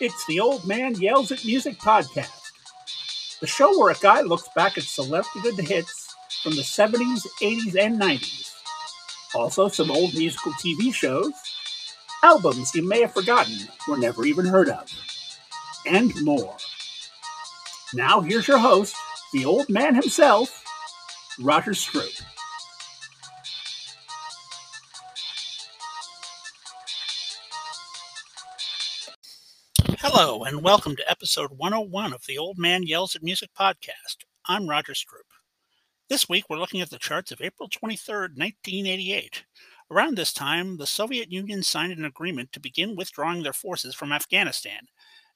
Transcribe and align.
It's 0.00 0.26
the 0.26 0.40
Old 0.40 0.66
Man 0.66 0.96
Yells 0.96 1.30
at 1.30 1.44
Music 1.44 1.78
podcast, 1.78 2.50
the 3.40 3.46
show 3.46 3.78
where 3.78 3.92
a 3.92 3.98
guy 3.98 4.22
looks 4.22 4.48
back 4.56 4.76
at 4.76 4.82
selected 4.82 5.56
hits 5.56 6.12
from 6.42 6.56
the 6.56 6.62
70s, 6.62 7.24
80s, 7.40 7.78
and 7.80 8.00
90s. 8.00 8.50
Also, 9.36 9.68
some 9.68 9.92
old 9.92 10.12
musical 10.14 10.50
TV 10.54 10.92
shows, 10.92 11.32
albums 12.24 12.74
you 12.74 12.86
may 12.86 13.02
have 13.02 13.14
forgotten 13.14 13.56
or 13.88 13.96
never 13.96 14.24
even 14.24 14.44
heard 14.44 14.68
of, 14.68 14.90
and 15.86 16.12
more. 16.24 16.56
Now, 17.94 18.20
here's 18.20 18.48
your 18.48 18.58
host, 18.58 18.96
the 19.32 19.44
old 19.44 19.68
man 19.68 19.94
himself, 19.94 20.64
Roger 21.38 21.70
Stroop. 21.70 22.20
Hello, 30.16 30.44
and 30.44 30.62
welcome 30.62 30.94
to 30.94 31.10
episode 31.10 31.50
101 31.56 32.12
of 32.12 32.24
the 32.24 32.38
Old 32.38 32.56
Man 32.56 32.84
Yells 32.84 33.16
at 33.16 33.22
Music 33.24 33.50
podcast. 33.52 34.22
I'm 34.46 34.68
Roger 34.68 34.92
Stroop. 34.92 35.26
This 36.08 36.28
week, 36.28 36.44
we're 36.48 36.60
looking 36.60 36.80
at 36.80 36.90
the 36.90 37.00
charts 37.00 37.32
of 37.32 37.40
April 37.40 37.68
23, 37.68 38.14
1988. 38.36 39.42
Around 39.90 40.16
this 40.16 40.32
time, 40.32 40.76
the 40.76 40.86
Soviet 40.86 41.32
Union 41.32 41.64
signed 41.64 41.98
an 41.98 42.04
agreement 42.04 42.52
to 42.52 42.60
begin 42.60 42.94
withdrawing 42.94 43.42
their 43.42 43.52
forces 43.52 43.92
from 43.92 44.12
Afghanistan 44.12 44.82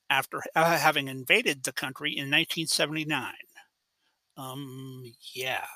after 0.09 0.43
uh, 0.55 0.79
having 0.79 1.09
invaded 1.09 1.65
the 1.65 1.73
country 1.73 2.11
in 2.11 2.31
1979. 2.31 3.33
Um, 4.37 5.13
yeah. 5.35 5.67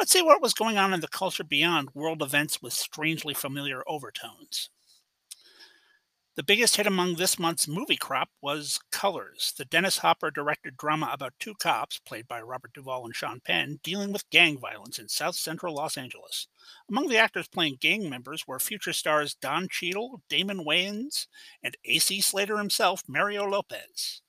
Let's 0.00 0.10
see 0.10 0.22
what 0.22 0.42
was 0.42 0.52
going 0.52 0.78
on 0.78 0.92
in 0.92 0.98
the 0.98 1.06
culture 1.06 1.44
beyond 1.44 1.90
world 1.94 2.22
events 2.22 2.60
with 2.60 2.72
strangely 2.72 3.34
familiar 3.34 3.84
overtones. 3.86 4.68
The 6.34 6.42
biggest 6.42 6.76
hit 6.76 6.86
among 6.86 7.16
this 7.16 7.38
month's 7.38 7.68
movie 7.68 7.98
crop 7.98 8.30
was 8.40 8.80
Colors, 8.90 9.52
the 9.58 9.66
Dennis 9.66 9.98
Hopper 9.98 10.30
directed 10.30 10.78
drama 10.78 11.10
about 11.12 11.34
two 11.38 11.52
cops, 11.54 11.98
played 11.98 12.26
by 12.26 12.40
Robert 12.40 12.72
Duvall 12.72 13.04
and 13.04 13.14
Sean 13.14 13.40
Penn, 13.40 13.80
dealing 13.82 14.12
with 14.12 14.30
gang 14.30 14.58
violence 14.58 14.98
in 14.98 15.10
South 15.10 15.34
Central 15.34 15.74
Los 15.74 15.98
Angeles. 15.98 16.48
Among 16.88 17.08
the 17.08 17.18
actors 17.18 17.48
playing 17.48 17.76
gang 17.82 18.08
members 18.08 18.46
were 18.46 18.58
future 18.58 18.94
stars 18.94 19.34
Don 19.34 19.68
Cheadle, 19.68 20.22
Damon 20.30 20.64
Wayans, 20.64 21.26
and 21.62 21.76
AC 21.84 22.22
Slater 22.22 22.56
himself, 22.56 23.02
Mario 23.06 23.44
Lopez. 23.44 24.22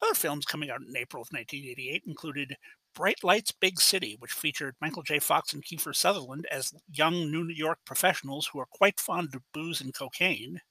Other 0.00 0.14
films 0.14 0.46
coming 0.46 0.70
out 0.70 0.80
in 0.80 0.96
April 0.96 1.20
of 1.20 1.28
1988 1.32 2.04
included 2.06 2.56
Bright 2.94 3.22
Lights 3.22 3.52
Big 3.52 3.78
City, 3.78 4.16
which 4.20 4.32
featured 4.32 4.76
Michael 4.80 5.02
J. 5.02 5.18
Fox 5.18 5.52
and 5.52 5.62
Kiefer 5.62 5.94
Sutherland 5.94 6.46
as 6.50 6.72
young 6.90 7.30
New 7.30 7.48
York 7.48 7.80
professionals 7.84 8.46
who 8.46 8.58
are 8.58 8.66
quite 8.72 8.98
fond 8.98 9.34
of 9.34 9.42
booze 9.52 9.82
and 9.82 9.92
cocaine. 9.92 10.62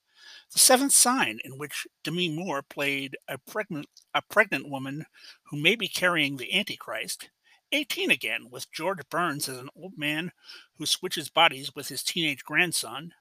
The 0.51 0.59
Seventh 0.59 0.91
Sign, 0.91 1.39
in 1.45 1.57
which 1.57 1.87
Demi 2.03 2.29
Moore 2.29 2.61
played 2.61 3.15
a 3.27 3.37
pregnant, 3.37 3.87
a 4.13 4.21
pregnant 4.21 4.69
woman 4.69 5.05
who 5.43 5.57
may 5.57 5.75
be 5.75 5.87
carrying 5.87 6.37
the 6.37 6.53
Antichrist. 6.53 7.29
18 7.71 8.11
again, 8.11 8.49
with 8.49 8.71
George 8.71 9.07
Burns 9.09 9.47
as 9.47 9.57
an 9.57 9.69
old 9.75 9.97
man 9.97 10.33
who 10.77 10.85
switches 10.85 11.29
bodies 11.29 11.73
with 11.73 11.87
his 11.87 12.03
teenage 12.03 12.43
grandson. 12.43 13.13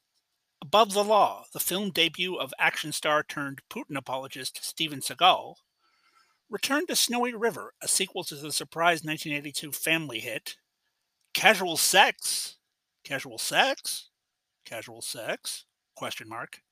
Above 0.60 0.92
the 0.92 1.04
Law, 1.04 1.44
the 1.52 1.60
film 1.60 1.90
debut 1.90 2.34
of 2.34 2.52
action 2.58 2.90
star 2.90 3.22
turned 3.22 3.62
Putin 3.70 3.96
apologist 3.96 4.64
Steven 4.64 5.00
Seagal. 5.00 5.54
Return 6.48 6.86
to 6.88 6.96
Snowy 6.96 7.32
River, 7.32 7.74
a 7.80 7.86
sequel 7.86 8.24
to 8.24 8.34
the 8.34 8.50
surprise 8.50 9.04
1982 9.04 9.70
family 9.70 10.18
hit. 10.18 10.56
Casual 11.32 11.76
Sex? 11.76 12.56
Casual 13.04 13.38
Sex? 13.38 14.08
Casual 14.64 15.00
Sex? 15.00 15.64
Question 15.94 16.28
mark 16.28 16.62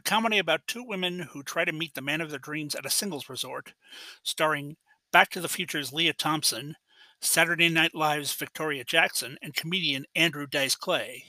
a 0.00 0.02
comedy 0.02 0.38
about 0.38 0.66
two 0.66 0.82
women 0.82 1.18
who 1.18 1.42
try 1.42 1.62
to 1.62 1.72
meet 1.72 1.92
the 1.92 2.00
man 2.00 2.22
of 2.22 2.30
their 2.30 2.38
dreams 2.38 2.74
at 2.74 2.86
a 2.86 2.90
singles 2.90 3.28
resort, 3.28 3.74
starring 4.22 4.76
Back 5.12 5.28
to 5.30 5.40
the 5.42 5.48
Future's 5.48 5.92
Lea 5.92 6.14
Thompson, 6.14 6.76
Saturday 7.20 7.68
Night 7.68 7.94
Live's 7.94 8.32
Victoria 8.32 8.82
Jackson, 8.82 9.36
and 9.42 9.54
comedian 9.54 10.06
Andrew 10.14 10.46
Dice 10.46 10.74
Clay, 10.74 11.24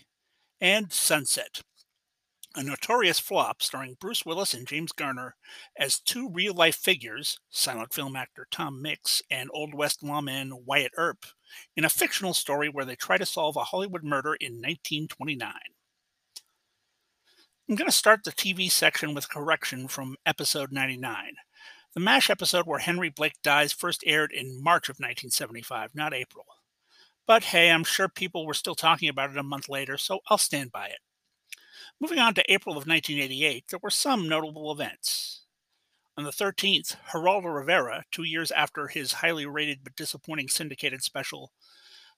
and 0.62 0.94
Sunset, 0.94 1.63
a 2.56 2.63
notorious 2.63 3.19
flop 3.19 3.62
starring 3.62 3.97
Bruce 4.00 4.25
Willis 4.25 4.53
and 4.53 4.66
James 4.66 4.94
Garner 4.94 5.35
as 5.78 6.00
two 6.00 6.29
real 6.29 6.53
life 6.53 6.78
figures, 6.78 7.40
silent 7.50 7.91
film 7.94 8.16
actor 8.16 8.47
Tom 8.51 8.81
Mix 8.81 9.22
and 9.29 9.50
Old 9.53 9.73
West 9.73 10.01
lawman 10.01 10.63
Wyatt 10.66 10.94
Earp, 10.96 11.25
in 11.75 11.84
a 11.84 11.90
fictional 11.90 12.34
story 12.34 12.69
where 12.69 12.85
they 12.85 12.96
try 12.96 13.17
to 13.17 13.25
solve 13.25 13.57
a 13.57 13.66
Hollywood 13.66 14.03
murder 14.03 14.35
in 14.35 14.53
1929. 14.53 15.51
I'm 17.72 17.78
going 17.78 17.88
to 17.88 17.96
start 17.96 18.26
the 18.26 18.34
TV 18.34 18.70
section 18.70 19.14
with 19.14 19.30
correction 19.30 19.88
from 19.88 20.18
episode 20.26 20.74
99. 20.74 21.36
The 21.94 22.02
MASH 22.02 22.30
episode 22.30 22.68
where 22.68 22.80
Henry 22.80 23.08
Blake 23.08 23.42
dies 23.42 23.72
first 23.72 24.04
aired 24.06 24.34
in 24.34 24.62
March 24.62 24.90
of 24.90 24.96
1975, 24.96 25.96
not 25.96 26.14
April. 26.14 26.44
But 27.26 27.46
hey, 27.46 27.72
I'm 27.72 27.86
sure 27.86 28.09
people 28.09 28.46
were 28.46 28.54
still 28.54 28.76
talking 28.76 29.08
about 29.08 29.30
it 29.30 29.38
a 29.38 29.44
month 29.44 29.70
later, 29.70 29.96
so 29.96 30.20
I'll 30.28 30.38
stand 30.38 30.74
by 30.74 30.88
it. 30.88 30.98
Moving 31.98 32.20
on 32.20 32.34
to 32.34 32.54
April 32.54 32.74
of 32.74 32.88
1988, 32.88 33.64
there 33.70 33.80
were 33.82 33.90
some 33.90 34.28
notable 34.28 34.70
events. 34.74 35.46
On 36.18 36.26
the 36.26 36.32
13th, 36.32 36.98
Geraldo 37.14 37.56
Rivera, 37.56 38.03
two 38.12 38.24
years 38.24 38.52
after 38.52 38.88
his 38.90 39.14
highly 39.14 39.46
rated 39.46 39.80
but 39.82 39.96
disappointing 39.96 40.50
syndicated 40.50 41.03
special, 41.03 41.53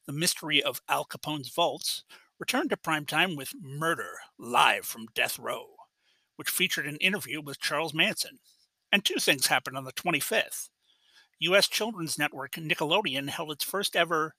The 0.08 0.14
Mystery 0.14 0.64
of 0.64 0.82
Al 0.90 1.06
Capone's 1.06 1.50
Vaults, 1.50 2.06
returned 2.40 2.70
to 2.72 2.78
primetime 2.78 3.38
with 3.38 3.54
Murder, 3.62 4.12
live 4.38 4.86
from 4.86 5.08
Death 5.14 5.40
Row, 5.40 5.68
which 6.36 6.50
featured 6.50 6.88
an 6.88 6.98
interview 6.98 7.42
with 7.42 7.60
Charles 7.60 7.94
Manson. 7.94 8.40
And 8.92 9.04
two 9.04 9.20
things 9.20 9.48
happened 9.48 9.78
on 9.78 9.86
the 9.86 9.94
25th. 9.94 10.70
U.S. 11.40 11.68
Children's 11.68 12.18
Network 12.18 12.52
Nickelodeon 12.54 13.30
held 13.30 13.52
its 13.52 13.64
first 13.64 13.96
ever 13.96 14.36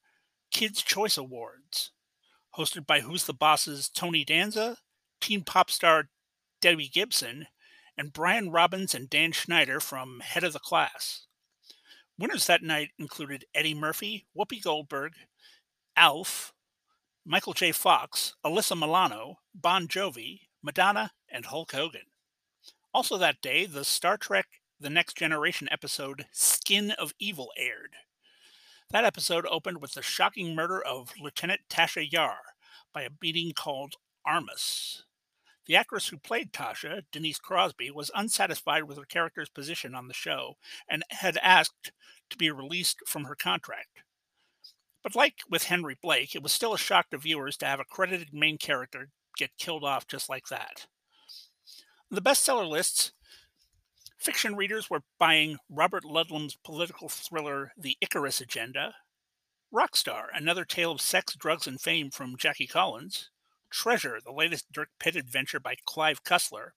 Kids' 0.51 0.83
Choice 0.83 1.19
Awards, 1.19 1.91
hosted 2.57 2.87
by 2.87 3.01
Who's 3.01 3.27
the 3.27 3.35
Boss's 3.35 3.89
Tony 3.89 4.25
Danza, 4.25 4.79
teen 5.21 5.43
pop 5.43 5.71
star 5.71 6.09
Debbie 6.61 6.89
Gibson, 6.89 7.49
and 7.97 8.13
Brian 8.13 8.51
Robbins 8.51 8.95
and 8.95 9.11
Dan 9.11 9.33
Schneider 9.33 9.81
from 9.81 10.21
Head 10.21 10.45
of 10.45 10.53
the 10.53 10.59
Class. 10.59 11.27
Winners 12.19 12.47
that 12.47 12.63
night 12.63 12.91
included 12.99 13.45
Eddie 13.55 13.75
Murphy, 13.75 14.27
Whoopi 14.37 14.63
Goldberg, 14.63 15.15
Alf, 15.97 16.53
Michael 17.27 17.55
J. 17.55 17.73
Fox, 17.73 18.35
Alyssa 18.45 18.79
Milano, 18.79 19.39
Bon 19.55 19.89
Jovi, 19.89 20.41
Madonna, 20.63 21.13
and 21.33 21.47
Hulk 21.47 21.73
Hogan. 21.73 22.03
Also 22.93 23.17
that 23.17 23.41
day, 23.41 23.65
the 23.65 23.83
Star 23.83 24.19
Trek 24.19 24.47
The 24.79 24.91
Next 24.91 25.17
Generation 25.17 25.67
episode 25.73 26.27
Skin 26.33 26.91
of 26.91 27.15
Evil 27.19 27.51
aired. 27.57 27.95
That 28.91 29.07
episode 29.07 29.47
opened 29.47 29.81
with 29.81 29.95
the 29.95 30.03
shocking 30.03 30.55
murder 30.55 30.79
of 30.85 31.15
Lieutenant 31.19 31.63
Tasha 31.71 32.07
Yar 32.13 32.41
by 32.93 33.05
a 33.05 33.11
beating 33.11 33.53
called 33.55 33.95
Armus. 34.29 35.05
The 35.65 35.77
actress 35.77 36.09
who 36.09 36.19
played 36.19 36.53
Tasha, 36.53 37.05
Denise 37.11 37.39
Crosby, 37.39 37.91
was 37.91 38.11
unsatisfied 38.15 38.85
with 38.85 38.99
her 38.99 39.07
character's 39.07 39.49
position 39.49 39.95
on 39.95 40.09
the 40.09 40.15
show 40.15 40.59
and 40.87 41.03
had 41.09 41.39
asked 41.39 41.91
to 42.29 42.37
be 42.37 42.51
released 42.51 42.99
from 43.07 43.25
her 43.25 43.35
contract. 43.35 44.04
But 45.05 45.15
like 45.15 45.41
with 45.51 45.65
Henry 45.65 45.97
Blake, 46.01 46.35
it 46.35 46.43
was 46.43 46.53
still 46.53 46.73
a 46.73 46.79
shock 46.79 47.11
to 47.11 47.19
viewers 47.19 47.59
to 47.59 47.67
have 47.67 47.79
a 47.79 47.85
credited 47.85 48.33
main 48.33 48.57
character 48.59 49.11
get 49.37 49.57
killed 49.59 49.85
off 49.85 50.09
just 50.09 50.31
like 50.31 50.49
that. 50.49 50.87
The 52.11 52.23
bestseller 52.23 52.69
lists, 52.69 53.13
fiction 54.19 54.57
readers 54.57 54.89
were 54.89 55.03
buying 55.19 55.59
Robert 55.69 56.05
Ludlum's 56.05 56.57
political 56.57 57.11
thriller 57.11 57.73
The 57.77 57.99
Icarus 58.01 58.41
Agenda, 58.41 58.95
Rockstar, 59.73 60.27
another 60.33 60.65
tale 60.65 60.93
of 60.93 61.01
sex, 61.03 61.35
drugs, 61.35 61.67
and 61.67 61.81
fame 61.81 62.11
from 62.11 62.39
Jackie 62.39 62.67
Collins, 62.67 63.31
Treasure, 63.71 64.21
the 64.25 64.33
latest 64.33 64.73
Dirk 64.73 64.89
Pitt 64.99 65.17
adventure 65.17 65.61
by 65.61 65.75
Clive 65.85 66.25
Cussler, 66.25 66.71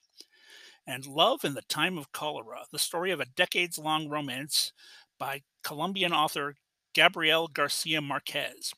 and 0.85 1.05
Love 1.05 1.45
in 1.45 1.53
the 1.53 1.61
Time 1.61 1.97
of 1.97 2.11
Cholera, 2.11 2.65
the 2.71 2.79
story 2.79 3.11
of 3.11 3.21
a 3.21 3.25
decades 3.25 3.77
long 3.77 4.09
romance 4.09 4.73
by 5.17 5.43
Colombian 5.63 6.11
author 6.11 6.55
Gabriel 6.97 7.47
Garcia 7.47 8.01
Marquez. 8.01 8.73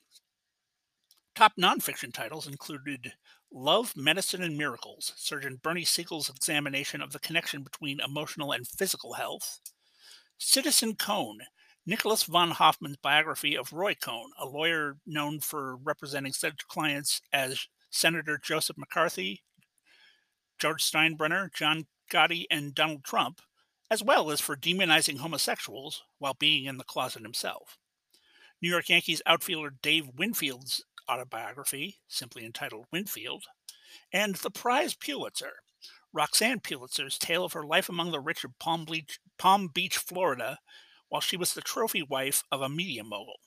Top 1.36 1.54
nonfiction 1.58 2.14
titles 2.14 2.48
included 2.48 3.14
Love, 3.50 3.96
Medicine, 3.96 4.42
and 4.44 4.58
Miracles, 4.58 5.14
Surgeon 5.16 5.58
Bernie 5.64 5.86
Siegel's 5.86 6.30
examination 6.30 7.02
of 7.02 7.14
the 7.14 7.20
connection 7.20 7.64
between 7.64 8.02
emotional 8.02 8.52
and 8.52 8.68
physical 8.68 9.14
health, 9.14 9.62
Citizen 10.38 10.98
Cohn, 10.98 11.38
Nicholas 11.86 12.24
von 12.24 12.52
Hoffman's 12.52 12.98
biography 12.98 13.56
of 13.56 13.72
Roy 13.72 13.96
Cohn, 13.96 14.32
a 14.38 14.46
lawyer 14.46 14.98
known 15.08 15.40
for 15.40 15.78
representing 15.78 16.34
such 16.34 16.68
clients 16.68 17.22
as 17.32 17.68
Senator 17.90 18.38
Joseph 18.38 18.78
McCarthy, 18.78 19.44
George 20.60 20.84
Steinbrenner, 20.84 21.54
John 21.54 21.86
Gotti, 22.12 22.44
and 22.52 22.76
Donald 22.76 23.06
Trump, 23.06 23.40
as 23.90 24.04
well 24.04 24.30
as 24.30 24.42
for 24.42 24.58
demonizing 24.58 25.20
homosexuals 25.20 26.04
while 26.18 26.36
being 26.38 26.66
in 26.66 26.76
the 26.76 26.84
closet 26.84 27.22
himself. 27.22 27.79
New 28.62 28.70
York 28.70 28.90
Yankees 28.90 29.22
outfielder 29.26 29.74
Dave 29.82 30.10
Winfield's 30.18 30.84
autobiography, 31.10 32.00
simply 32.08 32.46
entitled 32.46 32.86
Winfield, 32.92 33.46
and 34.12 34.36
the 34.36 34.52
prize 34.52 34.94
Pulitzer, 34.94 35.54
Roxanne 36.12 36.60
Pulitzer's 36.60 37.18
tale 37.18 37.46
of 37.46 37.54
her 37.54 37.64
life 37.64 37.90
among 37.90 38.12
the 38.12 38.20
rich 38.20 38.44
of 38.44 38.58
Palm 38.60 38.86
Beach, 38.86 39.20
Palm 39.38 39.68
Beach, 39.68 39.98
Florida, 39.98 40.60
while 41.08 41.22
she 41.22 41.38
was 41.38 41.54
the 41.54 41.62
trophy 41.62 42.04
wife 42.04 42.44
of 42.52 42.62
a 42.62 42.70
media 42.70 43.04
mogul. 43.04 43.40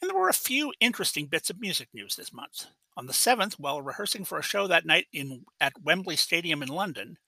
And 0.00 0.08
there 0.08 0.18
were 0.18 0.28
a 0.28 0.34
few 0.34 0.72
interesting 0.80 1.26
bits 1.26 1.50
of 1.50 1.60
music 1.60 1.88
news 1.92 2.16
this 2.16 2.32
month. 2.32 2.66
On 2.96 3.06
the 3.06 3.12
7th, 3.12 3.54
while 3.54 3.82
rehearsing 3.82 4.24
for 4.24 4.38
a 4.38 4.42
show 4.42 4.66
that 4.66 4.86
night 4.86 5.06
in 5.12 5.44
at 5.60 5.82
Wembley 5.82 6.16
Stadium 6.16 6.62
in 6.62 6.68
London, 6.68 7.18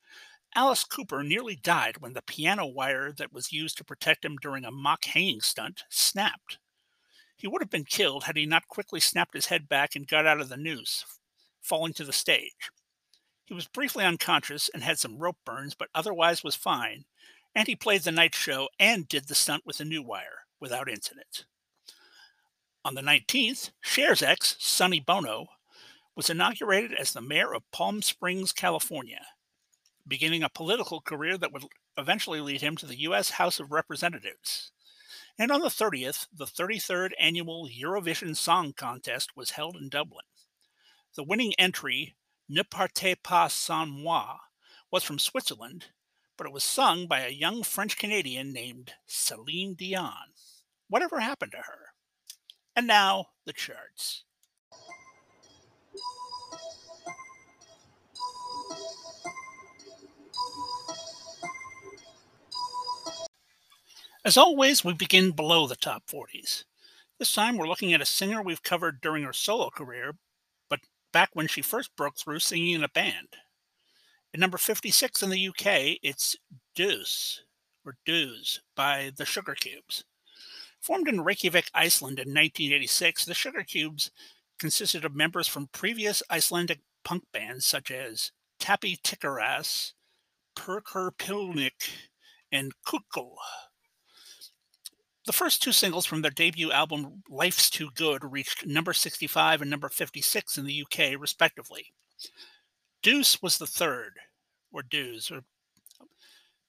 Alice 0.55 0.85
Cooper 0.85 1.23
nearly 1.23 1.55
died 1.55 1.99
when 1.99 2.13
the 2.13 2.23
piano 2.23 2.67
wire 2.67 3.13
that 3.13 3.33
was 3.33 3.53
used 3.53 3.79
to 3.79 3.85
protect 3.85 4.25
him 4.25 4.37
during 4.37 4.65
a 4.65 4.71
mock 4.71 5.05
hanging 5.05 5.41
stunt 5.41 5.85
snapped. 5.89 6.59
He 7.37 7.47
would 7.47 7.63
have 7.63 7.71
been 7.71 7.85
killed 7.85 8.25
had 8.25 8.37
he 8.37 8.47
not 8.47 8.69
quickly 8.69 9.01
snapped 9.01 9.35
his 9.35 9.47
head 9.47 9.69
back 9.69 9.95
and 9.95 10.09
got 10.09 10.27
out 10.27 10.41
of 10.41 10.49
the 10.49 10.57
noose, 10.57 11.05
falling 11.61 11.93
to 11.95 12.05
the 12.05 12.13
stage. 12.13 12.71
He 13.45 13.55
was 13.55 13.69
briefly 13.69 14.05
unconscious 14.05 14.69
and 14.73 14.83
had 14.83 14.99
some 14.99 15.19
rope 15.19 15.39
burns, 15.45 15.75
but 15.75 15.89
otherwise 15.95 16.45
was 16.45 16.55
fine, 16.55 17.05
and 17.55 17.67
he 17.67 17.77
played 17.77 18.03
the 18.03 18.13
night 18.13 18.35
show 18.35 18.69
and 18.79 19.09
did 19.09 19.29
the 19.29 19.35
stunt 19.35 19.65
with 19.65 19.79
the 19.79 19.85
new 19.85 20.03
wire 20.03 20.47
without 20.61 20.89
incident. 20.89 21.47
On 22.85 22.95
the 22.95 23.03
19th, 23.03 23.71
Cher's 23.83 24.23
ex, 24.23 24.57
Sonny 24.59 25.01
Bono, 25.01 25.47
was 26.17 26.29
inaugurated 26.29 26.93
as 26.93 27.13
the 27.13 27.21
mayor 27.21 27.55
of 27.55 27.71
Palm 27.71 28.03
Springs, 28.03 28.53
California, 28.53 29.21
beginning 30.11 30.43
a 30.43 30.51
political 30.51 31.01
career 31.01 31.39
that 31.39 31.53
would 31.53 31.65
eventually 31.97 32.43
lead 32.43 32.61
him 32.61 32.77
to 32.77 32.87
the 32.87 33.01
U.S. 33.01 33.31
House 33.31 33.59
of 33.59 33.73
Representatives. 33.73 34.73
And 35.39 35.51
on 35.51 35.61
the 35.61 35.69
30th, 35.69 36.27
the 36.31 36.45
33rd 36.45 37.13
annual 37.19 37.67
Eurovision 37.67 38.37
Song 38.37 38.75
Contest 38.75 39.31
was 39.35 39.53
held 39.53 39.77
in 39.77 39.89
Dublin. 39.89 40.27
The 41.17 41.25
winning 41.25 41.55
entry, 41.59 42.17
Ne 42.47 42.63
partez 42.63 43.17
pas 43.23 43.55
sans 43.55 43.89
moi, 43.89 44.37
was 44.91 45.05
from 45.05 45.19
Switzerland, 45.19 45.87
but 46.37 46.47
it 46.47 46.53
was 46.53 46.65
sung 46.65 47.07
by 47.07 47.21
a 47.21 47.31
young 47.31 47.63
French 47.63 47.97
Canadian 47.97 48.53
named 48.53 48.93
Celine 49.07 49.75
Dion. 49.75 50.35
Whatever 50.89 51.21
happened 51.21 51.53
to 51.53 51.59
her? 51.59 51.95
And 52.77 52.87
now, 52.87 53.27
the 53.47 53.53
charts. 53.53 54.25
As 64.23 64.37
always, 64.37 64.85
we 64.85 64.93
begin 64.93 65.31
below 65.31 65.67
the 65.67 65.77
top 65.77 66.07
40s. 66.07 66.65
This 67.19 67.33
time 67.33 67.57
we're 67.57 67.67
looking 67.67 67.95
at 67.95 68.03
a 68.03 68.07
singer 68.07 68.43
we've 68.43 68.63
covered 68.63 69.01
during 69.01 69.25
her 69.25 69.33
solo 69.33 69.71
career, 69.71 70.13
but 70.69 70.81
back 71.11 71.31
when 71.33 71.49
she 71.49 71.63
first 71.63 71.97
broke 71.97 72.19
through 72.19 72.41
singing 72.41 72.75
in 72.75 72.85
a 72.85 72.89
band. 72.89 73.29
At 74.35 74.41
number 74.41 74.59
56 74.59 75.23
in 75.23 75.31
the 75.31 75.49
UK, 75.49 75.99
it's 76.03 76.37
Deuce, 76.75 77.45
or 77.83 77.97
Deuce, 78.05 78.61
by 78.77 79.11
the 79.17 79.25
Sugar 79.25 79.55
Cubes. 79.55 80.05
Formed 80.83 81.09
in 81.09 81.23
Reykjavik, 81.23 81.71
Iceland 81.73 82.19
in 82.19 82.29
1986, 82.29 83.25
the 83.25 83.33
Sugar 83.33 83.63
Cubes 83.63 84.11
consisted 84.59 85.07
of 85.07 85.17
members 85.17 85.49
from 85.49 85.71
previous 85.73 86.23
Icelandic 86.31 86.81
punk 87.05 87.25
bands 87.33 87.65
such 87.65 87.91
as 87.91 88.33
Tappi 88.61 89.01
Tíkarrass, 89.01 89.95
Purrkur 90.55 91.13
Pillnikk, 91.17 91.89
and 92.53 92.73
Kukl. 92.87 93.37
The 95.27 95.33
first 95.33 95.63
two 95.63 95.73
singles 95.73 96.07
from 96.07 96.23
their 96.23 96.31
debut 96.31 96.73
album, 96.73 97.23
Life's 97.29 97.69
Too 97.69 97.91
Good, 97.95 98.23
reached 98.25 98.67
number 98.67 98.93
65 98.93 99.61
and 99.61 99.71
number 99.71 99.89
56 99.89 100.57
in 100.57 100.65
the 100.65 100.83
UK, 100.83 101.21
respectively. 101.21 101.93
Deuce 103.03 103.43
was 103.43 103.59
the 103.59 103.67
third, 103.67 104.19
or 104.73 104.83
Deus, 104.83 105.31
or 105.31 105.43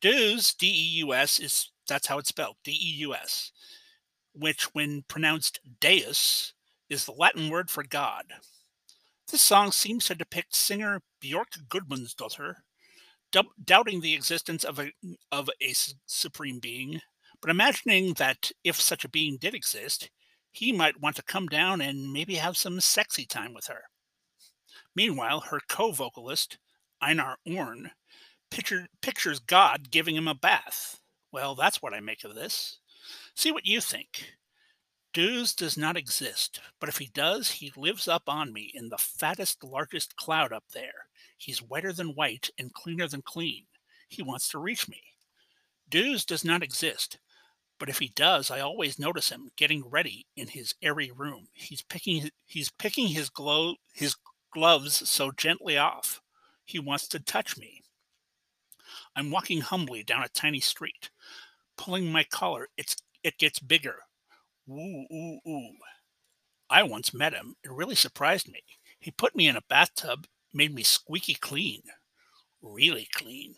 Deus, 0.01 0.53
D 0.53 0.68
E 0.68 0.98
U 1.00 1.13
S, 1.13 1.39
is 1.39 1.71
that's 1.88 2.07
how 2.07 2.18
it's 2.18 2.30
spelled, 2.30 2.57
D 2.63 2.71
E 2.71 2.95
U 3.00 3.13
S, 3.13 3.51
which, 4.33 4.74
when 4.74 5.04
pronounced 5.07 5.59
Deus, 5.80 6.54
is 6.89 7.06
the 7.06 7.13
Latin 7.13 7.50
word 7.50 7.69
for 7.69 7.83
God. 7.83 8.25
This 9.30 9.42
song 9.42 9.71
seems 9.71 10.06
to 10.06 10.15
depict 10.15 10.56
singer 10.56 11.01
Björk 11.24 11.68
Guðmundsdóttir, 11.69 12.56
doubting 13.63 14.01
the 14.01 14.13
existence 14.13 14.65
of 14.65 14.77
a 14.77 14.92
of 15.31 15.50
a 15.62 15.74
supreme 16.06 16.59
being 16.59 17.01
but 17.42 17.50
imagining 17.50 18.14
that 18.14 18.52
if 18.64 18.80
such 18.80 19.04
a 19.04 19.10
being 19.10 19.38
did 19.38 19.56
exist, 19.56 20.10
he 20.52 20.72
might 20.72 21.02
want 21.02 21.16
to 21.16 21.24
come 21.24 21.48
down 21.48 21.82
and 21.82 22.14
maybe 22.14 22.36
have 22.36 22.58
some 22.58 22.80
sexy 22.80 23.26
time 23.26 23.54
with 23.54 23.68
her. 23.68 23.84
Meanwhile, 24.96 25.42
her 25.42 25.60
co 25.68 25.92
vocalist, 25.92 26.58
Einar 27.02 27.38
Orn, 27.46 27.92
picture, 28.50 28.88
pictures 29.02 29.40
God 29.40 29.90
giving 29.90 30.16
him 30.16 30.28
a 30.28 30.36
bath. 30.36 31.00
Well, 31.32 31.56
that's 31.56 31.82
what 31.82 31.94
I 31.94 32.00
make 32.02 32.24
of 32.24 32.36
this. 32.36 32.80
See 33.36 33.52
what 33.52 33.66
you 33.66 33.82
think. 33.82 34.34
Deus 35.14 35.54
does 35.54 35.78
not 35.78 35.98
exist, 35.98 36.62
but 36.80 36.88
if 36.88 36.98
he 36.98 37.10
does, 37.14 37.52
he 37.52 37.74
lives 37.76 38.08
up 38.08 38.24
on 38.28 38.54
me 38.54 38.72
in 38.74 38.90
the 38.90 38.98
fattest, 38.98 39.64
largest 39.64 40.16
cloud 40.16 40.54
up 40.54 40.64
there. 40.74 41.08
He's 41.38 41.62
whiter 41.62 41.92
than 41.92 42.16
white 42.16 42.50
and 42.58 42.74
cleaner 42.74 43.08
than 43.08 43.22
clean. 43.22 43.66
He 44.08 44.22
wants 44.22 44.48
to 44.50 44.60
reach 44.60 44.88
me. 44.88 45.02
Deus 45.90 46.24
does 46.24 46.46
not 46.46 46.64
exist, 46.64 47.18
but 47.81 47.89
if 47.89 47.98
he 47.98 48.10
does, 48.10 48.51
I 48.51 48.60
always 48.60 49.00
notice 49.00 49.30
him 49.30 49.50
getting 49.57 49.83
ready 49.89 50.28
in 50.36 50.48
his 50.50 50.75
airy 50.83 51.10
room. 51.10 51.48
He's 51.51 51.81
picking 51.81 52.30
he's 52.45 52.69
picking 52.69 53.07
his 53.07 53.28
glow 53.28 53.74
his 53.92 54.16
gloves 54.54 55.10
so 55.10 55.31
gently 55.31 55.80
off. 55.80 56.22
He 56.63 56.78
wants 56.78 57.07
to 57.07 57.19
touch 57.19 57.57
me. 57.57 57.81
I'm 59.16 59.31
walking 59.31 59.62
humbly 59.62 60.04
down 60.04 60.22
a 60.22 60.30
tiny 60.30 60.60
street, 60.60 61.10
pulling 61.75 62.12
my 62.12 62.24
collar. 62.24 62.68
It's 62.78 62.95
it 63.24 63.39
gets 63.39 63.57
bigger. 63.57 63.95
Ooh 64.69 65.06
ooh 65.12 65.39
ooh. 65.48 65.74
I 66.69 66.83
once 66.83 67.16
met 67.16 67.33
him. 67.33 67.56
It 67.63 67.72
really 67.72 67.95
surprised 67.95 68.48
me. 68.48 68.62
He 69.00 69.10
put 69.10 69.36
me 69.36 69.48
in 69.48 69.56
a 69.56 69.63
bathtub, 69.69 70.28
made 70.54 70.75
me 70.75 70.83
squeaky 70.83 71.33
clean. 71.33 71.81
Really 72.62 73.07
clean. 73.12 73.56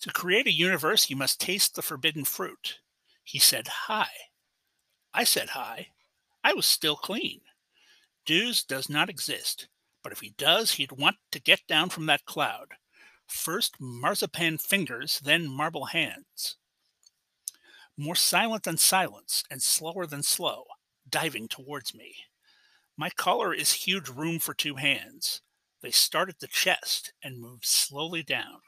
To 0.00 0.10
create 0.10 0.48
a 0.48 0.52
universe, 0.52 1.08
you 1.08 1.14
must 1.14 1.40
taste 1.40 1.76
the 1.76 1.82
forbidden 1.82 2.24
fruit. 2.24 2.80
He 3.28 3.38
said 3.38 3.68
hi. 3.68 4.08
I 5.12 5.24
said 5.24 5.50
hi. 5.50 5.88
I 6.42 6.54
was 6.54 6.64
still 6.64 6.96
clean. 6.96 7.42
Deus 8.24 8.64
does 8.64 8.88
not 8.88 9.10
exist, 9.10 9.68
but 10.02 10.12
if 10.12 10.20
he 10.20 10.30
does, 10.38 10.72
he'd 10.72 10.92
want 10.92 11.16
to 11.32 11.38
get 11.38 11.66
down 11.66 11.90
from 11.90 12.06
that 12.06 12.24
cloud. 12.24 12.68
First 13.26 13.76
marzipan 13.78 14.56
fingers, 14.56 15.20
then 15.22 15.46
marble 15.46 15.84
hands. 15.84 16.56
More 17.98 18.16
silent 18.16 18.62
than 18.62 18.78
silence, 18.78 19.44
and 19.50 19.60
slower 19.60 20.06
than 20.06 20.22
slow, 20.22 20.64
diving 21.06 21.48
towards 21.48 21.94
me. 21.94 22.14
My 22.96 23.10
collar 23.10 23.52
is 23.52 23.72
huge 23.72 24.08
room 24.08 24.38
for 24.38 24.54
two 24.54 24.76
hands. 24.76 25.42
They 25.82 25.90
start 25.90 26.30
at 26.30 26.40
the 26.40 26.46
chest 26.46 27.12
and 27.22 27.38
move 27.38 27.66
slowly 27.66 28.22
down. 28.22 28.62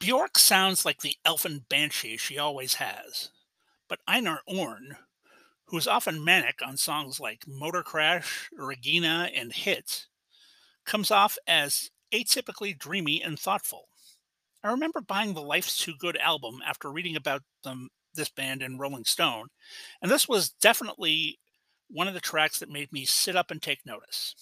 Bjork 0.00 0.38
sounds 0.38 0.86
like 0.86 1.02
the 1.02 1.16
elfin 1.26 1.66
banshee 1.68 2.16
she 2.16 2.38
always 2.38 2.74
has, 2.74 3.30
but 3.86 4.00
Einar 4.08 4.40
Orn, 4.46 4.96
who 5.66 5.76
is 5.76 5.86
often 5.86 6.24
manic 6.24 6.60
on 6.66 6.78
songs 6.78 7.20
like 7.20 7.46
Motor 7.46 7.82
Crash, 7.82 8.48
Regina, 8.50 9.28
and 9.34 9.52
Hits, 9.52 10.08
comes 10.86 11.10
off 11.10 11.36
as 11.46 11.90
atypically 12.14 12.76
dreamy 12.76 13.22
and 13.22 13.38
thoughtful. 13.38 13.88
I 14.64 14.70
remember 14.70 15.02
buying 15.02 15.34
the 15.34 15.42
Life's 15.42 15.76
Too 15.76 15.92
Good 15.98 16.16
album 16.16 16.60
after 16.66 16.90
reading 16.90 17.14
about 17.14 17.42
them, 17.62 17.90
this 18.14 18.30
band 18.30 18.62
in 18.62 18.78
Rolling 18.78 19.04
Stone, 19.04 19.48
and 20.00 20.10
this 20.10 20.26
was 20.26 20.48
definitely 20.48 21.38
one 21.88 22.08
of 22.08 22.14
the 22.14 22.20
tracks 22.20 22.58
that 22.60 22.70
made 22.70 22.90
me 22.90 23.04
sit 23.04 23.36
up 23.36 23.50
and 23.50 23.60
take 23.60 23.84
notice. 23.84 24.34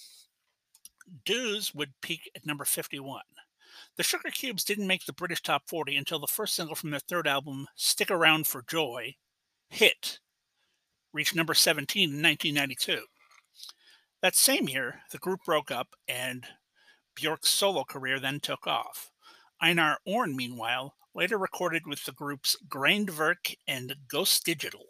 Deus 1.25 1.75
would 1.75 2.01
peak 2.01 2.31
at 2.37 2.47
number 2.47 2.65
51. 2.65 3.23
The 3.99 4.05
Sugar 4.05 4.31
Cubes 4.31 4.63
didn't 4.63 4.87
make 4.87 5.07
the 5.07 5.13
British 5.13 5.43
top 5.43 5.65
40 5.67 5.97
until 5.97 6.21
the 6.21 6.29
first 6.29 6.55
single 6.55 6.77
from 6.77 6.91
their 6.91 7.01
third 7.01 7.27
album, 7.27 7.67
Stick 7.75 8.13
Around 8.13 8.47
for 8.47 8.63
Joy, 8.63 9.17
Hit, 9.71 10.21
reached 11.13 11.35
number 11.35 11.53
17 11.53 12.05
in 12.05 12.23
1992. 12.23 13.07
That 14.23 14.37
same 14.37 14.69
year, 14.69 15.01
the 15.11 15.19
group 15.19 15.41
broke 15.45 15.73
up 15.73 15.97
and 16.07 16.47
Bjork's 17.17 17.51
solo 17.51 17.83
career 17.83 18.21
then 18.21 18.39
took 18.39 18.69
off. 18.69 19.11
Einar 19.61 19.99
Orn, 20.07 20.37
meanwhile, 20.37 20.95
later 21.13 21.37
recorded 21.37 21.85
with 21.85 22.05
the 22.05 22.13
groups 22.13 22.57
Grindverk 22.69 23.57
and 23.67 23.97
Ghost 24.07 24.45
Digital. 24.45 24.87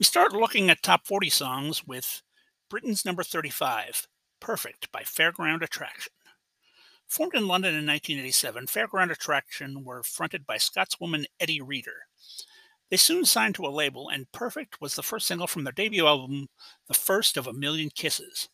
We 0.00 0.04
start 0.04 0.32
looking 0.32 0.70
at 0.70 0.82
top 0.82 1.06
40 1.06 1.28
songs 1.28 1.86
with 1.86 2.22
Britain's 2.70 3.04
number 3.04 3.22
35, 3.22 4.08
Perfect 4.40 4.90
by 4.90 5.02
Fairground 5.02 5.60
Attraction. 5.60 6.10
Formed 7.06 7.34
in 7.34 7.46
London 7.46 7.74
in 7.74 7.86
1987, 7.86 8.64
Fairground 8.64 9.10
Attraction 9.10 9.84
were 9.84 10.02
fronted 10.02 10.46
by 10.46 10.56
Scotswoman 10.56 11.26
Eddi 11.38 11.60
Reader. 11.62 12.06
They 12.90 12.96
soon 12.96 13.26
signed 13.26 13.56
to 13.56 13.66
a 13.66 13.68
label, 13.68 14.08
and 14.08 14.32
Perfect 14.32 14.80
was 14.80 14.94
the 14.94 15.02
first 15.02 15.26
single 15.26 15.46
from 15.46 15.64
their 15.64 15.72
debut 15.74 16.06
album, 16.06 16.48
The 16.88 16.94
First 16.94 17.36
of 17.36 17.46
a 17.46 17.52
Million 17.52 17.90
Kisses. 17.94 18.48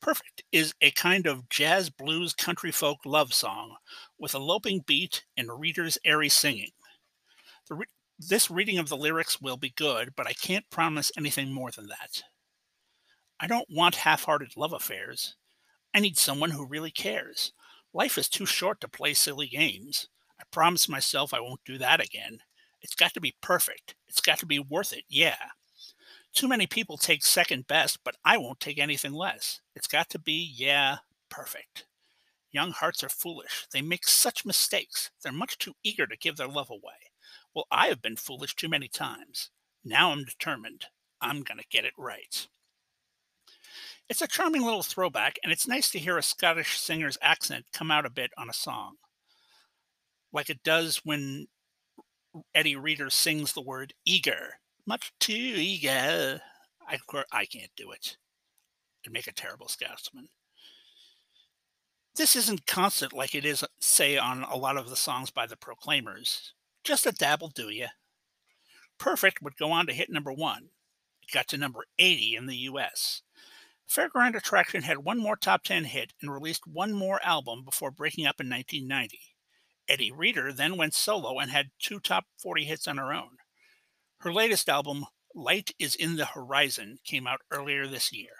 Perfect 0.00 0.42
is 0.52 0.72
a 0.80 0.90
kind 0.92 1.26
of 1.26 1.50
jazz 1.50 1.90
blues 1.90 2.32
country 2.32 2.72
folk 2.72 3.00
love 3.04 3.34
song 3.34 3.76
with 4.18 4.34
a 4.34 4.38
loping 4.38 4.82
beat 4.86 5.26
and 5.36 5.60
Reader's 5.60 5.98
airy 6.02 6.30
singing. 6.30 6.70
Re- 7.68 7.84
this 8.18 8.50
reading 8.50 8.78
of 8.78 8.88
the 8.88 8.96
lyrics 8.96 9.40
will 9.40 9.56
be 9.56 9.70
good, 9.70 10.14
but 10.16 10.26
I 10.26 10.32
can't 10.32 10.68
promise 10.70 11.12
anything 11.16 11.52
more 11.52 11.70
than 11.70 11.88
that. 11.88 12.22
I 13.40 13.46
don't 13.46 13.68
want 13.70 13.96
half 13.96 14.24
hearted 14.24 14.56
love 14.56 14.72
affairs. 14.72 15.36
I 15.94 16.00
need 16.00 16.16
someone 16.18 16.50
who 16.52 16.66
really 16.66 16.90
cares. 16.90 17.52
Life 17.92 18.16
is 18.18 18.28
too 18.28 18.46
short 18.46 18.80
to 18.80 18.88
play 18.88 19.14
silly 19.14 19.48
games. 19.48 20.08
I 20.40 20.44
promise 20.50 20.88
myself 20.88 21.34
I 21.34 21.40
won't 21.40 21.64
do 21.64 21.78
that 21.78 22.00
again. 22.00 22.40
It's 22.80 22.94
got 22.94 23.14
to 23.14 23.20
be 23.20 23.36
perfect. 23.42 23.94
It's 24.08 24.20
got 24.20 24.38
to 24.40 24.46
be 24.46 24.58
worth 24.58 24.92
it, 24.92 25.04
yeah. 25.08 25.36
Too 26.34 26.48
many 26.48 26.66
people 26.66 26.96
take 26.96 27.24
second 27.24 27.66
best, 27.66 27.98
but 28.04 28.16
I 28.24 28.38
won't 28.38 28.60
take 28.60 28.78
anything 28.78 29.12
less. 29.12 29.60
It's 29.74 29.86
got 29.86 30.08
to 30.10 30.18
be, 30.18 30.52
yeah, 30.56 30.98
perfect. 31.28 31.86
Young 32.50 32.70
hearts 32.72 33.02
are 33.04 33.08
foolish. 33.08 33.66
They 33.72 33.82
make 33.82 34.06
such 34.06 34.44
mistakes. 34.46 35.10
They're 35.22 35.32
much 35.32 35.58
too 35.58 35.74
eager 35.82 36.06
to 36.06 36.16
give 36.16 36.36
their 36.36 36.48
love 36.48 36.70
away. 36.70 37.01
Well, 37.54 37.66
I 37.70 37.88
have 37.88 38.00
been 38.00 38.16
foolish 38.16 38.54
too 38.56 38.68
many 38.68 38.88
times. 38.88 39.50
Now 39.84 40.12
I'm 40.12 40.24
determined. 40.24 40.86
I'm 41.20 41.42
going 41.42 41.58
to 41.58 41.64
get 41.70 41.84
it 41.84 41.92
right. 41.98 42.48
It's 44.08 44.22
a 44.22 44.26
charming 44.26 44.62
little 44.62 44.82
throwback, 44.82 45.38
and 45.42 45.52
it's 45.52 45.68
nice 45.68 45.90
to 45.90 45.98
hear 45.98 46.18
a 46.18 46.22
Scottish 46.22 46.78
singer's 46.78 47.18
accent 47.22 47.66
come 47.72 47.90
out 47.90 48.06
a 48.06 48.10
bit 48.10 48.30
on 48.36 48.50
a 48.50 48.54
song, 48.54 48.96
like 50.32 50.50
it 50.50 50.62
does 50.62 51.00
when 51.04 51.46
Eddi 52.56 52.80
Reader 52.80 53.10
sings 53.10 53.52
the 53.52 53.62
word 53.62 53.94
eager. 54.04 54.54
Much 54.86 55.12
too 55.20 55.32
eager. 55.32 56.40
I, 56.88 56.98
I 57.32 57.44
can't 57.46 57.70
do 57.76 57.92
it. 57.92 58.16
I'd 59.06 59.12
make 59.12 59.26
a 59.26 59.32
terrible 59.32 59.68
Scotsman. 59.68 60.28
This 62.14 62.36
isn't 62.36 62.66
constant 62.66 63.12
like 63.12 63.34
it 63.34 63.44
is, 63.44 63.64
say, 63.80 64.18
on 64.18 64.42
a 64.42 64.56
lot 64.56 64.76
of 64.76 64.90
the 64.90 64.96
songs 64.96 65.30
by 65.30 65.46
the 65.46 65.56
Proclaimers. 65.56 66.52
Just 66.84 67.06
a 67.06 67.12
dabble, 67.12 67.48
do 67.48 67.68
you? 67.68 67.86
Perfect 68.98 69.40
would 69.42 69.56
go 69.56 69.70
on 69.70 69.86
to 69.86 69.92
hit 69.92 70.10
number 70.10 70.32
one. 70.32 70.70
It 71.22 71.32
got 71.32 71.48
to 71.48 71.58
number 71.58 71.84
80 71.98 72.34
in 72.36 72.46
the 72.46 72.56
US. 72.56 73.22
Fairground 73.88 74.36
Attraction 74.36 74.82
had 74.82 74.98
one 74.98 75.18
more 75.18 75.36
top 75.36 75.64
10 75.64 75.84
hit 75.84 76.12
and 76.20 76.32
released 76.32 76.66
one 76.66 76.92
more 76.92 77.20
album 77.22 77.64
before 77.64 77.90
breaking 77.90 78.26
up 78.26 78.40
in 78.40 78.48
1990. 78.48 79.18
Eddi 79.88 80.10
Reader 80.16 80.52
then 80.52 80.76
went 80.76 80.94
solo 80.94 81.38
and 81.38 81.50
had 81.50 81.70
two 81.78 82.00
top 82.00 82.24
40 82.38 82.64
hits 82.64 82.88
on 82.88 82.96
her 82.96 83.12
own. 83.12 83.36
Her 84.18 84.32
latest 84.32 84.68
album, 84.68 85.06
Light 85.34 85.72
is 85.78 85.94
in 85.94 86.16
the 86.16 86.26
Horizon, 86.26 86.98
came 87.04 87.26
out 87.26 87.40
earlier 87.50 87.86
this 87.86 88.12
year. 88.12 88.30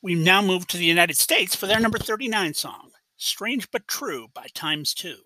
We 0.00 0.14
now 0.14 0.40
move 0.40 0.66
to 0.68 0.78
the 0.78 0.86
United 0.86 1.18
States 1.18 1.54
for 1.54 1.66
their 1.66 1.80
number 1.80 1.98
39 1.98 2.54
song, 2.54 2.92
Strange 3.18 3.70
But 3.70 3.86
True 3.86 4.28
by 4.32 4.46
Times 4.54 4.94
2. 4.94 5.16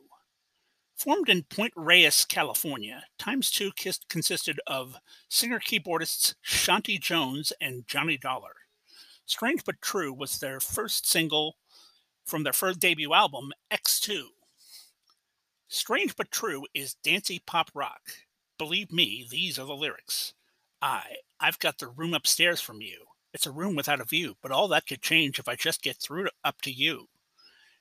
Formed 0.96 1.28
in 1.28 1.44
Point 1.44 1.72
Reyes, 1.76 2.24
California, 2.24 3.04
Times 3.16 3.52
2 3.52 3.70
consisted 4.08 4.60
of 4.66 4.96
singer 5.28 5.60
keyboardists 5.60 6.34
Shanti 6.44 6.98
Jones 6.98 7.52
and 7.60 7.86
Johnny 7.86 8.16
Dollar. 8.16 8.54
Strange 9.24 9.64
But 9.64 9.80
True 9.80 10.12
was 10.12 10.40
their 10.40 10.58
first 10.58 11.08
single 11.08 11.58
from 12.24 12.42
their 12.42 12.52
first 12.52 12.80
debut 12.80 13.12
album, 13.12 13.52
X2. 13.70 14.22
Strange 15.74 16.14
But 16.16 16.30
True 16.30 16.66
is 16.74 16.96
dancey 17.02 17.38
pop 17.46 17.70
rock. 17.74 18.02
Believe 18.58 18.92
me, 18.92 19.26
these 19.30 19.58
are 19.58 19.64
the 19.64 19.74
lyrics. 19.74 20.34
I, 20.82 21.02
I've 21.40 21.58
got 21.58 21.78
the 21.78 21.88
room 21.88 22.12
upstairs 22.12 22.60
from 22.60 22.82
you. 22.82 23.06
It's 23.32 23.46
a 23.46 23.50
room 23.50 23.74
without 23.74 23.98
a 23.98 24.04
view, 24.04 24.36
but 24.42 24.52
all 24.52 24.68
that 24.68 24.86
could 24.86 25.00
change 25.00 25.38
if 25.38 25.48
I 25.48 25.56
just 25.56 25.80
get 25.80 25.96
through 25.96 26.28
up 26.44 26.60
to 26.62 26.70
you. 26.70 27.06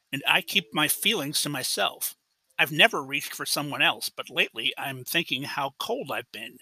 And 0.10 0.24
I 0.26 0.40
keep 0.40 0.74
my 0.74 0.88
feelings 0.88 1.42
to 1.42 1.50
myself. 1.50 2.16
I've 2.58 2.72
never 2.72 3.04
reached 3.04 3.36
for 3.36 3.46
someone 3.46 3.82
else, 3.82 4.08
but 4.08 4.30
lately 4.30 4.74
I'm 4.78 5.04
thinking 5.04 5.44
how 5.44 5.74
cold 5.78 6.12
I've 6.14 6.32
been. 6.32 6.60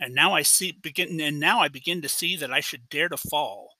And 0.00 0.14
now 0.14 0.32
I 0.32 0.40
see 0.40 0.72
begin 0.72 1.20
and 1.20 1.38
now 1.38 1.60
I 1.60 1.68
begin 1.68 2.00
to 2.00 2.08
see 2.08 2.36
that 2.36 2.54
I 2.54 2.60
should 2.60 2.88
dare 2.88 3.10
to 3.10 3.18
fall, 3.18 3.74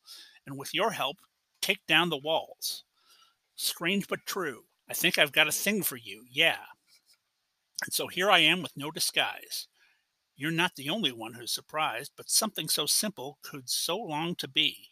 and 0.47 0.59
with 0.59 0.75
your 0.75 0.91
help, 0.91 1.17
take 1.63 1.87
down 1.87 2.11
the 2.11 2.19
walls. 2.19 2.85
Strange 3.57 4.07
but 4.07 4.27
true. 4.27 4.65
I 4.87 4.93
think 4.93 5.19
I've 5.19 5.33
got 5.33 5.49
a 5.49 5.53
thing 5.53 5.83
for 5.83 5.97
you, 5.97 6.27
yeah. 6.31 6.59
And 7.85 7.93
so 7.93 8.09
here 8.09 8.31
I 8.31 8.41
am 8.41 8.63
with 8.63 8.77
no 8.77 8.91
disguise. 8.91 9.69
You're 10.37 10.51
not 10.51 10.77
the 10.77 10.91
only 10.91 11.13
one 11.13 11.35
who's 11.35 11.53
surprised, 11.53 12.13
but 12.17 12.31
something 12.31 12.69
so 12.69 12.87
simple 12.87 13.39
could 13.43 13.69
so 13.69 13.99
long 13.99 14.35
to 14.37 14.49
be. 14.49 14.89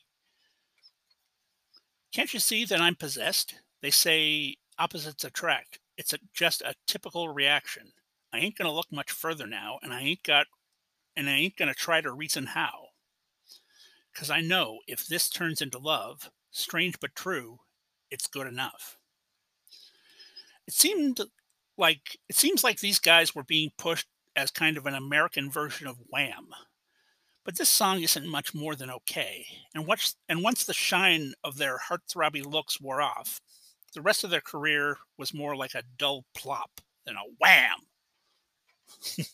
Can't 2.13 2.33
you 2.33 2.41
see 2.41 2.65
that 2.65 2.81
I'm 2.81 2.97
possessed? 2.97 3.55
They 3.83 3.91
say 3.91 4.57
opposites 4.79 5.25
attract 5.25 5.79
it's 5.99 6.13
a, 6.13 6.19
just 6.33 6.63
a 6.63 6.75
typical 6.87 7.29
reaction. 7.29 7.93
I 8.33 8.39
ain't 8.39 8.57
going 8.57 8.69
to 8.69 8.75
look 8.75 8.91
much 8.93 9.11
further 9.11 9.47
now, 9.47 9.79
and 9.83 9.93
I 9.93 10.01
ain't 10.01 10.23
got, 10.23 10.47
and 11.17 11.29
I 11.29 11.33
ain't 11.33 11.57
going 11.57 11.69
to 11.69 11.75
try 11.75 12.01
to 12.01 12.13
reason 12.13 12.47
how. 12.47 12.87
Because 14.13 14.31
I 14.31 14.41
know 14.41 14.79
if 14.87 15.07
this 15.07 15.29
turns 15.29 15.61
into 15.61 15.79
love, 15.79 16.31
strange 16.51 17.01
but 17.01 17.15
true, 17.17 17.59
it's 18.11 18.29
good 18.29 18.47
enough. 18.47 18.97
It 20.67 20.75
seemed 20.75 21.21
like 21.79 22.19
it 22.29 22.37
seems 22.37 22.65
like 22.65 22.81
these 22.81 22.99
guys 22.99 23.35
were 23.35 23.45
being 23.45 23.71
pushed 23.79 24.07
as 24.37 24.51
kind 24.51 24.77
of 24.77 24.87
an 24.87 24.95
American 24.95 25.51
version 25.51 25.87
of 25.87 25.97
Wham. 26.11 26.49
But 27.45 27.57
this 27.57 27.71
song 27.71 28.03
isn't 28.03 28.27
much 28.27 28.55
more 28.55 28.75
than 28.75 28.91
okay. 28.91 29.47
And 29.75 29.87
once 29.87 30.17
and 30.29 30.43
once 30.43 30.65
the 30.65 30.75
shine 30.75 31.33
of 31.43 31.57
their 31.57 31.79
heartthrobby 31.89 32.45
looks 32.45 32.81
wore 32.81 33.01
off, 33.01 33.41
the 33.95 34.03
rest 34.03 34.25
of 34.25 34.31
their 34.31 34.41
career 34.41 34.99
was 35.17 35.33
more 35.33 35.57
like 35.57 35.75
a 35.75 35.85
dull 35.97 36.25
plop 36.35 36.81
than 37.07 37.17
a 37.17 37.33
wham. 37.41 37.79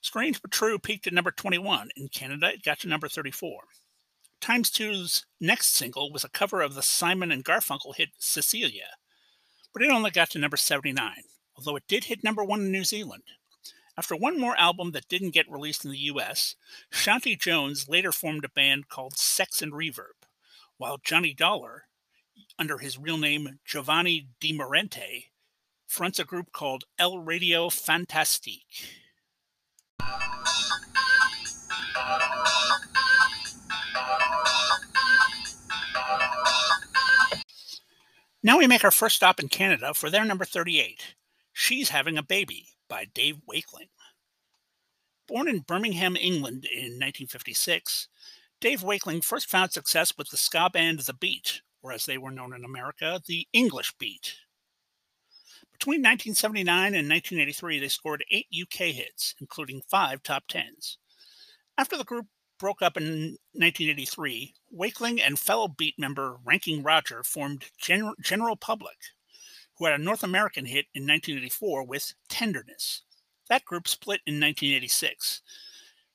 Strange 0.00 0.40
but 0.40 0.52
True 0.52 0.78
peaked 0.78 1.06
at 1.06 1.12
number 1.12 1.32
21. 1.32 1.90
In 1.96 2.08
Canada, 2.08 2.52
it 2.52 2.62
got 2.62 2.78
to 2.80 2.88
number 2.88 3.08
34. 3.08 3.62
Times 4.40 4.70
Two's 4.70 5.26
next 5.40 5.74
single 5.74 6.12
was 6.12 6.22
a 6.22 6.28
cover 6.28 6.62
of 6.62 6.74
the 6.74 6.82
Simon 6.82 7.32
and 7.32 7.44
Garfunkel 7.44 7.96
hit 7.96 8.10
Cecilia, 8.18 8.90
but 9.72 9.82
it 9.82 9.90
only 9.90 10.12
got 10.12 10.30
to 10.30 10.38
number 10.38 10.56
79, 10.56 11.12
although 11.58 11.76
it 11.76 11.88
did 11.88 12.04
hit 12.04 12.24
number 12.24 12.42
one 12.42 12.60
in 12.60 12.72
New 12.72 12.84
Zealand. 12.84 13.24
After 13.98 14.16
one 14.16 14.40
more 14.40 14.56
album 14.56 14.92
that 14.92 15.08
didn't 15.08 15.34
get 15.34 15.50
released 15.50 15.84
in 15.84 15.90
the 15.90 15.98
US, 15.98 16.54
Shanti 16.90 17.38
Jones 17.38 17.88
later 17.88 18.12
formed 18.12 18.44
a 18.46 18.48
band 18.48 18.88
called 18.88 19.18
Sex 19.18 19.60
and 19.60 19.72
Reverb, 19.72 20.24
while 20.76 20.98
Johnny 21.04 21.34
Dollar 21.34 21.88
under 22.58 22.78
his 22.78 22.98
real 22.98 23.18
name 23.18 23.58
Giovanni 23.64 24.28
Di 24.40 24.52
Morente, 24.52 25.30
fronts 25.86 26.18
a 26.18 26.24
group 26.24 26.52
called 26.52 26.84
El 26.98 27.18
Radio 27.18 27.68
Fantastique. 27.68 28.84
Now 38.40 38.58
we 38.58 38.66
make 38.66 38.84
our 38.84 38.90
first 38.90 39.16
stop 39.16 39.40
in 39.40 39.48
Canada 39.48 39.92
for 39.94 40.10
their 40.10 40.24
number 40.24 40.44
38, 40.44 41.16
She's 41.60 41.88
Having 41.88 42.16
a 42.16 42.22
Baby 42.22 42.68
by 42.88 43.06
Dave 43.12 43.40
Wakeling. 43.44 43.88
Born 45.26 45.48
in 45.48 45.58
Birmingham, 45.58 46.14
England 46.14 46.64
in 46.64 47.00
1956, 47.00 48.06
Dave 48.60 48.84
Wakeling 48.84 49.22
first 49.22 49.50
found 49.50 49.72
success 49.72 50.16
with 50.16 50.28
the 50.30 50.36
ska 50.36 50.70
band 50.72 51.00
The 51.00 51.14
Beat, 51.14 51.62
or 51.82 51.90
as 51.90 52.06
they 52.06 52.16
were 52.16 52.30
known 52.30 52.54
in 52.54 52.64
America, 52.64 53.20
the 53.26 53.48
English 53.52 53.92
Beat. 53.98 54.36
Between 55.72 55.98
1979 55.98 56.94
and 56.94 57.08
1983, 57.08 57.80
they 57.80 57.88
scored 57.88 58.24
eight 58.30 58.46
UK 58.54 58.94
hits, 58.94 59.34
including 59.40 59.82
five 59.90 60.22
top 60.22 60.44
tens. 60.48 60.96
After 61.76 61.98
the 61.98 62.04
group 62.04 62.26
broke 62.60 62.82
up 62.82 62.96
in 62.96 63.36
1983, 63.52 64.54
Wakeling 64.70 65.20
and 65.20 65.40
fellow 65.40 65.66
Beat 65.66 65.98
member 65.98 66.36
Ranking 66.44 66.84
Roger 66.84 67.24
formed 67.24 67.64
Gen- 67.76 68.14
General 68.22 68.54
Public, 68.54 68.96
who 69.78 69.84
had 69.84 69.98
a 69.98 70.02
North 70.02 70.22
American 70.22 70.66
hit 70.66 70.86
in 70.94 71.02
1984 71.02 71.84
with 71.84 72.14
Tenderness. 72.28 73.02
That 73.48 73.64
group 73.64 73.88
split 73.88 74.20
in 74.26 74.34
1986. 74.34 75.42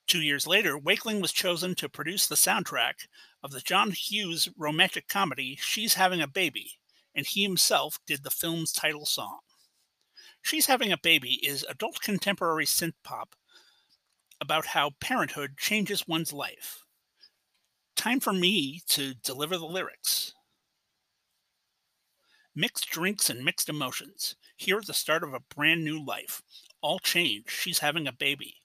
Two 0.06 0.22
years 0.22 0.46
later, 0.46 0.78
Wakeling 0.78 1.22
was 1.22 1.32
chosen 1.32 1.76
to 1.76 1.90
produce 1.90 2.28
the 2.28 2.36
soundtrack 2.36 3.08
of 3.42 3.52
the 3.52 3.62
John 3.62 3.92
Hughes 3.92 4.50
romantic 4.58 5.08
comedy 5.08 5.58
She's 5.62 5.94
Having 5.94 6.22
a 6.22 6.28
Baby, 6.28 6.80
and 7.16 7.26
he 7.26 7.44
himself 7.44 8.00
did 8.06 8.24
the 8.24 8.30
film's 8.30 8.72
title 8.72 9.06
song. 9.06 9.40
She's 10.42 10.66
Having 10.66 10.92
a 10.92 10.98
Baby 10.98 11.40
is 11.46 11.66
adult 11.70 12.02
contemporary 12.02 12.66
synth 12.66 12.96
pop 13.04 13.36
about 14.42 14.68
how 14.68 14.92
parenthood 15.00 15.58
changes 15.58 16.06
one's 16.06 16.34
life. 16.34 16.84
Time 17.96 18.20
for 18.20 18.34
me 18.34 18.82
to 18.90 19.14
deliver 19.14 19.58
the 19.58 19.66
lyrics. 19.66 20.34
Mixed 22.56 22.92
drinks 22.92 23.32
and 23.32 23.44
mixed 23.44 23.68
emotions. 23.68 24.36
Here 24.56 24.78
at 24.78 24.86
the 24.86 24.94
start 24.94 25.24
of 25.24 25.34
a 25.34 25.40
brand 25.40 25.84
new 25.84 26.00
life. 26.04 26.44
All 26.82 27.00
change. 27.00 27.50
She's 27.50 27.80
having 27.80 28.08
a 28.08 28.14
baby. 28.14 28.58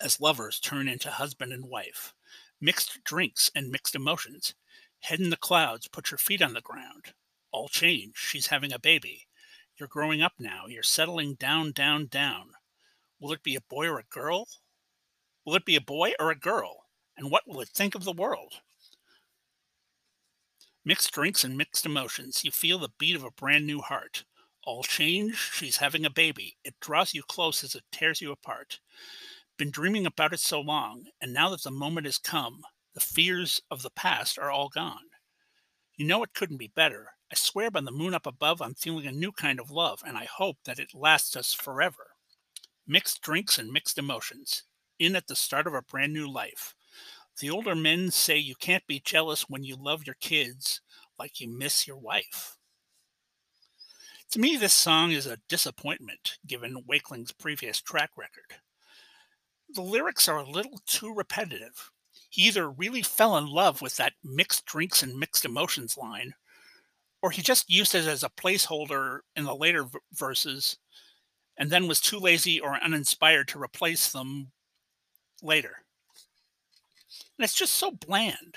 As 0.00 0.20
lovers 0.20 0.58
turn 0.58 0.88
into 0.88 1.08
husband 1.08 1.52
and 1.52 1.66
wife. 1.66 2.14
Mixed 2.60 3.04
drinks 3.04 3.48
and 3.54 3.70
mixed 3.70 3.94
emotions. 3.94 4.54
Head 5.00 5.20
in 5.20 5.30
the 5.30 5.36
clouds, 5.36 5.86
put 5.86 6.10
your 6.10 6.18
feet 6.18 6.42
on 6.42 6.52
the 6.52 6.60
ground. 6.60 7.14
All 7.52 7.68
change. 7.68 8.16
She's 8.16 8.48
having 8.48 8.72
a 8.72 8.78
baby. 8.80 9.28
You're 9.76 9.88
growing 9.88 10.20
up 10.20 10.32
now. 10.40 10.66
You're 10.66 10.82
settling 10.82 11.34
down, 11.34 11.70
down, 11.70 12.06
down. 12.06 12.50
Will 13.20 13.32
it 13.32 13.44
be 13.44 13.54
a 13.54 13.60
boy 13.60 13.86
or 13.86 14.00
a 14.00 14.04
girl? 14.04 14.48
Will 15.44 15.54
it 15.54 15.64
be 15.64 15.76
a 15.76 15.80
boy 15.80 16.14
or 16.18 16.32
a 16.32 16.38
girl? 16.38 16.86
And 17.16 17.30
what 17.30 17.46
will 17.46 17.60
it 17.60 17.68
think 17.68 17.94
of 17.94 18.02
the 18.02 18.12
world? 18.12 18.54
Mixed 20.88 21.12
drinks 21.12 21.44
and 21.44 21.54
mixed 21.54 21.84
emotions. 21.84 22.44
You 22.44 22.50
feel 22.50 22.78
the 22.78 22.88
beat 22.98 23.14
of 23.14 23.22
a 23.22 23.30
brand 23.30 23.66
new 23.66 23.82
heart. 23.82 24.24
All 24.64 24.82
change. 24.82 25.36
She's 25.52 25.76
having 25.76 26.06
a 26.06 26.10
baby. 26.10 26.56
It 26.64 26.80
draws 26.80 27.12
you 27.12 27.22
close 27.22 27.62
as 27.62 27.74
it 27.74 27.84
tears 27.92 28.22
you 28.22 28.32
apart. 28.32 28.80
Been 29.58 29.70
dreaming 29.70 30.06
about 30.06 30.32
it 30.32 30.40
so 30.40 30.62
long, 30.62 31.04
and 31.20 31.30
now 31.34 31.50
that 31.50 31.62
the 31.62 31.70
moment 31.70 32.06
has 32.06 32.16
come, 32.16 32.62
the 32.94 33.00
fears 33.00 33.60
of 33.70 33.82
the 33.82 33.90
past 33.90 34.38
are 34.38 34.50
all 34.50 34.70
gone. 34.70 35.10
You 35.98 36.06
know 36.06 36.22
it 36.22 36.32
couldn't 36.32 36.56
be 36.56 36.72
better. 36.74 37.08
I 37.30 37.34
swear 37.36 37.70
by 37.70 37.82
the 37.82 37.90
moon 37.90 38.14
up 38.14 38.26
above, 38.26 38.62
I'm 38.62 38.72
feeling 38.72 39.06
a 39.06 39.12
new 39.12 39.30
kind 39.30 39.60
of 39.60 39.70
love, 39.70 40.00
and 40.06 40.16
I 40.16 40.24
hope 40.24 40.56
that 40.64 40.78
it 40.78 40.94
lasts 40.94 41.36
us 41.36 41.52
forever. 41.52 42.14
Mixed 42.86 43.20
drinks 43.20 43.58
and 43.58 43.70
mixed 43.70 43.98
emotions. 43.98 44.62
In 44.98 45.16
at 45.16 45.26
the 45.26 45.36
start 45.36 45.66
of 45.66 45.74
a 45.74 45.82
brand 45.82 46.14
new 46.14 46.32
life. 46.32 46.74
The 47.40 47.50
older 47.50 47.76
men 47.76 48.10
say 48.10 48.36
you 48.36 48.56
can't 48.56 48.86
be 48.86 49.00
jealous 49.00 49.48
when 49.48 49.62
you 49.62 49.76
love 49.76 50.06
your 50.06 50.16
kids 50.20 50.80
like 51.18 51.40
you 51.40 51.48
miss 51.48 51.86
your 51.86 51.96
wife. 51.96 52.56
To 54.32 54.40
me, 54.40 54.56
this 54.56 54.72
song 54.72 55.12
is 55.12 55.26
a 55.26 55.38
disappointment 55.48 56.38
given 56.46 56.82
Wakeling's 56.88 57.32
previous 57.32 57.80
track 57.80 58.10
record. 58.16 58.60
The 59.70 59.82
lyrics 59.82 60.28
are 60.28 60.38
a 60.38 60.50
little 60.50 60.80
too 60.86 61.14
repetitive. 61.14 61.90
He 62.28 62.42
either 62.42 62.68
really 62.68 63.02
fell 63.02 63.36
in 63.36 63.46
love 63.46 63.80
with 63.80 63.96
that 63.96 64.14
mixed 64.24 64.66
drinks 64.66 65.02
and 65.02 65.18
mixed 65.18 65.44
emotions 65.44 65.96
line, 65.96 66.34
or 67.22 67.30
he 67.30 67.40
just 67.40 67.70
used 67.70 67.94
it 67.94 68.06
as 68.06 68.22
a 68.24 68.28
placeholder 68.28 69.20
in 69.36 69.44
the 69.44 69.54
later 69.54 69.84
v- 69.84 69.98
verses 70.12 70.76
and 71.56 71.70
then 71.70 71.88
was 71.88 72.00
too 72.00 72.18
lazy 72.18 72.60
or 72.60 72.76
uninspired 72.82 73.48
to 73.48 73.62
replace 73.62 74.10
them 74.12 74.50
later. 75.42 75.84
And 77.38 77.44
it's 77.44 77.54
just 77.54 77.74
so 77.74 77.92
bland. 77.92 78.56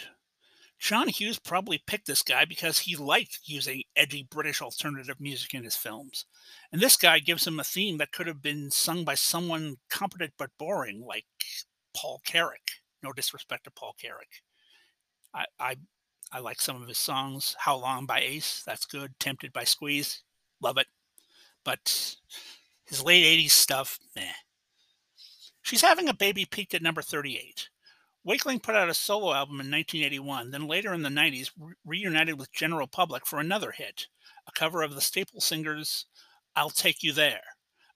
John 0.80 1.10
Hughes 1.10 1.38
probably 1.38 1.78
picked 1.78 2.08
this 2.08 2.24
guy 2.24 2.44
because 2.46 2.80
he 2.80 2.96
liked 2.96 3.42
using 3.46 3.84
edgy 3.96 4.28
British 4.30 4.64
alternative 4.64 5.20
music 5.20 5.54
in 5.54 5.64
his 5.64 5.76
films. 5.76 6.26
And 6.72 6.82
this 6.82 6.98
guy 6.98 7.20
gives 7.20 7.46
him 7.46 7.60
a 7.60 7.64
theme 7.64 8.00
that 8.00 8.12
could 8.12 8.26
have 8.26 8.42
been 8.42 8.72
sung 8.72 9.06
by 9.06 9.14
someone 9.14 9.76
competent 9.92 10.34
but 10.40 10.50
boring, 10.58 11.06
like 11.08 11.26
Paul 11.96 12.20
Carrack. 12.26 12.64
No 13.04 13.14
disrespect 13.14 13.66
to 13.66 13.72
Paul 13.72 13.94
Carrack. 14.00 14.42
I, 15.34 15.46
I 15.60 15.76
I 16.32 16.40
like 16.40 16.62
some 16.62 16.82
of 16.82 16.88
his 16.88 16.98
songs. 16.98 17.56
How 17.60 17.78
Long 17.78 18.06
by 18.06 18.22
Ace, 18.22 18.64
that's 18.66 18.86
good. 18.86 19.14
Tempted 19.20 19.52
by 19.52 19.66
Squeeze, 19.66 20.24
love 20.62 20.78
it. 20.78 20.88
But 21.66 22.16
his 22.86 23.04
late 23.04 23.26
80s 23.26 23.52
stuff, 23.52 24.00
meh. 24.16 24.32
She's 25.62 25.82
having 25.82 26.08
a 26.10 26.14
baby 26.14 26.46
peaked 26.46 26.74
at 26.74 26.82
number 26.82 27.02
38. 27.02 27.70
Wakeling 28.24 28.60
put 28.60 28.76
out 28.76 28.90
a 28.90 28.94
solo 28.94 29.34
album 29.34 29.56
in 29.56 29.72
1981, 29.72 30.52
then 30.52 30.68
later 30.68 30.94
in 30.94 31.02
the 31.02 31.10
90s 31.10 31.50
re- 31.60 31.74
reunited 31.84 32.38
with 32.38 32.52
General 32.52 32.86
Public 32.86 33.26
for 33.26 33.40
another 33.40 33.72
hit, 33.72 34.08
a 34.48 34.52
cover 34.52 34.84
of 34.84 34.94
the 34.94 35.02
Staple 35.02 35.42
Singers' 35.42 36.06
I'll 36.56 36.70
Take 36.70 37.02
You 37.02 37.14
There. 37.14 37.42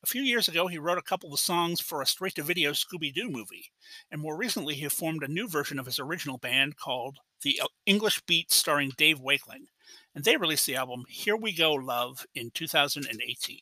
A 0.02 0.08
few 0.08 0.24
years 0.24 0.48
ago, 0.48 0.66
he 0.66 0.80
wrote 0.80 0.98
a 0.98 1.04
couple 1.04 1.32
of 1.32 1.40
songs 1.40 1.80
for 1.80 2.02
a 2.02 2.08
straight 2.08 2.36
to 2.36 2.44
video 2.44 2.72
Scooby 2.72 3.14
Doo 3.14 3.30
movie, 3.30 3.72
and 4.10 4.20
more 4.20 4.36
recently, 4.36 4.74
he 4.74 4.90
formed 4.90 5.24
a 5.24 5.28
new 5.28 5.48
version 5.48 5.78
of 5.78 5.86
his 5.86 6.00
original 6.00 6.40
band 6.40 6.76
called 6.76 7.20
The 7.44 7.62
English 7.86 8.22
Beat, 8.22 8.52
starring 8.52 8.94
Dave 8.98 9.20
Wakeling, 9.20 9.68
and 10.16 10.24
they 10.24 10.38
released 10.38 10.66
the 10.66 10.76
album 10.76 11.06
Here 11.08 11.38
We 11.38 11.54
Go 11.54 11.74
Love 11.74 12.26
in 12.34 12.50
2018. 12.52 13.60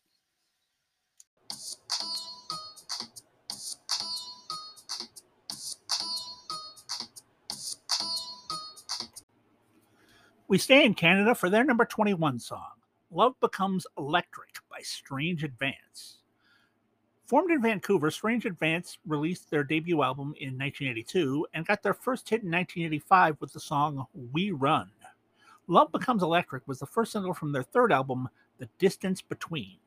We 10.50 10.58
stay 10.58 10.84
in 10.86 10.94
Canada 10.94 11.34
for 11.34 11.50
their 11.50 11.64
number 11.64 11.86
21 11.86 12.38
song, 12.38 12.74
Love 13.12 13.34
Becomes 13.40 13.88
Electric 13.98 14.50
by 14.70 14.82
Strange 14.82 15.44
Advance. 15.46 16.18
Formed 17.26 17.50
in 17.50 17.62
Vancouver, 17.62 18.12
Strange 18.12 18.46
Advance 18.46 18.98
released 19.08 19.50
their 19.50 19.64
debut 19.64 20.04
album 20.04 20.36
in 20.42 20.58
1982 20.60 21.48
and 21.54 21.66
got 21.66 21.82
their 21.82 21.94
first 21.94 22.30
hit 22.30 22.44
in 22.44 22.52
1985 22.52 23.38
with 23.40 23.54
the 23.54 23.60
song 23.60 24.06
We 24.34 24.52
Run. 24.52 24.90
Love 25.68 25.94
Becomes 25.94 26.24
Electric 26.24 26.68
was 26.68 26.80
the 26.80 26.86
first 26.86 27.14
single 27.14 27.34
from 27.34 27.54
their 27.54 27.64
third 27.64 27.94
album, 27.94 28.28
The 28.58 28.68
Distance 28.80 29.22
Between. 29.22 29.78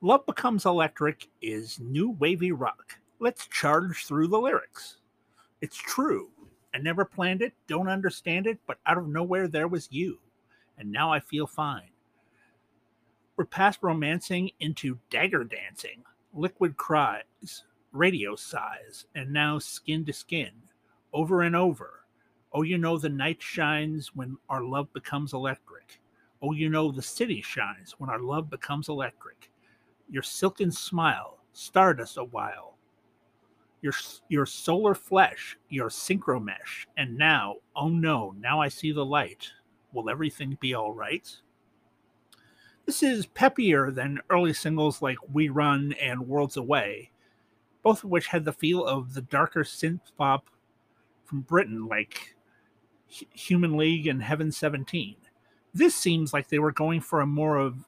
Love 0.00 0.26
Becomes 0.26 0.66
Electric 0.66 1.28
is 1.40 1.78
new 1.78 2.10
wavy 2.18 2.50
rock. 2.50 2.98
Let's 3.20 3.46
charge 3.46 4.06
through 4.06 4.26
the 4.26 4.40
lyrics. 4.40 4.96
It's 5.60 5.76
true. 5.76 6.30
I 6.74 6.78
never 6.78 7.04
planned 7.04 7.40
it, 7.40 7.54
don't 7.68 7.88
understand 7.88 8.48
it, 8.48 8.58
but 8.66 8.78
out 8.84 8.98
of 8.98 9.06
nowhere 9.06 9.46
there 9.46 9.68
was 9.68 9.92
you. 9.92 10.18
And 10.76 10.90
now 10.90 11.12
I 11.12 11.20
feel 11.20 11.46
fine. 11.46 11.90
We're 13.36 13.44
past 13.44 13.80
romancing 13.82 14.50
into 14.60 14.98
dagger 15.10 15.44
dancing, 15.44 16.04
liquid 16.32 16.76
cries, 16.76 17.64
radio 17.92 18.34
sighs, 18.34 19.06
and 19.14 19.32
now 19.32 19.58
skin 19.58 20.04
to 20.06 20.12
skin, 20.12 20.50
over 21.12 21.42
and 21.42 21.54
over. 21.54 22.04
Oh, 22.52 22.62
you 22.62 22.78
know 22.78 22.98
the 22.98 23.08
night 23.08 23.40
shines 23.40 24.14
when 24.14 24.36
our 24.48 24.62
love 24.62 24.92
becomes 24.92 25.32
electric. 25.32 26.00
Oh, 26.42 26.52
you 26.52 26.68
know 26.68 26.90
the 26.90 27.02
city 27.02 27.40
shines 27.40 27.94
when 27.98 28.10
our 28.10 28.20
love 28.20 28.50
becomes 28.50 28.88
electric. 28.88 29.50
Your 30.08 30.22
silken 30.22 30.70
smile, 30.70 31.38
stardust 31.52 32.16
a 32.18 32.24
while, 32.24 32.73
your 33.84 33.92
your 34.30 34.46
solar 34.46 34.94
flesh, 34.94 35.58
your 35.68 35.90
synchromesh, 35.90 36.86
and 36.96 37.18
now, 37.18 37.56
oh 37.76 37.90
no, 37.90 38.34
now 38.40 38.58
I 38.58 38.68
see 38.68 38.92
the 38.92 39.04
light. 39.04 39.50
Will 39.92 40.08
everything 40.08 40.56
be 40.58 40.72
all 40.72 40.94
right? 40.94 41.30
This 42.86 43.02
is 43.02 43.26
peppier 43.26 43.94
than 43.94 44.20
early 44.30 44.54
singles 44.54 45.02
like 45.02 45.18
We 45.30 45.50
Run 45.50 45.94
and 46.00 46.26
Worlds 46.26 46.56
Away, 46.56 47.10
both 47.82 48.04
of 48.04 48.10
which 48.10 48.28
had 48.28 48.46
the 48.46 48.54
feel 48.54 48.86
of 48.86 49.12
the 49.12 49.20
darker 49.20 49.64
synth 49.64 50.12
pop 50.16 50.48
from 51.26 51.42
Britain 51.42 51.86
like 51.86 52.36
Human 53.06 53.76
League 53.76 54.06
and 54.06 54.22
Heaven 54.22 54.50
17. 54.50 55.16
This 55.74 55.94
seems 55.94 56.32
like 56.32 56.48
they 56.48 56.58
were 56.58 56.72
going 56.72 57.02
for 57.02 57.20
a 57.20 57.26
more 57.26 57.58
of 57.58 57.84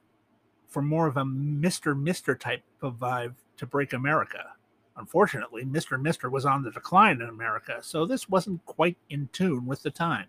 for 0.68 0.82
more 0.82 1.06
of 1.06 1.16
a 1.16 1.24
Mr. 1.24 1.98
Mister 1.98 2.34
type 2.34 2.64
of 2.82 2.96
vibe 2.96 3.36
to 3.56 3.64
break 3.64 3.94
America. 3.94 4.55
Unfortunately, 4.96 5.64
Mr. 5.64 6.00
Mister 6.00 6.30
was 6.30 6.46
on 6.46 6.62
the 6.62 6.70
decline 6.70 7.20
in 7.20 7.28
America, 7.28 7.78
so 7.82 8.06
this 8.06 8.28
wasn't 8.28 8.64
quite 8.64 8.96
in 9.10 9.28
tune 9.32 9.66
with 9.66 9.82
the 9.82 9.90
time. 9.90 10.26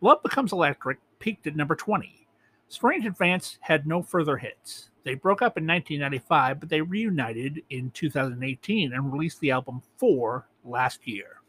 Love 0.00 0.22
Becomes 0.22 0.52
Electric 0.52 0.98
peaked 1.18 1.46
at 1.46 1.56
number 1.56 1.74
20. 1.74 2.28
Strange 2.68 3.06
Advance 3.06 3.58
had 3.60 3.86
no 3.86 4.02
further 4.02 4.36
hits. 4.36 4.90
They 5.02 5.14
broke 5.14 5.42
up 5.42 5.56
in 5.56 5.66
1995, 5.66 6.60
but 6.60 6.68
they 6.68 6.80
reunited 6.80 7.62
in 7.70 7.90
2018 7.90 8.92
and 8.92 9.12
released 9.12 9.40
the 9.40 9.50
album 9.50 9.82
4 9.96 10.46
last 10.64 11.08
year. 11.08 11.40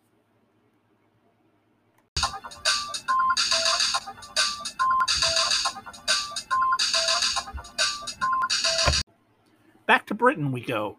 Back 9.86 10.06
to 10.08 10.14
Britain 10.14 10.52
we 10.52 10.62
go 10.62 10.98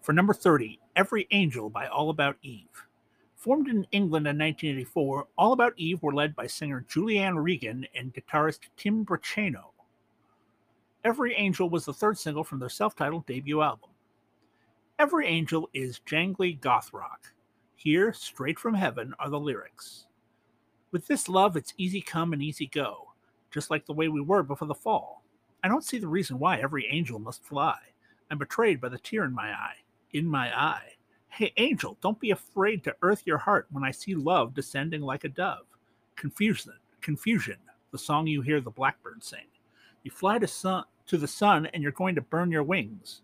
for 0.00 0.12
number 0.14 0.32
30, 0.32 0.78
Every 0.96 1.26
Angel 1.30 1.68
by 1.68 1.86
All 1.86 2.10
About 2.10 2.36
Eve. 2.42 2.86
Formed 3.36 3.68
in 3.68 3.86
England 3.92 4.26
in 4.26 4.38
1984, 4.38 5.28
All 5.36 5.52
About 5.52 5.74
Eve 5.76 6.02
were 6.02 6.14
led 6.14 6.34
by 6.34 6.46
singer 6.46 6.84
Julianne 6.88 7.42
Regan 7.42 7.86
and 7.94 8.14
guitarist 8.14 8.60
Tim 8.76 9.04
Bricheno. 9.04 9.72
Every 11.04 11.34
Angel 11.34 11.68
was 11.68 11.84
the 11.84 11.92
third 11.92 12.18
single 12.18 12.44
from 12.44 12.58
their 12.58 12.68
self 12.68 12.96
titled 12.96 13.26
debut 13.26 13.60
album. 13.62 13.90
Every 14.98 15.26
Angel 15.26 15.68
is 15.74 16.00
jangly 16.06 16.58
goth 16.60 16.92
rock. 16.92 17.32
Here, 17.76 18.12
straight 18.12 18.58
from 18.58 18.74
heaven, 18.74 19.14
are 19.18 19.30
the 19.30 19.40
lyrics. 19.40 20.06
With 20.92 21.06
this 21.06 21.28
love, 21.28 21.56
it's 21.56 21.74
easy 21.78 22.00
come 22.00 22.32
and 22.32 22.42
easy 22.42 22.66
go, 22.66 23.12
just 23.50 23.70
like 23.70 23.86
the 23.86 23.92
way 23.92 24.08
we 24.08 24.20
were 24.20 24.42
before 24.42 24.68
the 24.68 24.74
fall. 24.74 25.22
I 25.62 25.68
don't 25.68 25.84
see 25.84 25.98
the 25.98 26.08
reason 26.08 26.38
why 26.38 26.58
every 26.58 26.86
angel 26.90 27.18
must 27.18 27.44
fly. 27.44 27.78
I'm 28.30 28.38
betrayed 28.38 28.80
by 28.80 28.88
the 28.88 28.98
tear 28.98 29.24
in 29.24 29.32
my 29.32 29.52
eye. 29.52 29.76
In 30.12 30.26
my 30.26 30.56
eye. 30.56 30.92
Hey, 31.28 31.52
angel, 31.56 31.96
don't 32.02 32.18
be 32.18 32.32
afraid 32.32 32.82
to 32.84 32.96
earth 33.02 33.22
your 33.24 33.38
heart 33.38 33.66
when 33.70 33.84
I 33.84 33.92
see 33.92 34.14
love 34.14 34.54
descending 34.54 35.02
like 35.02 35.24
a 35.24 35.28
dove. 35.28 35.66
Confusion, 36.16 36.74
confusion, 37.00 37.56
the 37.92 37.98
song 37.98 38.26
you 38.26 38.42
hear 38.42 38.60
the 38.60 38.70
blackbird 38.70 39.22
sing. 39.22 39.46
You 40.02 40.10
fly 40.10 40.38
to 40.38 40.48
sun 40.48 40.84
to 41.06 41.18
the 41.18 41.28
sun 41.28 41.66
and 41.66 41.82
you're 41.82 41.92
going 41.92 42.14
to 42.14 42.20
burn 42.20 42.50
your 42.50 42.62
wings. 42.62 43.22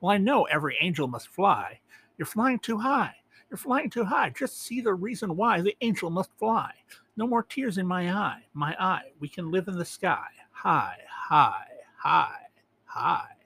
Well, 0.00 0.12
I 0.12 0.18
know 0.18 0.44
every 0.44 0.76
angel 0.80 1.08
must 1.08 1.28
fly. 1.28 1.80
You're 2.16 2.26
flying 2.26 2.58
too 2.58 2.78
high. 2.78 3.14
You're 3.50 3.58
flying 3.58 3.90
too 3.90 4.04
high. 4.04 4.30
Just 4.30 4.62
see 4.62 4.80
the 4.80 4.94
reason 4.94 5.36
why 5.36 5.60
the 5.60 5.76
angel 5.80 6.10
must 6.10 6.30
fly. 6.38 6.72
No 7.16 7.26
more 7.26 7.42
tears 7.42 7.78
in 7.78 7.86
my 7.86 8.12
eye. 8.12 8.42
My 8.54 8.76
eye. 8.78 9.10
We 9.18 9.28
can 9.28 9.50
live 9.50 9.68
in 9.68 9.78
the 9.78 9.84
sky. 9.84 10.26
High, 10.50 10.98
high, 11.08 11.66
high, 11.96 12.46
high. 12.84 13.37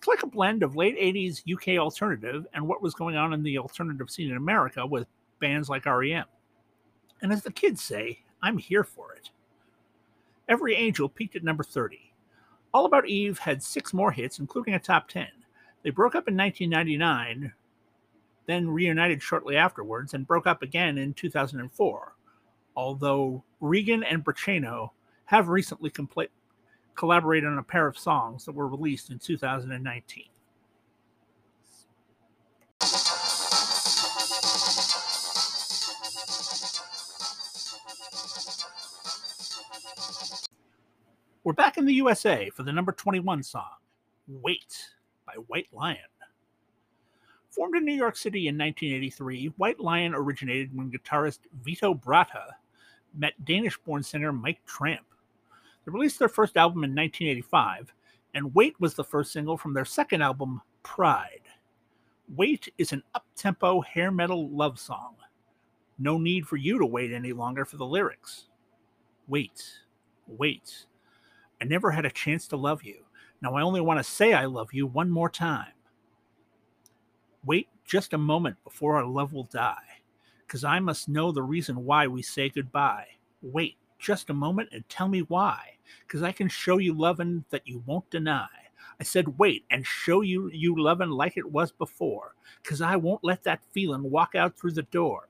It's 0.00 0.08
like 0.08 0.22
a 0.22 0.26
blend 0.26 0.62
of 0.62 0.76
late 0.76 0.98
80s 0.98 1.42
UK 1.46 1.78
alternative 1.78 2.46
and 2.54 2.66
what 2.66 2.80
was 2.80 2.94
going 2.94 3.16
on 3.16 3.34
in 3.34 3.42
the 3.42 3.58
alternative 3.58 4.08
scene 4.08 4.30
in 4.30 4.38
America 4.38 4.86
with 4.86 5.06
bands 5.40 5.68
like 5.68 5.84
REM. 5.84 6.24
And 7.20 7.30
as 7.30 7.42
the 7.42 7.52
kids 7.52 7.82
say, 7.82 8.20
I'm 8.40 8.56
here 8.56 8.82
for 8.82 9.12
it. 9.12 9.28
Every 10.48 10.74
Angel 10.74 11.06
peaked 11.06 11.36
at 11.36 11.44
number 11.44 11.62
30. 11.62 12.14
All 12.72 12.86
About 12.86 13.08
Eve 13.08 13.38
had 13.40 13.62
six 13.62 13.92
more 13.92 14.10
hits, 14.10 14.38
including 14.38 14.72
a 14.72 14.78
top 14.78 15.06
10. 15.06 15.26
They 15.82 15.90
broke 15.90 16.14
up 16.14 16.28
in 16.28 16.34
1999, 16.34 17.52
then 18.46 18.70
reunited 18.70 19.22
shortly 19.22 19.56
afterwards, 19.56 20.14
and 20.14 20.26
broke 20.26 20.46
up 20.46 20.62
again 20.62 20.96
in 20.96 21.12
2004. 21.12 22.14
Although 22.74 23.44
Regan 23.60 24.02
and 24.02 24.24
Bricheno 24.24 24.92
have 25.26 25.48
recently 25.48 25.90
compl- 25.90 26.28
collaborated 26.94 27.48
on 27.48 27.58
a 27.58 27.62
pair 27.62 27.86
of 27.86 27.98
songs 27.98 28.44
that 28.44 28.54
were 28.54 28.68
released 28.68 29.10
in 29.10 29.18
2019. 29.18 30.24
We're 41.42 41.54
back 41.54 41.78
in 41.78 41.86
the 41.86 41.94
USA 41.94 42.50
for 42.50 42.62
the 42.62 42.72
number 42.72 42.92
21 42.92 43.42
song, 43.42 43.64
Wait 44.28 44.90
by 45.26 45.34
White 45.48 45.68
Lion. 45.72 45.96
Formed 47.50 47.76
in 47.76 47.84
New 47.84 47.94
York 47.94 48.16
City 48.16 48.46
in 48.46 48.56
1983, 48.56 49.46
White 49.56 49.80
Lion 49.80 50.14
originated 50.14 50.76
when 50.76 50.90
guitarist 50.90 51.40
Vito 51.62 51.94
Bratta 51.94 52.44
met 53.14 53.44
Danish 53.44 53.76
born 53.78 54.02
singer 54.02 54.32
Mike 54.32 54.64
Tramp. 54.66 55.09
They 55.84 55.92
released 55.92 56.18
their 56.18 56.28
first 56.28 56.56
album 56.56 56.84
in 56.84 56.90
1985, 56.90 57.94
and 58.34 58.54
Wait 58.54 58.78
was 58.80 58.94
the 58.94 59.04
first 59.04 59.32
single 59.32 59.56
from 59.56 59.74
their 59.74 59.84
second 59.84 60.22
album, 60.22 60.60
Pride. 60.82 61.42
Wait 62.36 62.72
is 62.78 62.92
an 62.92 63.02
up 63.14 63.26
tempo 63.36 63.80
hair 63.80 64.10
metal 64.10 64.48
love 64.50 64.78
song. 64.78 65.16
No 65.98 66.16
need 66.16 66.46
for 66.46 66.56
you 66.56 66.78
to 66.78 66.86
wait 66.86 67.12
any 67.12 67.32
longer 67.32 67.64
for 67.64 67.76
the 67.76 67.86
lyrics. 67.86 68.46
Wait, 69.28 69.62
wait. 70.26 70.86
I 71.60 71.64
never 71.64 71.90
had 71.90 72.06
a 72.06 72.10
chance 72.10 72.46
to 72.48 72.56
love 72.56 72.82
you. 72.82 73.04
Now 73.42 73.54
I 73.54 73.62
only 73.62 73.80
want 73.80 73.98
to 73.98 74.04
say 74.04 74.32
I 74.32 74.46
love 74.46 74.72
you 74.72 74.86
one 74.86 75.10
more 75.10 75.28
time. 75.28 75.72
Wait 77.44 77.68
just 77.84 78.12
a 78.12 78.18
moment 78.18 78.56
before 78.62 78.96
our 78.96 79.04
love 79.04 79.32
will 79.32 79.44
die, 79.44 79.74
because 80.46 80.62
I 80.62 80.78
must 80.78 81.08
know 81.08 81.32
the 81.32 81.42
reason 81.42 81.84
why 81.84 82.06
we 82.06 82.22
say 82.22 82.48
goodbye. 82.48 83.06
Wait 83.42 83.76
just 84.00 84.30
a 84.30 84.34
moment 84.34 84.70
and 84.72 84.88
tell 84.88 85.08
me 85.08 85.20
why, 85.20 85.76
because 86.06 86.22
I 86.22 86.32
can 86.32 86.48
show 86.48 86.78
you 86.78 86.94
lovin' 86.94 87.44
that 87.50 87.66
you 87.66 87.82
won't 87.86 88.08
deny. 88.10 88.48
I 88.98 89.04
said 89.04 89.38
wait 89.38 89.64
and 89.70 89.86
show 89.86 90.22
you 90.22 90.50
you 90.52 90.74
lovin' 90.80 91.10
like 91.10 91.36
it 91.36 91.52
was 91.52 91.70
before, 91.70 92.34
because 92.62 92.80
I 92.80 92.96
won't 92.96 93.24
let 93.24 93.42
that 93.44 93.62
feelin' 93.72 94.10
walk 94.10 94.34
out 94.34 94.56
through 94.56 94.72
the 94.72 94.82
door. 94.82 95.28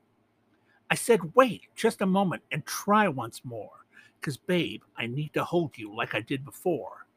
I 0.89 0.95
said 0.95 1.35
wait 1.35 1.63
just 1.75 2.01
a 2.01 2.05
moment 2.05 2.43
and 2.51 2.65
try 2.65 3.07
once 3.07 3.45
more 3.45 3.85
because, 4.19 4.37
babe, 4.37 4.81
I 4.97 5.07
need 5.07 5.33
to 5.33 5.43
hold 5.43 5.77
you 5.77 5.95
like 5.95 6.13
I 6.15 6.21
did 6.21 6.45
before. 6.45 7.07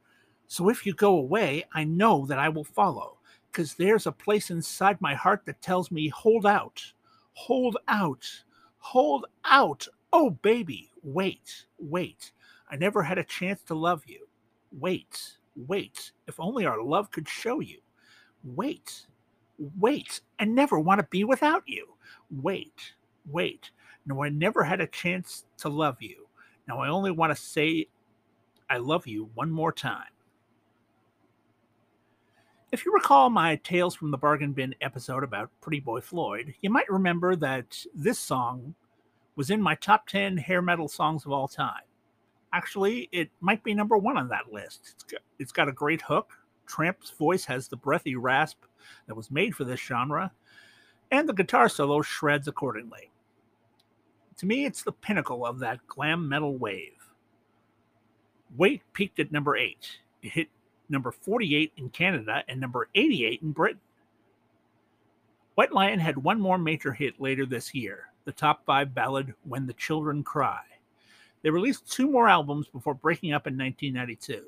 So 0.46 0.68
if 0.68 0.86
you 0.86 0.94
go 0.94 1.16
away, 1.16 1.64
I 1.72 1.84
know 1.84 2.24
that 2.26 2.38
I 2.38 2.48
will 2.48 2.64
follow, 2.64 3.18
because 3.50 3.74
there's 3.74 4.06
a 4.06 4.12
place 4.12 4.50
inside 4.50 5.00
my 5.00 5.14
heart 5.14 5.42
that 5.46 5.60
tells 5.60 5.90
me, 5.90 6.08
hold 6.08 6.46
out, 6.46 6.82
hold 7.32 7.76
out, 7.88 8.42
hold 8.78 9.26
out. 9.44 9.88
Oh, 10.16 10.30
baby, 10.30 10.92
wait, 11.02 11.66
wait. 11.76 12.30
I 12.70 12.76
never 12.76 13.02
had 13.02 13.18
a 13.18 13.24
chance 13.24 13.60
to 13.64 13.74
love 13.74 14.04
you. 14.06 14.28
Wait, 14.70 15.38
wait. 15.56 16.12
If 16.28 16.38
only 16.38 16.66
our 16.66 16.80
love 16.80 17.10
could 17.10 17.28
show 17.28 17.58
you. 17.58 17.80
Wait, 18.44 19.08
wait. 19.58 20.20
I 20.38 20.44
never 20.44 20.78
want 20.78 21.00
to 21.00 21.08
be 21.10 21.24
without 21.24 21.64
you. 21.66 21.88
Wait, 22.30 22.94
wait. 23.28 23.72
No, 24.06 24.22
I 24.22 24.28
never 24.28 24.62
had 24.62 24.80
a 24.80 24.86
chance 24.86 25.46
to 25.58 25.68
love 25.68 25.96
you. 26.00 26.28
Now 26.68 26.78
I 26.78 26.90
only 26.90 27.10
want 27.10 27.34
to 27.34 27.42
say 27.42 27.88
I 28.70 28.76
love 28.76 29.08
you 29.08 29.30
one 29.34 29.50
more 29.50 29.72
time. 29.72 30.12
If 32.70 32.86
you 32.86 32.94
recall 32.94 33.30
my 33.30 33.56
Tales 33.56 33.96
from 33.96 34.12
the 34.12 34.18
Bargain 34.18 34.52
Bin 34.52 34.76
episode 34.80 35.24
about 35.24 35.50
Pretty 35.60 35.80
Boy 35.80 36.00
Floyd, 36.00 36.54
you 36.60 36.70
might 36.70 36.88
remember 36.88 37.34
that 37.34 37.84
this 37.96 38.20
song 38.20 38.76
was 39.36 39.50
in 39.50 39.60
my 39.60 39.74
top 39.74 40.06
10 40.06 40.36
hair 40.36 40.62
metal 40.62 40.88
songs 40.88 41.24
of 41.24 41.32
all 41.32 41.48
time. 41.48 41.82
Actually, 42.52 43.08
it 43.10 43.30
might 43.40 43.64
be 43.64 43.74
number 43.74 43.96
one 43.96 44.16
on 44.16 44.28
that 44.28 44.52
list. 44.52 44.90
It's 44.94 45.04
got, 45.04 45.20
it's 45.38 45.52
got 45.52 45.68
a 45.68 45.72
great 45.72 46.02
hook. 46.02 46.32
Tramp's 46.66 47.10
voice 47.10 47.44
has 47.44 47.68
the 47.68 47.76
breathy 47.76 48.16
rasp 48.16 48.64
that 49.06 49.14
was 49.16 49.30
made 49.30 49.54
for 49.54 49.64
this 49.64 49.80
genre, 49.80 50.30
and 51.10 51.28
the 51.28 51.34
guitar 51.34 51.68
solo 51.68 52.00
shreds 52.00 52.48
accordingly. 52.48 53.10
To 54.38 54.46
me, 54.46 54.64
it's 54.64 54.82
the 54.82 54.92
pinnacle 54.92 55.44
of 55.44 55.58
that 55.60 55.86
glam 55.86 56.28
metal 56.28 56.56
wave. 56.56 56.92
Wait 58.56 58.82
peaked 58.92 59.18
at 59.18 59.32
number 59.32 59.56
8. 59.56 59.76
It 60.22 60.32
hit 60.32 60.48
number 60.88 61.10
48 61.10 61.72
in 61.76 61.88
Canada 61.90 62.42
and 62.48 62.60
number 62.60 62.88
88 62.94 63.42
in 63.42 63.52
Britain. 63.52 63.80
White 65.54 65.72
Lion 65.72 66.00
had 66.00 66.16
one 66.16 66.40
more 66.40 66.58
major 66.58 66.92
hit 66.92 67.20
later 67.20 67.46
this 67.46 67.74
year, 67.74 68.08
the 68.24 68.32
top 68.32 68.64
5 68.64 68.94
ballad 68.94 69.34
When 69.44 69.66
the 69.66 69.72
Children 69.74 70.22
Cry. 70.22 70.62
They 71.42 71.50
released 71.50 71.90
two 71.90 72.10
more 72.10 72.28
albums 72.28 72.68
before 72.68 72.94
breaking 72.94 73.32
up 73.32 73.46
in 73.46 73.56
1992. 73.58 74.46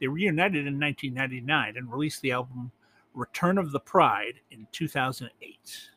They 0.00 0.06
reunited 0.06 0.66
in 0.66 0.78
1999 0.78 1.76
and 1.76 1.92
released 1.92 2.22
the 2.22 2.32
album 2.32 2.70
Return 3.14 3.58
of 3.58 3.72
the 3.72 3.80
Pride 3.80 4.34
in 4.50 4.68
2008. 4.70 5.90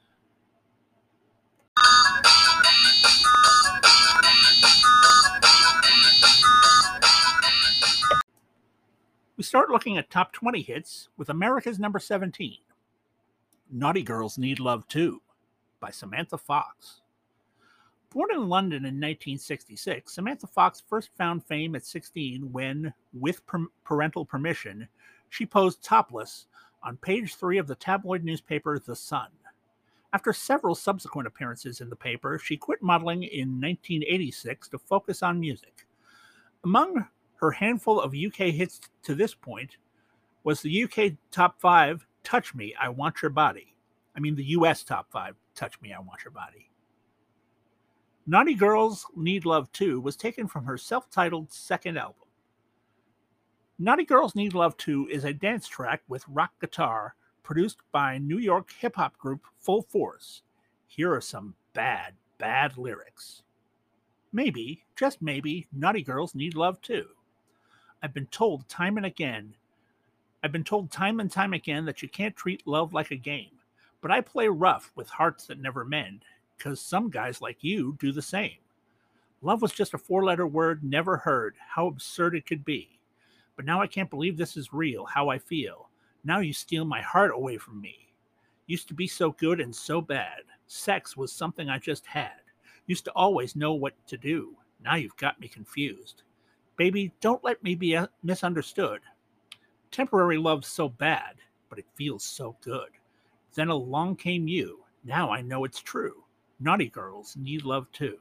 We 9.37 9.43
start 9.43 9.69
looking 9.69 9.97
at 9.97 10.09
top 10.09 10.33
20 10.33 10.61
hits 10.61 11.09
with 11.17 11.29
America's 11.29 11.79
number 11.79 11.99
17. 11.99 12.57
Naughty 13.71 14.03
Girls 14.03 14.37
Need 14.37 14.59
Love 14.59 14.87
Too 14.87 15.21
by 15.79 15.89
Samantha 15.91 16.37
Fox. 16.37 17.00
Born 18.11 18.29
in 18.33 18.49
London 18.49 18.79
in 18.79 18.95
1966, 18.95 20.13
Samantha 20.13 20.45
Fox 20.45 20.83
first 20.85 21.11
found 21.17 21.45
fame 21.45 21.75
at 21.75 21.85
16 21.85 22.51
when, 22.51 22.93
with 23.13 23.39
parental 23.85 24.25
permission, 24.25 24.89
she 25.29 25.45
posed 25.45 25.81
topless 25.81 26.47
on 26.83 26.97
page 26.97 27.35
three 27.35 27.57
of 27.57 27.67
the 27.67 27.75
tabloid 27.75 28.25
newspaper 28.25 28.77
The 28.79 28.97
Sun. 28.97 29.29
After 30.11 30.33
several 30.33 30.75
subsequent 30.75 31.25
appearances 31.25 31.79
in 31.79 31.89
the 31.89 31.95
paper, 31.95 32.37
she 32.37 32.57
quit 32.57 32.81
modeling 32.81 33.23
in 33.23 33.61
1986 33.61 34.67
to 34.67 34.77
focus 34.77 35.23
on 35.23 35.39
music. 35.39 35.87
Among 36.65 37.07
her 37.35 37.51
handful 37.51 38.01
of 38.01 38.13
UK 38.13 38.47
hits 38.47 38.81
to 39.03 39.15
this 39.15 39.33
point 39.33 39.77
was 40.43 40.61
the 40.61 40.83
UK 40.83 41.13
top 41.31 41.61
five 41.61 42.05
Touch 42.23 42.53
Me, 42.53 42.75
I 42.77 42.89
Want 42.89 43.21
Your 43.21 43.31
Body. 43.31 43.73
I 44.17 44.19
mean, 44.19 44.35
the 44.35 44.51
US 44.57 44.83
top 44.83 45.09
five 45.09 45.35
Touch 45.55 45.79
Me, 45.79 45.93
I 45.93 45.99
Want 45.99 46.25
Your 46.25 46.33
Body. 46.33 46.70
Naughty 48.27 48.53
Girls 48.53 49.07
Need 49.15 49.45
Love 49.45 49.71
Too 49.71 49.99
was 49.99 50.15
taken 50.15 50.47
from 50.47 50.65
her 50.65 50.77
self 50.77 51.09
titled 51.09 51.51
second 51.51 51.97
album. 51.97 52.27
Naughty 53.79 54.05
Girls 54.05 54.35
Need 54.35 54.53
Love 54.53 54.77
Too 54.77 55.07
is 55.11 55.25
a 55.25 55.33
dance 55.33 55.67
track 55.67 56.03
with 56.07 56.23
rock 56.27 56.51
guitar 56.61 57.15
produced 57.41 57.79
by 57.91 58.19
New 58.19 58.37
York 58.37 58.71
hip 58.77 58.95
hop 58.95 59.17
group 59.17 59.41
Full 59.57 59.81
Force. 59.81 60.43
Here 60.85 61.11
are 61.11 61.21
some 61.21 61.55
bad, 61.73 62.13
bad 62.37 62.77
lyrics. 62.77 63.41
Maybe, 64.31 64.83
just 64.95 65.19
maybe, 65.21 65.67
Naughty 65.73 66.03
Girls 66.03 66.35
need 66.35 66.55
love 66.55 66.79
too. 66.81 67.07
I've 68.03 68.13
been 68.13 68.27
told 68.27 68.69
time 68.69 68.97
and 68.97 69.05
again, 69.05 69.55
I've 70.43 70.51
been 70.51 70.63
told 70.63 70.91
time 70.91 71.19
and 71.19 71.31
time 71.31 71.53
again 71.53 71.85
that 71.85 72.03
you 72.03 72.07
can't 72.07 72.35
treat 72.35 72.67
love 72.67 72.93
like 72.93 73.09
a 73.09 73.15
game. 73.15 73.57
But 73.99 74.11
I 74.11 74.21
play 74.21 74.47
rough 74.47 74.91
with 74.95 75.09
hearts 75.09 75.47
that 75.47 75.59
never 75.59 75.83
mend, 75.83 76.23
because 76.61 76.79
some 76.79 77.09
guys 77.09 77.41
like 77.41 77.57
you 77.63 77.97
do 77.99 78.11
the 78.11 78.21
same. 78.21 78.57
Love 79.41 79.63
was 79.63 79.71
just 79.71 79.95
a 79.95 79.97
four 79.97 80.23
letter 80.23 80.45
word 80.45 80.83
never 80.83 81.17
heard, 81.17 81.55
how 81.67 81.87
absurd 81.87 82.35
it 82.35 82.45
could 82.45 82.63
be. 82.63 82.99
But 83.55 83.65
now 83.65 83.81
I 83.81 83.87
can't 83.87 84.09
believe 84.09 84.37
this 84.37 84.55
is 84.55 84.71
real, 84.71 85.05
how 85.05 85.29
I 85.29 85.39
feel. 85.39 85.89
Now 86.23 86.39
you 86.39 86.53
steal 86.53 86.85
my 86.85 87.01
heart 87.01 87.31
away 87.33 87.57
from 87.57 87.81
me. 87.81 88.13
Used 88.67 88.87
to 88.89 88.93
be 88.93 89.07
so 89.07 89.31
good 89.31 89.59
and 89.59 89.75
so 89.75 90.01
bad. 90.01 90.41
Sex 90.67 91.17
was 91.17 91.31
something 91.31 91.67
I 91.67 91.79
just 91.79 92.05
had. 92.05 92.41
Used 92.85 93.05
to 93.05 93.11
always 93.11 93.55
know 93.55 93.73
what 93.73 93.93
to 94.07 94.17
do. 94.17 94.55
Now 94.83 94.95
you've 94.95 95.17
got 95.17 95.39
me 95.39 95.47
confused. 95.47 96.21
Baby, 96.77 97.11
don't 97.21 97.43
let 97.43 97.61
me 97.63 97.73
be 97.73 97.95
uh, 97.95 98.07
misunderstood. 98.21 99.01
Temporary 99.89 100.37
love's 100.37 100.67
so 100.67 100.89
bad, 100.89 101.37
but 101.69 101.79
it 101.79 101.85
feels 101.95 102.23
so 102.23 102.55
good. 102.61 102.89
Then 103.55 103.69
along 103.69 104.17
came 104.17 104.47
you. 104.47 104.83
Now 105.03 105.31
I 105.31 105.41
know 105.41 105.65
it's 105.65 105.81
true. 105.81 106.23
Naughty 106.61 106.89
girls 106.89 107.35
need 107.35 107.63
love 107.63 107.91
too. 107.91 108.17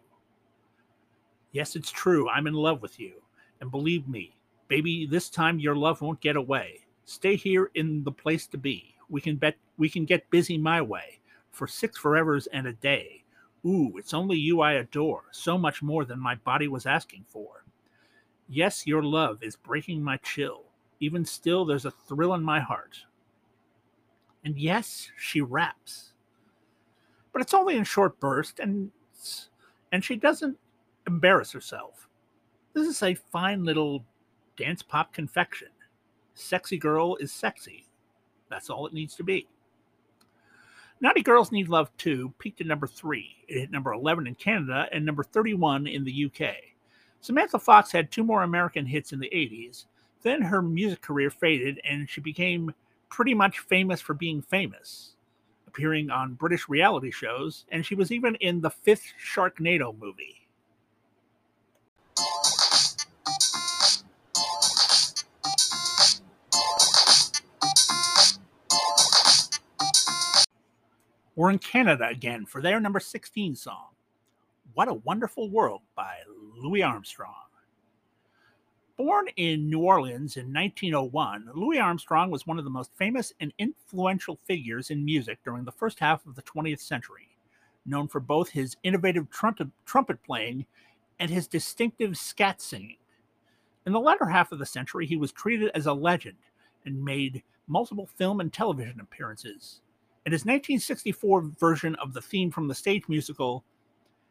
Yes, 1.52 1.76
it's 1.76 1.90
true. 1.90 2.28
I'm 2.30 2.46
in 2.46 2.54
love 2.54 2.80
with 2.80 2.98
you. 2.98 3.22
And 3.60 3.70
believe 3.70 4.08
me, 4.08 4.34
baby, 4.68 5.04
this 5.04 5.28
time 5.28 5.58
your 5.58 5.76
love 5.76 6.00
won't 6.00 6.22
get 6.22 6.36
away. 6.36 6.80
Stay 7.04 7.36
here 7.36 7.70
in 7.74 8.02
the 8.02 8.12
place 8.12 8.46
to 8.46 8.56
be. 8.56 8.94
We 9.10 9.20
can 9.20 9.36
bet 9.36 9.56
we 9.76 9.90
can 9.90 10.06
get 10.06 10.30
busy 10.30 10.56
my 10.56 10.80
way 10.80 11.20
for 11.50 11.66
six 11.66 11.98
forevers 11.98 12.48
and 12.52 12.66
a 12.66 12.72
day. 12.72 13.24
Ooh, 13.66 13.98
it's 13.98 14.14
only 14.14 14.38
you 14.38 14.62
I 14.62 14.72
adore, 14.74 15.24
so 15.32 15.58
much 15.58 15.82
more 15.82 16.06
than 16.06 16.18
my 16.18 16.36
body 16.36 16.68
was 16.68 16.86
asking 16.86 17.26
for. 17.28 17.64
Yes, 18.48 18.86
your 18.86 19.02
love 19.02 19.42
is 19.42 19.56
breaking 19.56 20.02
my 20.02 20.16
chill. 20.18 20.62
Even 21.00 21.26
still, 21.26 21.66
there's 21.66 21.84
a 21.84 21.90
thrill 21.90 22.32
in 22.34 22.42
my 22.42 22.60
heart. 22.60 23.04
And 24.44 24.58
yes, 24.58 25.10
she 25.18 25.42
raps. 25.42 26.09
But 27.32 27.42
it's 27.42 27.54
only 27.54 27.76
in 27.76 27.84
short 27.84 28.18
bursts, 28.20 28.60
and 28.60 28.90
and 29.92 30.04
she 30.04 30.16
doesn't 30.16 30.58
embarrass 31.06 31.52
herself. 31.52 32.08
This 32.74 32.86
is 32.86 33.02
a 33.02 33.14
fine 33.14 33.64
little 33.64 34.04
dance 34.56 34.82
pop 34.82 35.12
confection. 35.12 35.68
Sexy 36.34 36.78
girl 36.78 37.16
is 37.16 37.32
sexy. 37.32 37.86
That's 38.48 38.70
all 38.70 38.86
it 38.86 38.92
needs 38.92 39.14
to 39.16 39.24
be. 39.24 39.48
Naughty 41.00 41.22
Girls 41.22 41.50
Need 41.50 41.68
Love 41.68 41.90
2 41.96 42.34
peaked 42.38 42.60
at 42.60 42.66
number 42.66 42.86
3. 42.86 43.36
It 43.48 43.60
hit 43.60 43.70
number 43.70 43.92
11 43.92 44.26
in 44.26 44.34
Canada 44.34 44.86
and 44.92 45.04
number 45.04 45.24
31 45.24 45.86
in 45.86 46.04
the 46.04 46.26
UK. 46.26 46.54
Samantha 47.22 47.58
Fox 47.58 47.90
had 47.90 48.10
two 48.10 48.22
more 48.22 48.42
American 48.42 48.84
hits 48.84 49.12
in 49.12 49.18
the 49.18 49.30
80s. 49.34 49.86
Then 50.22 50.42
her 50.42 50.60
music 50.60 51.00
career 51.00 51.30
faded 51.30 51.80
and 51.88 52.08
she 52.08 52.20
became 52.20 52.74
pretty 53.08 53.32
much 53.32 53.60
famous 53.60 54.00
for 54.00 54.12
being 54.12 54.42
famous, 54.42 55.14
appearing 55.70 56.10
on 56.10 56.34
British 56.34 56.68
reality 56.68 57.12
shows, 57.12 57.64
and 57.70 57.86
she 57.86 57.94
was 57.94 58.10
even 58.10 58.34
in 58.36 58.60
the 58.60 58.70
fifth 58.70 59.04
Sharknado 59.24 59.96
movie. 59.96 60.48
We're 71.36 71.50
in 71.50 71.58
Canada 71.60 72.08
again 72.08 72.46
for 72.46 72.60
their 72.60 72.80
number 72.80 72.98
16 72.98 73.54
song, 73.54 73.90
What 74.74 74.88
a 74.88 74.94
Wonderful 74.94 75.50
World 75.50 75.82
by 75.94 76.16
Louis 76.56 76.82
Armstrong. 76.82 77.49
Born 79.00 79.28
in 79.36 79.70
New 79.70 79.78
Orleans 79.78 80.36
in 80.36 80.52
1901, 80.52 81.52
Louis 81.54 81.78
Armstrong 81.78 82.30
was 82.30 82.46
one 82.46 82.58
of 82.58 82.64
the 82.64 82.70
most 82.70 82.90
famous 82.98 83.32
and 83.40 83.50
influential 83.56 84.38
figures 84.46 84.90
in 84.90 85.06
music 85.06 85.38
during 85.42 85.64
the 85.64 85.72
first 85.72 85.98
half 85.98 86.26
of 86.26 86.34
the 86.34 86.42
20th 86.42 86.80
century, 86.80 87.30
known 87.86 88.08
for 88.08 88.20
both 88.20 88.50
his 88.50 88.76
innovative 88.82 89.26
trumpet 89.30 90.22
playing 90.22 90.66
and 91.18 91.30
his 91.30 91.46
distinctive 91.46 92.18
scat 92.18 92.60
singing. 92.60 92.98
In 93.86 93.94
the 93.94 93.98
latter 93.98 94.26
half 94.26 94.52
of 94.52 94.58
the 94.58 94.66
century, 94.66 95.06
he 95.06 95.16
was 95.16 95.32
treated 95.32 95.70
as 95.74 95.86
a 95.86 95.94
legend 95.94 96.36
and 96.84 97.02
made 97.02 97.42
multiple 97.68 98.06
film 98.18 98.38
and 98.38 98.52
television 98.52 99.00
appearances 99.00 99.80
In 100.26 100.32
his 100.32 100.42
1964 100.42 101.40
version 101.58 101.94
of 101.94 102.12
the 102.12 102.20
theme 102.20 102.50
from 102.50 102.68
the 102.68 102.74
stage 102.74 103.04
musical 103.08 103.64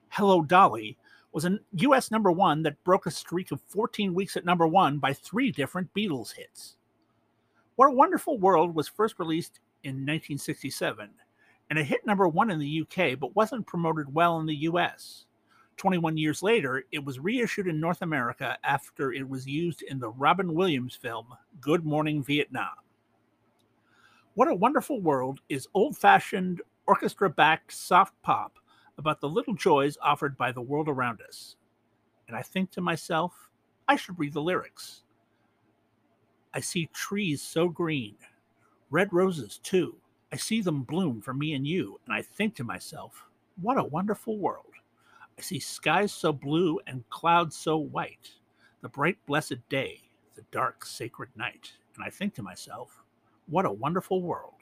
Hello 0.10 0.44
Dolly 0.44 0.96
was 1.32 1.46
a 1.46 1.60
US 1.74 2.12
number 2.12 2.32
one 2.32 2.64
that 2.64 2.84
broke 2.84 3.06
a 3.06 3.12
streak 3.12 3.52
of 3.52 3.62
14 3.68 4.14
weeks 4.14 4.36
at 4.36 4.46
number 4.46 4.68
one 4.68 4.98
by 4.98 5.14
three 5.14 5.52
different 5.52 5.94
Beatles 5.94 6.34
hits. 6.34 6.78
What 7.76 7.88
a 7.88 7.96
Wonderful 7.96 8.38
World 8.40 8.76
was 8.76 8.88
first 8.88 9.20
released 9.20 9.60
in 9.84 9.92
1967, 9.92 11.10
and 11.70 11.80
it 11.80 11.86
hit 11.86 12.06
number 12.06 12.28
one 12.28 12.50
in 12.50 12.60
the 12.60 12.82
UK 12.82 13.18
but 13.20 13.36
wasn't 13.36 13.68
promoted 13.68 14.14
well 14.14 14.40
in 14.40 14.46
the 14.46 14.56
US. 14.56 15.26
21 15.78 16.18
years 16.18 16.44
later, 16.44 16.84
it 16.92 17.04
was 17.04 17.20
reissued 17.20 17.68
in 17.68 17.80
North 17.80 18.02
America 18.02 18.58
after 18.66 19.14
it 19.14 19.28
was 19.28 19.48
used 19.48 19.82
in 19.84 19.98
the 19.98 20.10
Robin 20.10 20.54
Williams 20.54 20.94
film 20.94 21.28
Good 21.62 21.86
Morning 21.86 22.22
Vietnam. 22.22 22.76
What 24.34 24.50
a 24.50 24.56
Wonderful 24.56 25.00
World 25.00 25.40
is 25.48 25.68
old 25.74 25.98
fashioned, 25.98 26.62
orchestra 26.86 27.30
backed 27.30 27.72
soft 27.72 28.14
pop 28.24 28.59
about 29.00 29.22
the 29.22 29.30
little 29.30 29.56
joys 29.56 29.98
offered 30.02 30.38
by 30.38 30.52
the 30.52 30.62
world 30.62 30.88
around 30.88 31.22
us. 31.28 31.56
And 32.28 32.38
I 32.38 32.44
think 32.44 32.70
to 32.72 32.82
myself, 32.82 33.50
I 33.88 33.96
should 33.96 34.20
read 34.20 34.34
the 34.34 34.42
lyrics. 34.42 35.02
I 36.54 36.60
see 36.60 36.90
trees 36.94 37.42
so 37.42 37.70
green, 37.70 38.16
red 38.92 39.12
roses 39.12 39.60
too. 39.64 39.96
I 40.32 40.36
see 40.36 40.62
them 40.62 40.84
bloom 40.84 41.22
for 41.22 41.34
me 41.34 41.54
and 41.54 41.66
you, 41.66 42.00
and 42.06 42.14
I 42.14 42.22
think 42.22 42.56
to 42.56 42.64
myself, 42.64 43.26
what 43.62 43.80
a 43.80 43.84
wonderful 43.84 44.38
world. 44.38 44.66
I 45.38 45.42
see 45.42 45.60
skies 45.60 46.12
so 46.12 46.32
blue 46.32 46.80
and 46.86 47.10
clouds 47.10 47.56
so 47.56 47.78
white, 47.78 48.30
the 48.82 48.90
bright 48.90 49.18
blessed 49.26 49.68
day, 49.70 50.02
the 50.36 50.44
dark 50.52 50.86
sacred 50.86 51.30
night, 51.36 51.72
and 51.96 52.04
I 52.04 52.10
think 52.10 52.36
to 52.36 52.44
myself, 52.44 53.04
what 53.48 53.66
a 53.66 53.72
wonderful 53.72 54.22
world. 54.22 54.54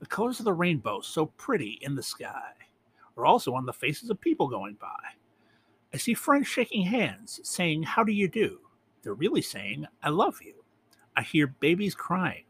The 0.00 0.06
colors 0.06 0.40
of 0.40 0.44
the 0.44 0.52
rainbow, 0.52 1.00
so 1.00 1.26
pretty 1.26 1.78
in 1.82 1.94
the 1.94 2.02
sky, 2.02 2.52
are 3.20 3.26
also 3.26 3.54
on 3.54 3.66
the 3.66 3.72
faces 3.72 4.10
of 4.10 4.20
people 4.20 4.48
going 4.48 4.74
by. 4.80 4.98
I 5.92 5.98
see 5.98 6.14
friends 6.14 6.48
shaking 6.48 6.86
hands, 6.86 7.40
saying, 7.42 7.82
How 7.82 8.02
do 8.02 8.12
you 8.12 8.28
do? 8.28 8.60
They're 9.02 9.14
really 9.14 9.42
saying, 9.42 9.86
I 10.02 10.08
love 10.08 10.38
you. 10.42 10.64
I 11.16 11.22
hear 11.22 11.46
babies 11.46 11.94
crying. 11.94 12.44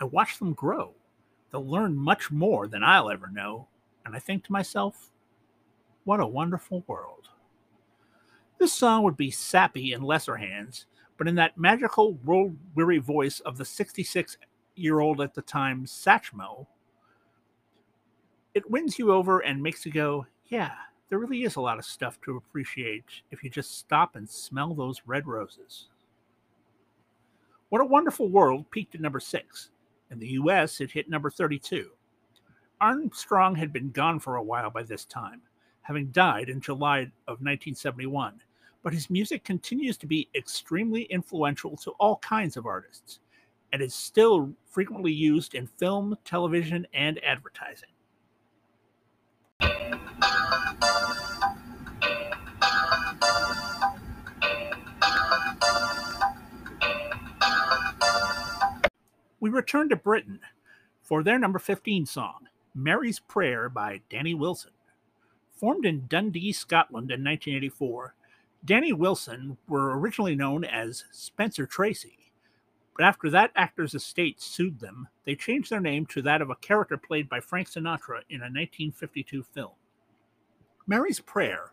I 0.00 0.04
watch 0.04 0.38
them 0.38 0.52
grow. 0.52 0.94
They'll 1.50 1.66
learn 1.66 1.96
much 1.96 2.30
more 2.30 2.66
than 2.66 2.82
I'll 2.82 3.10
ever 3.10 3.28
know. 3.28 3.68
And 4.04 4.14
I 4.14 4.18
think 4.18 4.44
to 4.44 4.52
myself, 4.52 5.10
what 6.04 6.20
a 6.20 6.26
wonderful 6.26 6.84
world. 6.86 7.28
This 8.58 8.72
song 8.72 9.02
would 9.02 9.16
be 9.16 9.30
sappy 9.30 9.92
in 9.92 10.02
lesser 10.02 10.36
hands, 10.36 10.86
but 11.16 11.28
in 11.28 11.34
that 11.36 11.58
magical, 11.58 12.14
world 12.24 12.56
weary 12.74 12.98
voice 12.98 13.40
of 13.40 13.56
the 13.56 13.64
66 13.64 14.36
year 14.74 15.00
old 15.00 15.20
at 15.20 15.34
the 15.34 15.42
time, 15.42 15.84
Satchmo, 15.84 16.66
it 18.54 18.70
wins 18.70 18.98
you 18.98 19.12
over 19.12 19.40
and 19.40 19.62
makes 19.62 19.84
you 19.86 19.92
go, 19.92 20.26
yeah, 20.46 20.72
there 21.08 21.18
really 21.18 21.44
is 21.44 21.56
a 21.56 21.60
lot 21.60 21.78
of 21.78 21.84
stuff 21.84 22.20
to 22.22 22.36
appreciate 22.36 23.04
if 23.30 23.42
you 23.42 23.50
just 23.50 23.78
stop 23.78 24.16
and 24.16 24.28
smell 24.28 24.74
those 24.74 25.02
red 25.06 25.26
roses. 25.26 25.88
What 27.68 27.80
a 27.80 27.86
Wonderful 27.86 28.28
World 28.28 28.70
peaked 28.70 28.94
at 28.94 29.00
number 29.00 29.20
six. 29.20 29.70
In 30.10 30.18
the 30.18 30.28
US, 30.28 30.80
it 30.80 30.90
hit 30.90 31.08
number 31.08 31.30
32. 31.30 31.90
Armstrong 32.80 33.54
had 33.54 33.72
been 33.72 33.90
gone 33.90 34.18
for 34.18 34.36
a 34.36 34.42
while 34.42 34.70
by 34.70 34.82
this 34.82 35.04
time, 35.04 35.40
having 35.82 36.08
died 36.08 36.48
in 36.48 36.60
July 36.60 37.00
of 37.26 37.40
1971 37.40 38.40
but 38.82 38.92
his 38.92 39.10
music 39.10 39.44
continues 39.44 39.96
to 39.96 40.06
be 40.06 40.28
extremely 40.34 41.02
influential 41.04 41.76
to 41.76 41.92
all 41.92 42.16
kinds 42.16 42.56
of 42.56 42.66
artists 42.66 43.20
and 43.72 43.80
is 43.80 43.94
still 43.94 44.52
frequently 44.66 45.12
used 45.12 45.54
in 45.54 45.66
film, 45.66 46.16
television, 46.24 46.86
and 46.92 47.22
advertising. 47.24 47.88
We 59.42 59.50
return 59.50 59.88
to 59.88 59.96
Britain 59.96 60.38
for 61.02 61.24
their 61.24 61.36
number 61.36 61.58
15 61.58 62.06
song, 62.06 62.46
Mary's 62.76 63.18
Prayer 63.18 63.68
by 63.68 64.02
Danny 64.08 64.34
Wilson. 64.34 64.70
Formed 65.50 65.84
in 65.84 66.06
Dundee, 66.06 66.52
Scotland 66.52 67.10
in 67.10 67.24
1984, 67.24 68.14
Danny 68.64 68.92
Wilson 68.92 69.56
were 69.66 69.98
originally 69.98 70.36
known 70.36 70.64
as 70.64 71.06
Spencer 71.10 71.66
Tracy, 71.66 72.30
but 72.96 73.04
after 73.04 73.28
that 73.30 73.50
actor's 73.56 73.96
estate 73.96 74.40
sued 74.40 74.78
them, 74.78 75.08
they 75.24 75.34
changed 75.34 75.70
their 75.70 75.80
name 75.80 76.06
to 76.06 76.22
that 76.22 76.40
of 76.40 76.50
a 76.50 76.54
character 76.54 76.96
played 76.96 77.28
by 77.28 77.40
Frank 77.40 77.68
Sinatra 77.68 78.20
in 78.30 78.42
a 78.42 78.46
1952 78.46 79.42
film. 79.42 79.72
Mary's 80.86 81.18
Prayer, 81.18 81.72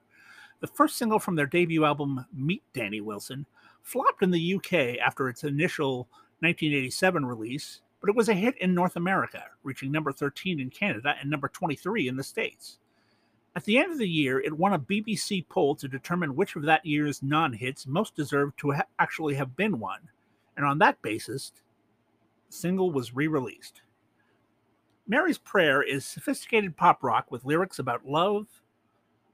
the 0.60 0.66
first 0.66 0.98
single 0.98 1.20
from 1.20 1.36
their 1.36 1.46
debut 1.46 1.86
album 1.86 2.26
Meet 2.34 2.64
Danny 2.74 3.00
Wilson, 3.00 3.46
flopped 3.84 4.24
in 4.24 4.32
the 4.32 4.56
UK 4.56 4.98
after 4.98 5.30
its 5.30 5.44
initial 5.44 6.08
1987 6.42 7.26
release, 7.26 7.82
but 8.02 8.10
it 8.10 8.16
was 8.16 8.30
a 8.30 8.34
hit 8.34 8.58
in 8.60 8.74
North 8.74 8.96
America, 8.96 9.44
reaching 9.64 9.92
number 9.92 10.12
13 10.12 10.60
in 10.60 10.70
Canada 10.70 11.16
and 11.20 11.30
number 11.30 11.48
23 11.50 12.08
in 12.08 12.16
the 12.16 12.24
States. 12.24 12.80
At 13.56 13.66
the 13.66 13.78
end 13.78 13.92
of 13.92 13.98
the 13.98 14.08
year, 14.08 14.40
it 14.40 14.58
won 14.58 14.74
a 14.74 14.80
BBC 14.80 15.48
poll 15.50 15.76
to 15.76 15.88
determine 15.88 16.36
which 16.36 16.56
of 16.56 16.64
that 16.64 16.86
year's 16.86 17.22
non 17.22 17.52
hits 17.52 17.88
most 17.88 18.16
deserved 18.16 18.58
to 18.60 18.72
ha- 18.72 18.84
actually 19.00 19.36
have 19.36 19.56
been 19.56 19.80
one, 19.80 20.10
and 20.56 20.66
on 20.66 20.78
that 20.80 21.02
basis, 21.02 21.52
the 22.48 22.54
single 22.54 22.92
was 22.92 23.16
re 23.16 23.28
released. 23.28 23.82
Mary's 25.08 25.40
Prayer 25.40 25.82
is 25.82 26.06
sophisticated 26.06 26.78
pop 26.78 27.04
rock 27.04 27.32
with 27.32 27.44
lyrics 27.44 27.80
about 27.80 28.06
love, 28.06 28.46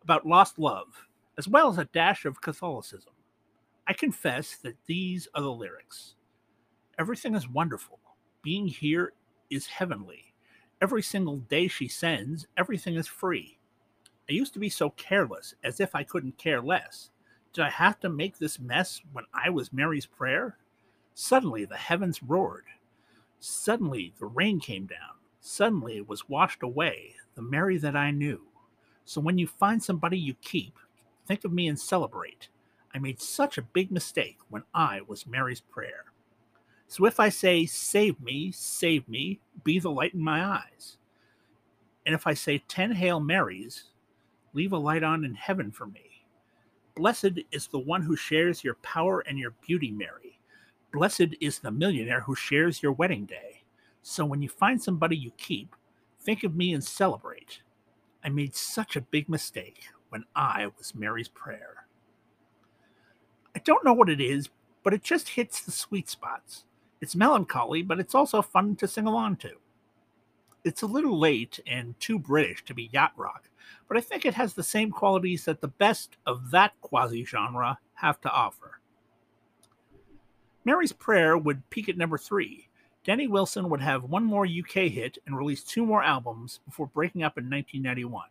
about 0.02 0.26
lost 0.26 0.58
love, 0.58 1.06
as 1.38 1.48
well 1.48 1.70
as 1.70 1.78
a 1.78 1.86
dash 1.86 2.26
of 2.26 2.42
Catholicism. 2.42 3.12
I 3.86 3.94
confess 3.94 4.56
that 4.56 4.78
these 4.88 5.28
are 5.36 5.42
the 5.42 5.52
lyrics. 5.52 6.16
Everything 6.98 7.36
is 7.36 7.50
wonderful. 7.50 8.00
Being 8.42 8.68
here 8.68 9.12
is 9.50 9.68
heavenly. 9.68 10.34
Every 10.82 11.02
single 11.02 11.38
day 11.38 11.68
she 11.68 11.90
sends, 11.90 12.48
everything 12.56 12.96
is 12.96 13.08
free. 13.08 13.60
I 14.30 14.34
used 14.34 14.54
to 14.54 14.60
be 14.60 14.70
so 14.70 14.92
careless, 14.92 15.56
as 15.64 15.82
if 15.82 15.94
I 15.94 16.04
couldn't 16.04 16.38
care 16.38 16.62
less. 16.62 17.10
Did 17.52 17.66
I 17.66 17.70
have 17.70 18.00
to 18.00 18.10
make 18.10 18.38
this 18.38 18.60
mess 18.60 19.02
when 19.12 19.26
I 19.34 19.50
was 19.50 19.74
Mary's 19.74 20.06
prayer? 20.06 20.58
Suddenly 21.14 21.66
the 21.66 21.76
heavens 21.76 22.24
roared. 22.24 22.66
Suddenly 23.40 24.14
the 24.18 24.26
rain 24.26 24.62
came 24.62 24.86
down. 24.86 25.16
Suddenly 25.42 25.98
it 25.98 26.08
was 26.08 26.30
washed 26.30 26.64
away, 26.64 27.16
the 27.36 27.42
Mary 27.42 27.78
that 27.78 27.96
I 27.96 28.12
knew. 28.12 28.42
So 29.04 29.20
when 29.20 29.38
you 29.38 29.48
find 29.48 29.84
somebody 29.84 30.18
you 30.18 30.34
keep, 30.36 30.80
think 31.28 31.44
of 31.44 31.52
me 31.52 31.68
and 31.68 31.80
celebrate. 31.80 32.48
I 32.94 33.00
made 33.00 33.22
such 33.22 33.58
a 33.58 33.62
big 33.62 33.92
mistake 33.92 34.38
when 34.50 34.64
I 34.74 35.02
was 35.06 35.28
Mary's 35.28 35.60
prayer. 35.60 36.06
So 36.88 37.06
if 37.06 37.20
I 37.20 37.30
say, 37.30 37.66
Save 37.66 38.20
me, 38.22 38.52
save 38.52 39.08
me, 39.08 39.40
be 39.64 39.80
the 39.80 39.92
light 39.92 40.14
in 40.14 40.22
my 40.22 40.44
eyes. 40.46 40.98
And 42.06 42.14
if 42.14 42.28
I 42.28 42.34
say 42.34 42.64
10 42.68 42.92
Hail 42.92 43.20
Marys, 43.20 43.86
leave 44.54 44.74
a 44.74 44.78
light 44.78 45.04
on 45.04 45.26
in 45.26 45.34
heaven 45.34 45.72
for 45.72 45.88
me. 45.88 46.24
Blessed 46.96 47.40
is 47.52 47.68
the 47.68 47.80
one 47.80 48.02
who 48.02 48.16
shares 48.16 48.64
your 48.64 48.76
power 48.76 49.22
and 49.22 49.38
your 49.38 49.52
beauty, 49.66 49.92
Mary. 49.92 50.40
Blessed 50.94 51.36
is 51.42 51.60
the 51.60 51.72
millionaire 51.72 52.22
who 52.22 52.36
shares 52.36 52.82
your 52.82 52.94
wedding 52.94 53.26
day. 53.26 53.64
So 54.02 54.24
when 54.24 54.42
you 54.42 54.48
find 54.48 54.82
somebody 54.82 55.18
you 55.18 55.32
keep, 55.38 55.76
think 56.22 56.44
of 56.44 56.56
me 56.56 56.74
and 56.74 56.84
celebrate. 56.84 57.60
I 58.24 58.30
made 58.30 58.56
such 58.56 58.96
a 58.96 59.02
big 59.02 59.28
mistake 59.28 59.90
when 60.10 60.24
I 60.36 60.68
was 60.78 60.96
Mary's 60.96 61.28
prayer. 61.28 61.88
I 63.56 63.60
don't 63.60 63.84
know 63.84 63.94
what 63.94 64.10
it 64.10 64.22
is, 64.22 64.50
but 64.84 64.94
it 64.94 65.04
just 65.04 65.30
hits 65.30 65.62
the 65.62 65.72
sweet 65.72 66.08
spots. 66.08 66.64
It's 67.02 67.16
melancholy, 67.16 67.82
but 67.82 68.00
it's 68.00 68.16
also 68.16 68.42
fun 68.42 68.76
to 68.78 68.88
sing 68.88 69.06
along 69.06 69.38
to. 69.38 69.52
It's 70.64 70.82
a 70.82 70.88
little 70.88 71.20
late 71.20 71.60
and 71.68 72.00
too 72.00 72.18
British 72.18 72.64
to 72.66 72.74
be 72.74 72.90
yacht 72.92 73.14
rock, 73.16 73.50
but 73.88 73.98
I 73.98 74.02
think 74.02 74.26
it 74.26 74.34
has 74.34 74.54
the 74.54 74.64
same 74.64 74.92
qualities 74.92 75.46
that 75.46 75.62
the 75.62 75.68
best 75.68 76.18
of 76.26 76.52
that 76.52 76.74
quasi 76.82 77.24
genre 77.24 77.80
have 77.96 78.20
to 78.22 78.32
offer. 78.32 78.80
Mary's 80.64 80.92
Prayer 80.92 81.38
would 81.38 81.70
peak 81.70 81.88
at 81.88 81.98
number 81.98 82.18
three. 82.18 82.70
Danny 83.04 83.28
Wilson 83.28 83.70
would 83.70 83.82
have 83.82 84.06
one 84.06 84.24
more 84.24 84.48
UK 84.48 84.90
hit 84.90 85.20
and 85.28 85.38
release 85.38 85.64
two 85.64 85.86
more 85.86 86.02
albums 86.02 86.60
before 86.66 86.88
breaking 86.88 87.22
up 87.22 87.38
in 87.38 87.48
1991. 87.48 88.30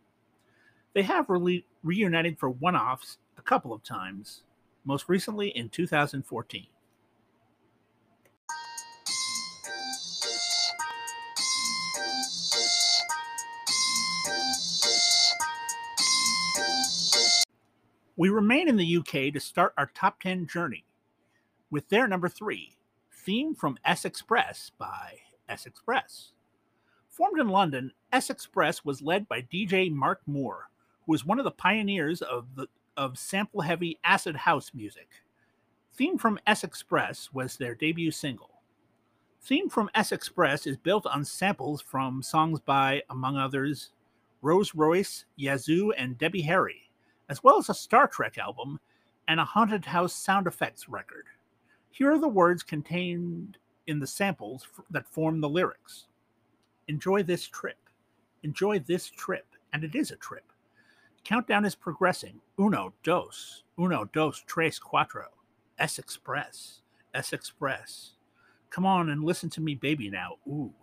They 0.93 1.03
have 1.03 1.29
re- 1.29 1.65
reunited 1.81 2.37
for 2.37 2.49
one 2.49 2.75
offs 2.75 3.17
a 3.37 3.41
couple 3.41 3.71
of 3.71 3.83
times, 3.83 4.43
most 4.83 5.07
recently 5.07 5.49
in 5.49 5.69
2014. 5.69 6.67
We 18.17 18.29
remain 18.29 18.69
in 18.69 18.77
the 18.77 18.97
UK 18.97 19.33
to 19.33 19.41
start 19.41 19.73
our 19.77 19.87
top 19.93 20.21
10 20.21 20.47
journey 20.47 20.85
with 21.69 21.89
their 21.89 22.07
number 22.07 22.29
three, 22.29 22.77
Theme 23.11 23.53
from 23.53 23.77
S 23.83 24.05
Express 24.05 24.71
by 24.77 25.17
S 25.49 25.65
Express. 25.65 26.31
Formed 27.09 27.41
in 27.41 27.49
London, 27.49 27.91
S 28.13 28.29
Express 28.29 28.85
was 28.85 29.01
led 29.01 29.27
by 29.27 29.41
DJ 29.41 29.91
Mark 29.91 30.21
Moore, 30.27 30.69
who 31.05 31.11
was 31.11 31.25
one 31.25 31.39
of 31.39 31.43
the 31.43 31.51
pioneers 31.51 32.21
of, 32.21 32.55
the, 32.55 32.67
of 32.95 33.17
sample 33.17 33.59
heavy 33.59 33.99
acid 34.05 34.37
house 34.37 34.71
music. 34.73 35.09
Theme 35.93 36.17
from 36.17 36.39
S 36.47 36.63
Express 36.63 37.33
was 37.33 37.57
their 37.57 37.75
debut 37.75 38.11
single. 38.11 38.61
Theme 39.41 39.67
from 39.67 39.89
S 39.93 40.13
Express 40.13 40.65
is 40.65 40.77
built 40.77 41.05
on 41.05 41.25
samples 41.25 41.81
from 41.81 42.23
songs 42.23 42.61
by, 42.61 43.03
among 43.09 43.35
others, 43.35 43.91
Rose 44.41 44.73
Royce, 44.73 45.25
Yazoo, 45.35 45.91
and 45.97 46.17
Debbie 46.17 46.43
Harry 46.43 46.84
as 47.29 47.43
well 47.43 47.57
as 47.57 47.69
a 47.69 47.73
Star 47.73 48.07
Trek 48.07 48.37
album 48.37 48.79
and 49.27 49.39
a 49.39 49.45
Haunted 49.45 49.85
House 49.85 50.13
sound 50.13 50.47
effects 50.47 50.87
record. 50.87 51.25
Here 51.89 52.11
are 52.11 52.19
the 52.19 52.27
words 52.27 52.63
contained 52.63 53.57
in 53.87 53.99
the 53.99 54.07
samples 54.07 54.67
that 54.89 55.07
form 55.07 55.41
the 55.41 55.49
lyrics 55.49 56.07
Enjoy 56.87 57.23
this 57.23 57.47
trip. 57.47 57.77
Enjoy 58.43 58.79
this 58.79 59.09
trip. 59.09 59.47
And 59.73 59.83
it 59.83 59.95
is 59.95 60.11
a 60.11 60.15
trip. 60.15 60.43
Countdown 61.23 61.65
is 61.65 61.75
progressing. 61.75 62.39
Uno, 62.59 62.93
dos. 63.03 63.63
Uno, 63.79 64.05
dos, 64.13 64.43
tres, 64.45 64.79
cuatro. 64.79 65.25
S 65.79 65.97
Express. 65.97 66.81
S 67.13 67.33
Express. 67.33 68.11
Come 68.69 68.85
on 68.85 69.09
and 69.09 69.23
listen 69.23 69.49
to 69.51 69.61
me, 69.61 69.75
baby, 69.75 70.09
now. 70.09 70.35
Ooh. 70.47 70.73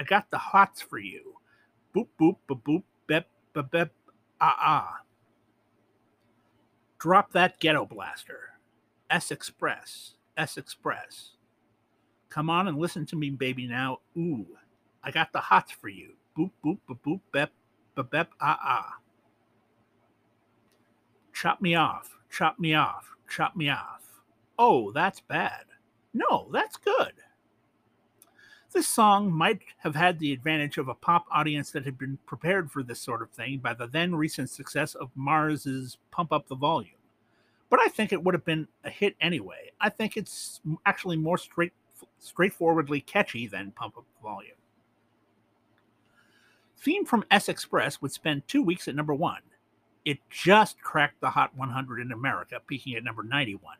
I 0.00 0.04
got 0.04 0.30
the 0.30 0.38
hots 0.38 0.82
for 0.82 0.98
you. 0.98 1.34
Boop, 1.94 2.08
boop, 2.20 2.36
ba 2.46 2.54
boop, 2.54 2.82
bep, 3.06 3.28
ba 3.54 3.62
bep, 3.62 3.92
ah, 4.40 4.56
ah. 4.58 4.98
Drop 7.06 7.30
that 7.30 7.60
ghetto 7.60 7.86
blaster. 7.86 8.50
S 9.08 9.30
Express. 9.30 10.14
S 10.36 10.56
Express. 10.56 11.36
Come 12.30 12.50
on 12.50 12.66
and 12.66 12.80
listen 12.80 13.06
to 13.06 13.14
me, 13.14 13.30
baby, 13.30 13.68
now. 13.68 13.98
Ooh, 14.18 14.44
I 15.04 15.12
got 15.12 15.32
the 15.32 15.38
hots 15.38 15.70
for 15.70 15.88
you. 15.88 16.14
Boop, 16.36 16.50
boop, 16.64 16.78
ba 16.88 16.96
boop, 17.06 17.20
bep, 17.32 17.52
ba 17.94 18.02
bep, 18.02 18.32
ah, 18.40 18.58
ah. 18.60 18.94
Chop 21.32 21.62
me 21.62 21.76
off, 21.76 22.18
chop 22.28 22.58
me 22.58 22.74
off, 22.74 23.14
chop 23.30 23.54
me 23.54 23.68
off. 23.68 24.02
Oh, 24.58 24.90
that's 24.90 25.20
bad. 25.20 25.66
No, 26.12 26.48
that's 26.52 26.76
good. 26.76 27.12
This 28.72 28.88
song 28.88 29.30
might 29.30 29.60
have 29.78 29.94
had 29.94 30.18
the 30.18 30.32
advantage 30.32 30.76
of 30.76 30.88
a 30.88 30.94
pop 30.94 31.26
audience 31.30 31.70
that 31.70 31.84
had 31.84 31.98
been 31.98 32.18
prepared 32.26 32.68
for 32.68 32.82
this 32.82 33.00
sort 33.00 33.22
of 33.22 33.30
thing 33.30 33.58
by 33.58 33.74
the 33.74 33.86
then 33.86 34.16
recent 34.16 34.50
success 34.50 34.96
of 34.96 35.14
MARRS's 35.14 35.98
Pump 36.10 36.32
Up 36.32 36.48
the 36.48 36.56
Volume. 36.56 36.90
But 37.68 37.80
I 37.80 37.88
think 37.88 38.12
it 38.12 38.22
would 38.22 38.34
have 38.34 38.44
been 38.44 38.68
a 38.84 38.90
hit 38.90 39.16
anyway. 39.20 39.72
I 39.80 39.88
think 39.90 40.16
it's 40.16 40.60
actually 40.84 41.16
more 41.16 41.38
straight, 41.38 41.72
straightforwardly 42.18 43.00
catchy 43.00 43.46
than 43.46 43.72
Pump 43.72 43.98
Up 43.98 44.04
Volume. 44.22 44.56
Theme 46.78 47.04
from 47.04 47.24
S 47.30 47.48
Express 47.48 48.00
would 48.00 48.12
spend 48.12 48.46
two 48.46 48.62
weeks 48.62 48.86
at 48.86 48.94
number 48.94 49.14
one. 49.14 49.40
It 50.04 50.18
just 50.30 50.80
cracked 50.80 51.20
the 51.20 51.30
Hot 51.30 51.56
100 51.56 52.00
in 52.00 52.12
America, 52.12 52.60
peaking 52.66 52.94
at 52.94 53.02
number 53.02 53.24
91. 53.24 53.76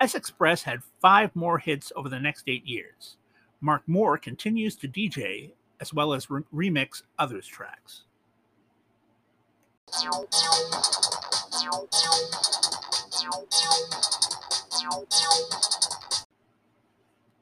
S 0.00 0.14
Express 0.14 0.62
had 0.62 0.82
five 1.00 1.34
more 1.34 1.58
hits 1.58 1.90
over 1.96 2.08
the 2.08 2.20
next 2.20 2.44
eight 2.46 2.66
years. 2.66 3.16
Mark 3.60 3.82
Moore 3.86 4.18
continues 4.18 4.76
to 4.76 4.88
DJ 4.88 5.52
as 5.80 5.94
well 5.94 6.12
as 6.12 6.30
re- 6.30 6.42
remix 6.54 7.02
others' 7.18 7.46
tracks. 7.46 8.02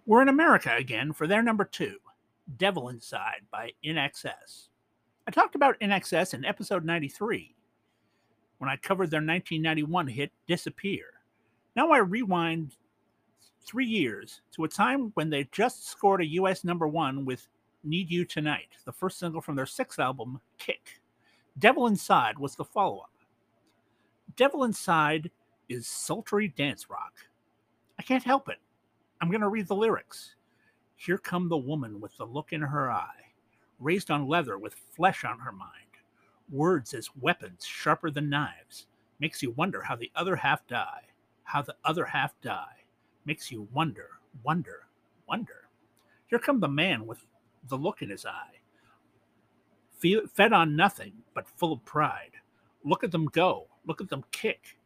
We're 0.06 0.22
in 0.22 0.28
America 0.28 0.74
again 0.76 1.12
for 1.12 1.26
their 1.26 1.42
number 1.42 1.64
two, 1.64 1.96
Devil 2.56 2.88
Inside 2.90 3.42
by 3.50 3.72
INXS. 3.84 4.68
I 5.26 5.30
talked 5.32 5.56
about 5.56 5.78
INXS 5.80 6.34
in 6.34 6.44
episode 6.44 6.84
93 6.84 7.54
when 8.58 8.70
I 8.70 8.76
covered 8.76 9.10
their 9.10 9.18
1991 9.18 10.06
hit 10.06 10.32
Disappear. 10.46 11.06
Now 11.74 11.90
I 11.90 11.98
rewind 11.98 12.76
three 13.64 13.86
years 13.86 14.40
to 14.52 14.64
a 14.64 14.68
time 14.68 15.10
when 15.14 15.28
they 15.28 15.48
just 15.50 15.88
scored 15.88 16.20
a 16.20 16.26
US 16.26 16.62
number 16.62 16.86
one 16.86 17.24
with 17.24 17.48
Need 17.82 18.10
You 18.10 18.24
Tonight, 18.24 18.76
the 18.84 18.92
first 18.92 19.18
single 19.18 19.40
from 19.40 19.56
their 19.56 19.66
sixth 19.66 19.98
album, 19.98 20.40
Kick. 20.58 21.00
Devil 21.58 21.88
Inside 21.88 22.38
was 22.38 22.54
the 22.54 22.64
follow 22.64 23.00
up. 23.00 23.10
Devil 24.36 24.64
Inside 24.64 25.30
is 25.68 25.86
sultry 25.86 26.48
dance 26.48 26.90
rock. 26.90 27.14
I 27.98 28.02
can't 28.02 28.22
help 28.22 28.48
it. 28.48 28.58
I'm 29.20 29.30
going 29.30 29.40
to 29.40 29.48
read 29.48 29.68
the 29.68 29.74
lyrics. 29.74 30.34
Here 30.96 31.18
come 31.18 31.48
the 31.48 31.56
woman 31.56 32.00
with 32.00 32.16
the 32.16 32.24
look 32.24 32.52
in 32.52 32.60
her 32.60 32.90
eye, 32.90 33.32
raised 33.78 34.10
on 34.10 34.28
leather 34.28 34.58
with 34.58 34.74
flesh 34.94 35.24
on 35.24 35.38
her 35.38 35.52
mind. 35.52 35.70
Words 36.50 36.94
as 36.94 37.10
weapons 37.20 37.64
sharper 37.64 38.10
than 38.10 38.30
knives. 38.30 38.86
Makes 39.18 39.42
you 39.42 39.50
wonder 39.52 39.82
how 39.82 39.96
the 39.96 40.10
other 40.14 40.36
half 40.36 40.66
die. 40.66 41.02
How 41.44 41.62
the 41.62 41.76
other 41.84 42.04
half 42.04 42.34
die 42.42 42.84
makes 43.24 43.50
you 43.50 43.68
wonder, 43.72 44.10
wonder, 44.42 44.86
wonder. 45.28 45.68
Here 46.28 46.38
come 46.38 46.60
the 46.60 46.68
man 46.68 47.06
with 47.06 47.18
the 47.68 47.76
look 47.76 48.02
in 48.02 48.10
his 48.10 48.26
eye, 48.26 48.60
fed 50.34 50.52
on 50.52 50.76
nothing 50.76 51.12
but 51.34 51.48
full 51.48 51.72
of 51.72 51.84
pride, 51.84 52.32
Look 52.86 53.02
at 53.02 53.10
them 53.10 53.26
go. 53.26 53.66
Look 53.84 54.00
at 54.00 54.08
them 54.08 54.24
kick. 54.30 54.78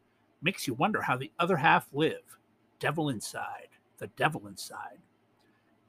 Makes 0.43 0.67
you 0.67 0.75
wonder 0.75 1.03
how 1.03 1.17
the 1.17 1.31
other 1.39 1.57
half 1.57 1.89
live. 1.93 2.39
Devil 2.79 3.11
inside. 3.11 3.69
The 3.99 4.09
devil 4.17 4.47
inside. 4.47 4.99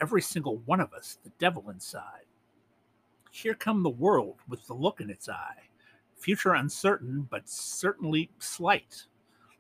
Every 0.02 0.22
single 0.22 0.58
one 0.66 0.80
of 0.80 0.94
us, 0.94 1.20
the 1.24 1.32
devil 1.40 1.70
inside. 1.70 2.26
Here 3.32 3.54
come 3.54 3.82
the 3.82 3.90
world 3.90 4.36
with 4.50 4.66
the 4.68 4.74
look 4.74 5.00
in 5.00 5.10
its 5.10 5.30
eye. 5.30 5.70
Future 6.18 6.54
uncertain, 6.54 7.28
but 7.32 7.48
certainly 7.48 8.30
slight. 8.40 9.06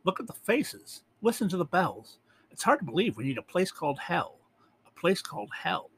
Look 0.03 0.19
at 0.19 0.27
the 0.27 0.33
faces. 0.33 1.03
Listen 1.21 1.47
to 1.49 1.57
the 1.57 1.65
bells. 1.65 2.17
It's 2.51 2.63
hard 2.63 2.79
to 2.79 2.85
believe 2.85 3.15
we 3.15 3.23
need 3.23 3.37
a 3.37 3.43
place 3.43 3.71
called 3.71 3.97
hell. 3.97 4.39
A 4.85 4.99
place 4.99 5.21
called 5.21 5.51
hell. 5.57 5.89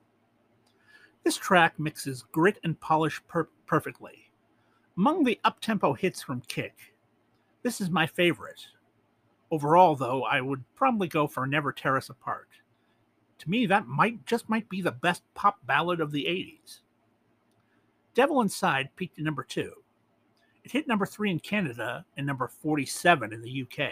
This 1.24 1.38
track 1.38 1.80
mixes 1.80 2.26
grit 2.32 2.60
and 2.64 2.80
polish 2.80 3.22
per- 3.28 3.50
perfectly. 3.66 4.30
Among 4.98 5.24
the 5.24 5.40
up-tempo 5.44 5.94
hits 5.94 6.22
from 6.22 6.42
Kick, 6.48 6.94
this 7.64 7.82
is 7.82 7.90
my 7.90 8.06
favorite. 8.06 8.68
Overall, 9.54 9.96
though, 9.96 10.24
I 10.24 10.42
would 10.42 10.64
probably 10.74 11.08
go 11.08 11.28
for 11.28 11.46
Never 11.46 11.72
Tear 11.72 11.96
Us 11.96 12.10
Apart. 12.10 12.48
To 13.38 13.50
me, 13.52 13.68
that 13.68 13.86
might 13.86 14.26
just 14.26 14.50
might 14.50 14.68
be 14.68 14.82
the 14.82 14.92
best 14.92 15.22
pop 15.36 15.60
ballad 15.68 16.02
of 16.02 16.12
the 16.12 16.24
80s. 16.24 16.80
Devil 18.16 18.42
Inside 18.42 18.90
peaked 18.96 19.20
at 19.20 19.24
number 19.24 19.44
two. 19.44 19.72
It 20.64 20.72
hit 20.72 20.88
number 20.88 21.06
three 21.06 21.30
in 21.30 21.40
Canada 21.40 22.04
and 22.18 22.26
number 22.26 22.48
47 22.48 23.32
in 23.32 23.44
the 23.44 23.62
UK. 23.62 23.92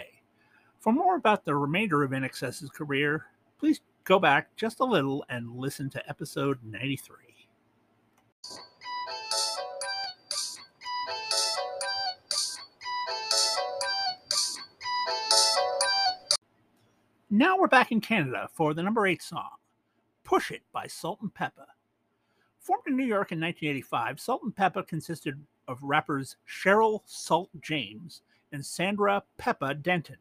For 0.80 0.92
more 0.92 1.14
about 1.14 1.44
the 1.44 1.54
remainder 1.54 2.02
of 2.02 2.10
INXS's 2.10 2.70
career, 2.70 3.26
please 3.60 3.82
go 4.02 4.18
back 4.18 4.56
just 4.56 4.80
a 4.80 4.84
little 4.84 5.24
and 5.28 5.54
listen 5.54 5.88
to 5.90 6.08
episode 6.08 6.58
93. 6.64 7.16
Now 17.34 17.56
we're 17.56 17.66
back 17.66 17.90
in 17.90 18.02
Canada 18.02 18.46
for 18.52 18.74
the 18.74 18.82
number 18.82 19.06
eight 19.06 19.22
song, 19.22 19.52
Push 20.22 20.50
It 20.50 20.60
by 20.70 20.86
Salt-N-Pepa. 20.86 21.64
Formed 22.60 22.82
in 22.86 22.94
New 22.94 23.06
York 23.06 23.32
in 23.32 23.40
1985, 23.40 24.20
Salt-N-Pepa 24.20 24.86
consisted 24.86 25.42
of 25.66 25.82
rappers 25.82 26.36
Cheryl 26.46 27.00
Salt 27.06 27.48
James 27.62 28.20
and 28.52 28.62
Sandra 28.62 29.22
Pepa 29.40 29.82
Denton, 29.82 30.18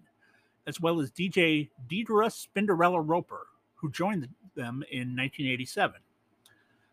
as 0.66 0.80
well 0.80 1.02
as 1.02 1.12
DJ 1.12 1.68
Deidra 1.90 2.32
Spinderella 2.32 3.04
Roper, 3.06 3.48
who 3.76 3.92
joined 3.92 4.30
them 4.56 4.82
in 4.90 5.14
1987. 5.14 6.00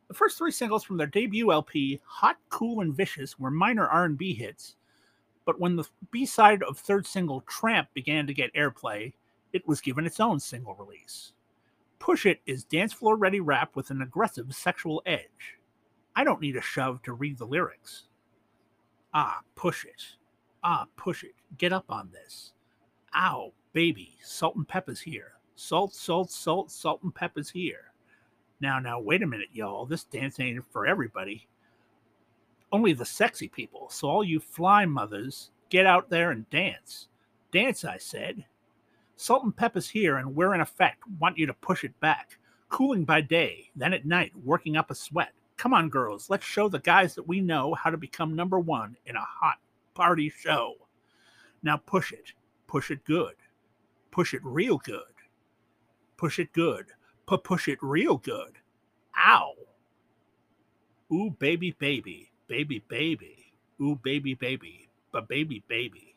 The 0.09 0.15
first 0.15 0.37
three 0.37 0.51
singles 0.51 0.83
from 0.83 0.97
their 0.97 1.07
debut 1.07 1.53
LP, 1.53 2.01
Hot, 2.05 2.39
Cool, 2.49 2.81
and 2.81 2.93
Vicious, 2.93 3.39
were 3.39 3.53
minor 3.53 3.87
R&B 3.87 4.35
hits, 4.35 4.75
but 5.45 5.61
when 5.61 5.77
the 5.77 5.85
B-side 6.11 6.65
of 6.65 6.77
third 6.77 7.07
single 7.07 7.43
Tramp 7.43 7.87
began 7.95 8.27
to 8.27 8.35
get 8.35 8.53
airplay, 8.55 9.13
it 9.53 9.67
was 9.67 9.81
given 9.81 10.07
its 10.07 10.21
own 10.21 10.41
single 10.41 10.75
release. 10.75 11.33
Push 11.99 12.27
It 12.27 12.41
is 12.47 12.65
dance 12.65 12.93
floor 12.93 13.17
ready 13.17 13.41
rap 13.41 13.75
with 13.75 13.91
an 13.91 14.03
aggressive 14.03 14.55
sexual 14.55 15.03
edge. 15.05 15.59
I 16.15 16.25
don't 16.25 16.41
need 16.41 16.57
a 16.57 16.61
shove 16.61 17.03
to 17.03 17.13
read 17.13 17.39
the 17.39 17.47
lyrics. 17.47 18.05
Ah, 19.15 19.41
push 19.55 19.85
it. 19.85 20.03
Ah, 20.63 20.87
push 20.97 21.25
it. 21.25 21.35
Get 21.57 21.73
up 21.73 21.87
on 21.89 22.11
this. 22.13 22.53
Ow, 23.15 23.53
baby, 23.73 24.17
Salt 24.23 24.57
and 24.57 24.69
pepper's 24.69 25.01
here. 25.01 25.33
Salt, 25.57 25.95
salt, 25.95 26.31
salt, 26.31 26.71
salt 26.71 27.03
and 27.03 27.15
pepper's 27.15 27.51
here. 27.51 27.93
Now, 28.61 28.79
now, 28.79 29.01
wait 29.01 29.23
a 29.23 29.27
minute, 29.27 29.49
y'all. 29.53 29.87
This 29.87 30.05
dance 30.05 30.41
ain't 30.41 30.65
for 30.73 30.87
everybody. 30.87 31.47
Only 32.71 32.93
the 32.93 33.05
sexy 33.05 33.49
people. 33.49 33.89
So, 33.91 34.09
all 34.09 34.25
you 34.25 34.41
fly 34.41 34.85
mothers, 34.85 35.51
get 35.71 35.87
out 35.87 36.11
there 36.11 36.33
and 36.33 36.49
dance. 36.51 37.09
Dance, 37.53 37.85
I 37.85 37.99
said. 37.99 38.45
Salt-N-Pepa's 39.21 39.89
here, 39.89 40.19
and 40.19 40.37
we're 40.37 40.55
in 40.55 40.61
effect 40.61 41.03
want 41.19 41.37
you 41.37 41.45
to 41.47 41.53
push 41.53 41.83
it 41.83 41.99
back. 41.99 42.39
Cooling 42.69 43.05
by 43.05 43.21
day, 43.21 43.69
then 43.75 43.93
at 43.93 44.07
night, 44.07 44.33
working 44.45 44.77
up 44.77 44.93
a 44.93 44.95
sweat. 44.95 45.33
Come 45.57 45.75
on, 45.75 45.89
girls, 45.89 46.31
let's 46.31 46.47
show 46.47 46.69
the 46.69 46.79
guys 46.79 47.17
that 47.17 47.27
we 47.27 47.41
know 47.41 47.75
how 47.75 47.91
to 47.91 47.97
become 47.97 48.37
number 48.37 48.61
one 48.61 48.97
in 49.07 49.17
a 49.17 49.21
hot 49.21 49.57
party 49.95 50.31
show. 50.31 50.75
Now 51.65 51.79
push 51.79 52.13
it. 52.13 52.33
Push 52.69 52.93
it 52.93 53.05
good. 53.05 53.35
Push 54.13 54.35
it 54.35 54.41
real 54.45 54.79
good. 54.79 55.03
Push 56.17 56.39
it 56.39 56.53
good. 56.53 56.87
Push 57.27 57.67
it 57.67 57.79
real 57.83 58.19
good. 58.19 58.53
Ow. 59.19 59.55
Ooh, 61.13 61.31
baby, 61.41 61.75
baby. 61.77 62.31
Baby, 62.47 62.85
baby. 62.87 63.53
Ooh, 63.81 63.97
baby, 63.97 64.35
baby. 64.35 64.89
But 65.11 65.27
baby, 65.27 65.65
baby. 65.67 66.15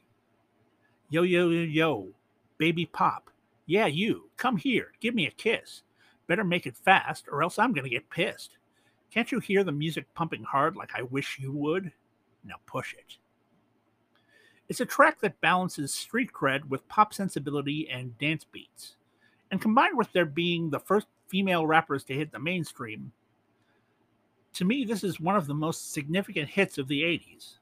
Yo, 1.10 1.24
yo, 1.24 1.50
yo, 1.50 1.64
yo 1.64 2.14
baby 2.62 2.86
pop. 2.86 3.32
Yeah, 3.66 3.88
you, 3.88 4.30
come 4.38 4.56
here, 4.56 4.92
give 5.00 5.16
me 5.16 5.26
a 5.26 5.32
kiss. 5.32 5.82
Better 6.28 6.44
make 6.44 6.68
it 6.68 6.78
fast, 6.78 7.26
or 7.28 7.42
else 7.42 7.58
I'm 7.58 7.74
going 7.74 7.86
to 7.86 7.90
get 7.90 8.12
pissed. 8.12 8.60
Can't 9.10 9.32
you 9.32 9.40
hear 9.40 9.64
the 9.64 9.72
music 9.72 10.06
pumping 10.14 10.44
hard 10.44 10.76
like 10.76 10.92
I 10.94 11.02
wish 11.02 11.40
you 11.40 11.52
would? 11.54 11.92
Now 12.46 12.58
push 12.68 12.94
it. 12.94 13.18
It's 14.70 14.80
a 14.80 14.86
track 14.86 15.22
that 15.22 15.42
balances 15.42 15.92
street 15.92 16.30
cred 16.32 16.70
with 16.70 16.88
pop 16.88 17.16
sensibility 17.16 17.90
and 17.90 18.16
dance 18.20 18.44
beats. 18.44 18.96
And 19.50 19.60
combined 19.60 19.98
with 19.98 20.14
their 20.14 20.26
being 20.26 20.70
the 20.70 20.80
first 20.80 21.08
female 21.30 21.66
rappers 21.66 22.04
to 22.04 22.14
hit 22.14 22.32
the 22.32 22.38
mainstream, 22.38 23.12
to 24.54 24.66
me, 24.66 24.86
this 24.86 25.04
is 25.04 25.20
one 25.20 25.36
of 25.36 25.48
the 25.48 25.56
most 25.56 25.94
significant 25.94 26.48
hits 26.48 26.78
of 26.78 26.88
the 26.88 27.02
80s. 27.02 27.58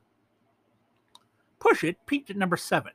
Push 1.58 1.86
It 1.86 2.06
peaked 2.06 2.30
at 2.30 2.36
number 2.36 2.58
7. 2.58 2.92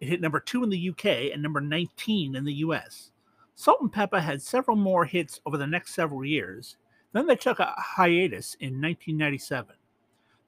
It 0.00 0.08
hit 0.08 0.20
number 0.20 0.40
two 0.40 0.62
in 0.62 0.70
the 0.70 0.90
UK 0.90 1.32
and 1.32 1.42
number 1.42 1.60
19 1.60 2.36
in 2.36 2.44
the 2.44 2.54
US. 2.54 3.10
Salt-N-Pepa 3.56 4.20
had 4.20 4.40
several 4.40 4.76
more 4.76 5.04
hits 5.04 5.40
over 5.44 5.56
the 5.56 5.66
next 5.66 5.94
several 5.94 6.24
years. 6.24 6.76
Then 7.12 7.26
they 7.26 7.36
took 7.36 7.58
a 7.58 7.74
hiatus 7.76 8.54
in 8.60 8.80
1997. 8.80 9.74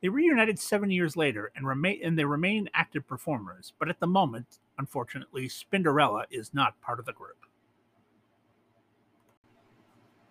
They 0.01 0.09
reunited 0.09 0.59
seven 0.59 0.91
years 0.91 1.17
later 1.17 1.51
and, 1.57 1.67
remain, 1.67 2.01
and 2.03 2.19
they 2.19 2.25
remain 2.25 2.71
active 2.73 3.07
performers, 3.07 3.73
but 3.79 3.89
at 3.89 4.01
the 4.01 4.07
moment, 4.07 4.61
unfortunately, 4.79 5.49
Spinderella 5.49 6.25
is 6.31 6.55
not 6.55 6.81
part 6.81 7.01
of 7.01 7.05
the 7.05 7.13
group. 7.13 7.37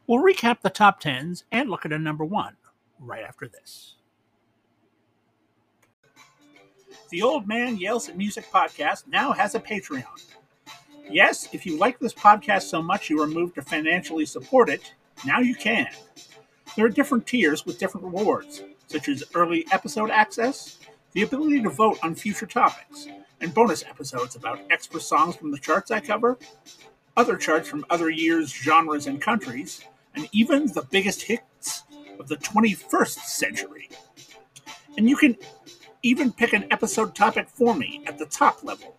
We'll 0.07 0.23
recap 0.23 0.61
the 0.61 0.71
top 0.71 0.99
tens 0.99 1.43
and 1.51 1.69
look 1.69 1.85
at 1.85 1.93
a 1.93 1.99
number 1.99 2.25
one 2.25 2.55
right 2.99 3.23
after 3.23 3.47
this. 3.47 3.97
The 7.09 7.23
Old 7.23 7.47
Man 7.47 7.77
Yells 7.77 8.07
at 8.07 8.17
Music 8.17 8.45
podcast 8.51 9.07
now 9.07 9.31
has 9.31 9.55
a 9.55 9.59
Patreon. 9.59 10.03
Yes, 11.09 11.49
if 11.51 11.65
you 11.65 11.75
like 11.75 11.97
this 11.97 12.13
podcast 12.13 12.63
so 12.63 12.83
much 12.83 13.09
you 13.09 13.19
are 13.23 13.27
moved 13.27 13.55
to 13.55 13.63
financially 13.63 14.27
support 14.27 14.69
it, 14.69 14.93
now 15.25 15.39
you 15.39 15.55
can. 15.55 15.87
There 16.75 16.85
are 16.85 16.89
different 16.89 17.25
tiers 17.25 17.65
with 17.65 17.79
different 17.79 18.05
rewards, 18.05 18.61
such 18.85 19.09
as 19.09 19.23
early 19.33 19.65
episode 19.71 20.11
access, 20.11 20.77
the 21.13 21.23
ability 21.23 21.63
to 21.63 21.69
vote 21.71 21.97
on 22.03 22.13
future 22.13 22.45
topics, 22.45 23.07
and 23.41 23.55
bonus 23.55 23.83
episodes 23.83 24.35
about 24.35 24.59
extra 24.69 25.01
songs 25.01 25.35
from 25.35 25.49
the 25.49 25.57
charts 25.57 25.89
I 25.89 26.01
cover, 26.01 26.37
other 27.17 27.37
charts 27.37 27.67
from 27.67 27.85
other 27.89 28.11
years, 28.11 28.53
genres, 28.53 29.07
and 29.07 29.19
countries, 29.19 29.83
and 30.13 30.29
even 30.31 30.67
the 30.67 30.85
biggest 30.91 31.23
hits 31.23 31.85
of 32.19 32.27
the 32.27 32.37
21st 32.37 33.17
century. 33.21 33.89
And 34.95 35.09
you 35.09 35.17
can 35.17 35.37
even 36.03 36.31
pick 36.31 36.53
an 36.53 36.67
episode 36.71 37.15
topic 37.15 37.49
for 37.49 37.75
me 37.75 38.03
at 38.05 38.17
the 38.17 38.25
top 38.25 38.63
level. 38.63 38.97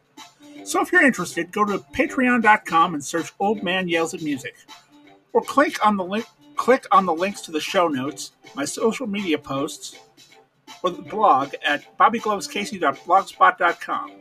So 0.65 0.83
if 0.83 0.93
you're 0.93 1.05
interested, 1.05 1.53
go 1.53 1.65
to 1.65 1.79
patreon.com 1.79 2.95
and 2.95 3.05
search 3.05 3.33
Old 3.39 3.63
Man 3.63 3.89
Yells 3.89 4.15
at 4.15 4.23
Music. 4.23 4.57
Or 5.33 5.43
click 5.43 5.85
on 5.87 5.97
the 5.97 6.05
link 6.05 6.27
click 6.61 6.87
on 6.93 7.07
the 7.07 7.15
links 7.15 7.41
to 7.41 7.51
the 7.51 7.59
show 7.59 7.89
notes, 7.89 8.33
my 8.55 8.67
social 8.67 9.07
media 9.07 9.39
posts, 9.39 9.97
or 10.83 10.91
the 10.91 11.01
blog 11.01 11.55
at 11.67 11.97
bobbyglovescasey.blogspot.com. 11.99 14.13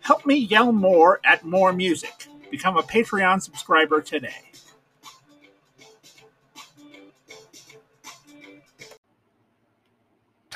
Help 0.00 0.26
me 0.26 0.36
yell 0.36 0.72
more 0.72 1.20
at 1.24 1.42
more 1.42 1.72
music. 1.72 2.26
Become 2.50 2.76
a 2.76 2.82
Patreon 2.82 3.40
subscriber 3.40 4.02
today. 4.02 4.45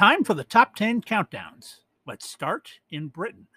Time 0.01 0.25
for 0.25 0.33
the 0.33 0.45
top 0.45 0.77
10 0.77 1.03
countdowns. 1.03 1.81
Let's 2.07 2.27
start 2.27 2.71
in 2.91 3.09
Britain. 3.09 3.49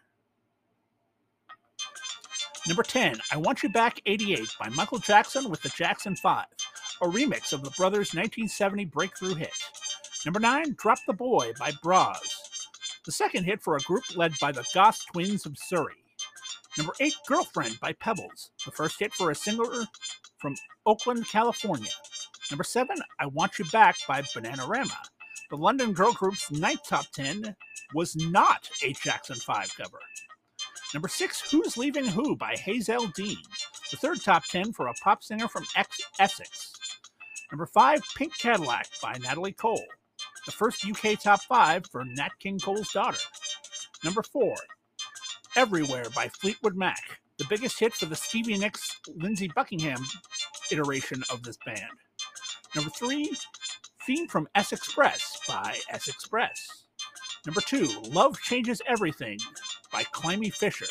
Number 2.67 2.83
10, 2.83 3.15
I 3.31 3.37
Want 3.37 3.63
You 3.63 3.69
Back 3.69 4.01
88 4.05 4.49
by 4.59 4.67
Michael 4.67 4.97
Jackson 4.97 5.49
with 5.49 5.61
the 5.61 5.69
Jackson 5.69 6.17
5, 6.17 6.45
a 7.01 7.05
remix 7.05 7.53
of 7.53 7.63
the 7.63 7.69
brothers' 7.77 8.13
1970 8.13 8.83
breakthrough 8.83 9.35
hit. 9.35 9.53
Number 10.25 10.41
9, 10.41 10.75
Drop 10.77 10.97
the 11.07 11.13
Boy 11.13 11.53
by 11.57 11.71
Bros, 11.81 12.17
the 13.05 13.13
second 13.13 13.45
hit 13.45 13.61
for 13.61 13.77
a 13.77 13.83
group 13.83 14.03
led 14.17 14.33
by 14.41 14.51
the 14.51 14.65
Goss 14.73 15.05
twins 15.05 15.45
of 15.45 15.57
Surrey. 15.57 16.03
Number 16.77 16.91
8, 16.99 17.13
Girlfriend 17.25 17.79
by 17.79 17.93
Pebbles, 17.93 18.51
the 18.65 18.71
first 18.71 18.99
hit 18.99 19.13
for 19.13 19.31
a 19.31 19.35
singer 19.35 19.85
from 20.39 20.55
Oakland, 20.85 21.25
California. 21.29 21.91
Number 22.51 22.65
7, 22.65 22.97
I 23.17 23.27
Want 23.27 23.57
You 23.59 23.63
Back 23.71 23.95
by 24.09 24.21
Bananarama, 24.23 24.97
The 25.49 25.57
London 25.57 25.93
girl 25.93 26.13
group's 26.13 26.51
ninth 26.51 26.87
top 26.87 27.05
10 27.13 27.55
was 27.93 28.15
not 28.15 28.69
a 28.83 28.93
Jackson 28.93 29.35
5 29.35 29.77
cover. 29.77 29.99
Number 30.93 31.07
6, 31.07 31.51
Who's 31.51 31.77
Leaving 31.77 32.05
Who 32.05 32.35
by 32.35 32.55
Hazell 32.55 33.13
Dean, 33.13 33.37
the 33.91 33.97
third 33.97 34.21
top 34.21 34.45
10 34.45 34.73
for 34.73 34.87
a 34.87 34.93
pop 35.03 35.23
singer 35.23 35.47
from 35.47 35.65
ex 35.75 35.99
Essex. 36.19 36.73
Number 37.51 37.65
5, 37.65 38.01
Pink 38.15 38.37
Cadillac 38.37 38.87
by 39.01 39.13
Natalie 39.21 39.51
Cole, 39.51 39.85
the 40.45 40.51
first 40.51 40.85
UK 40.85 41.19
top 41.19 41.41
5 41.43 41.87
for 41.91 42.03
Nat 42.05 42.31
King 42.39 42.59
Cole's 42.59 42.91
daughter. 42.91 43.17
Number 44.03 44.23
4, 44.23 44.55
Everywhere 45.55 46.05
by 46.15 46.29
Fleetwood 46.29 46.75
Mac, 46.75 47.19
the 47.37 47.45
biggest 47.47 47.79
hit 47.79 47.93
for 47.93 48.05
the 48.07 48.15
Stevie 48.15 48.57
Nicks 48.57 48.99
Lindsey 49.15 49.51
Buckingham 49.55 50.03
iteration 50.71 51.23
of 51.31 51.43
this 51.43 51.57
band. 51.63 51.79
Number 52.75 52.89
3, 52.89 53.31
Theme 54.05 54.27
from 54.27 54.49
S 54.55 54.73
Express 54.73 55.39
by 55.47 55.77
S 55.89 56.07
Express. 56.07 56.85
Number 57.45 57.61
2, 57.61 58.01
Love 58.09 58.39
Changes 58.41 58.81
Everything 58.85 59.37
by 59.91 60.03
Climie 60.03 60.53
Fisher, 60.53 60.87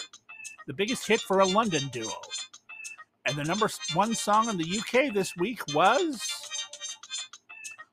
the 0.67 0.73
biggest 0.73 1.07
hit 1.07 1.21
for 1.21 1.41
a 1.41 1.47
London 1.47 1.89
duo. 1.93 2.13
And 3.27 3.37
the 3.37 3.45
number 3.45 3.69
one 3.95 4.15
song 4.15 4.49
in 4.49 4.57
the 4.57 4.79
UK 4.79 5.13
this 5.13 5.37
week 5.37 5.61
was 5.75 6.23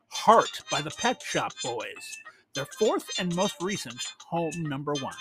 Heart 0.10 0.62
by 0.72 0.82
the 0.82 0.92
Pet 0.92 1.22
Shop 1.22 1.54
Boys, 1.64 2.18
their 2.56 2.68
fourth 2.78 3.10
and 3.20 3.36
most 3.36 3.56
recent 3.62 4.02
home 4.28 4.64
number 4.64 4.94
one. 5.02 5.14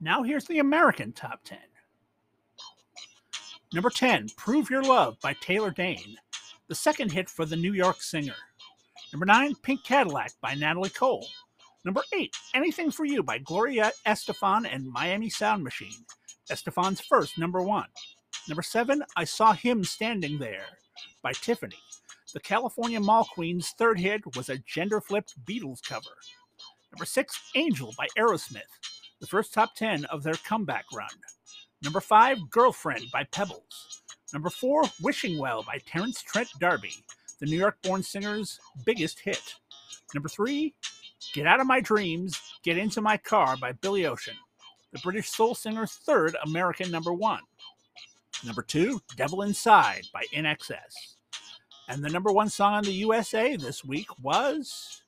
Now 0.00 0.22
here's 0.22 0.46
the 0.46 0.58
American 0.58 1.12
top 1.12 1.44
10. 1.44 1.58
Number 3.72 3.90
10, 3.90 4.30
Prove 4.36 4.68
Your 4.68 4.82
Love 4.82 5.16
by 5.22 5.32
Taylor 5.34 5.70
Dayne, 5.70 6.16
the 6.66 6.74
second 6.74 7.12
hit 7.12 7.30
for 7.30 7.46
the 7.46 7.54
New 7.54 7.72
York 7.72 8.02
singer. 8.02 8.34
Number 9.12 9.26
9, 9.26 9.54
Pink 9.62 9.84
Cadillac 9.84 10.32
by 10.40 10.54
Natalie 10.54 10.90
Cole. 10.90 11.28
Number 11.84 12.02
8, 12.12 12.34
Anything 12.54 12.90
for 12.90 13.04
You 13.04 13.22
by 13.22 13.38
Gloria 13.38 13.92
Estefan 14.06 14.66
and 14.72 14.90
Miami 14.90 15.30
Sound 15.30 15.62
Machine, 15.62 16.04
Estefan's 16.50 17.00
first 17.00 17.38
number 17.38 17.62
1. 17.62 17.86
Number 18.48 18.62
7, 18.62 19.04
I 19.16 19.22
Saw 19.22 19.52
Him 19.52 19.84
Standing 19.84 20.38
There 20.38 20.66
by 21.22 21.32
Tiffany. 21.32 21.78
The 22.34 22.40
California 22.40 22.98
Mall 22.98 23.28
Queen's 23.32 23.70
third 23.78 24.00
hit 24.00 24.22
was 24.36 24.48
a 24.48 24.58
gender 24.58 25.00
flipped 25.00 25.34
Beatles 25.44 25.80
cover. 25.80 26.16
Number 26.92 27.04
6, 27.04 27.40
Angel 27.54 27.94
by 27.96 28.08
Aerosmith 28.18 28.62
the 29.20 29.26
first 29.26 29.52
top 29.52 29.74
10 29.74 30.06
of 30.06 30.22
their 30.22 30.34
comeback 30.34 30.86
run. 30.92 31.08
Number 31.82 32.00
5, 32.00 32.50
Girlfriend 32.50 33.06
by 33.10 33.24
Pebbles. 33.24 34.02
Number 34.34 34.50
4, 34.50 34.82
Wishing 35.00 35.38
Well 35.38 35.62
by 35.62 35.78
Terence 35.86 36.20
Trent 36.22 36.50
D'Arby, 36.60 36.92
the 37.40 37.46
New 37.46 37.56
York 37.56 37.78
born 37.82 38.02
singer's 38.02 38.60
biggest 38.84 39.18
hit. 39.20 39.54
Number 40.14 40.28
3, 40.28 40.74
Get 41.32 41.46
Out 41.46 41.58
of 41.58 41.66
My 41.66 41.80
Dreams, 41.80 42.38
Get 42.62 42.76
Into 42.76 43.00
My 43.00 43.16
Car 43.16 43.56
by 43.56 43.72
Billy 43.72 44.04
Ocean, 44.04 44.36
the 44.92 44.98
British 44.98 45.30
soul 45.30 45.54
singer's 45.54 45.94
third 45.94 46.36
American 46.44 46.90
number 46.90 47.14
1. 47.14 47.40
Number 48.44 48.62
2, 48.62 49.00
Devil 49.16 49.42
Inside 49.42 50.06
by 50.12 50.24
INXS. 50.34 51.16
And 51.88 52.04
the 52.04 52.10
number 52.10 52.30
one 52.30 52.50
song 52.50 52.74
on 52.74 52.84
the 52.84 52.92
USA 52.92 53.56
this 53.56 53.82
week 53.86 54.06
was 54.22 55.02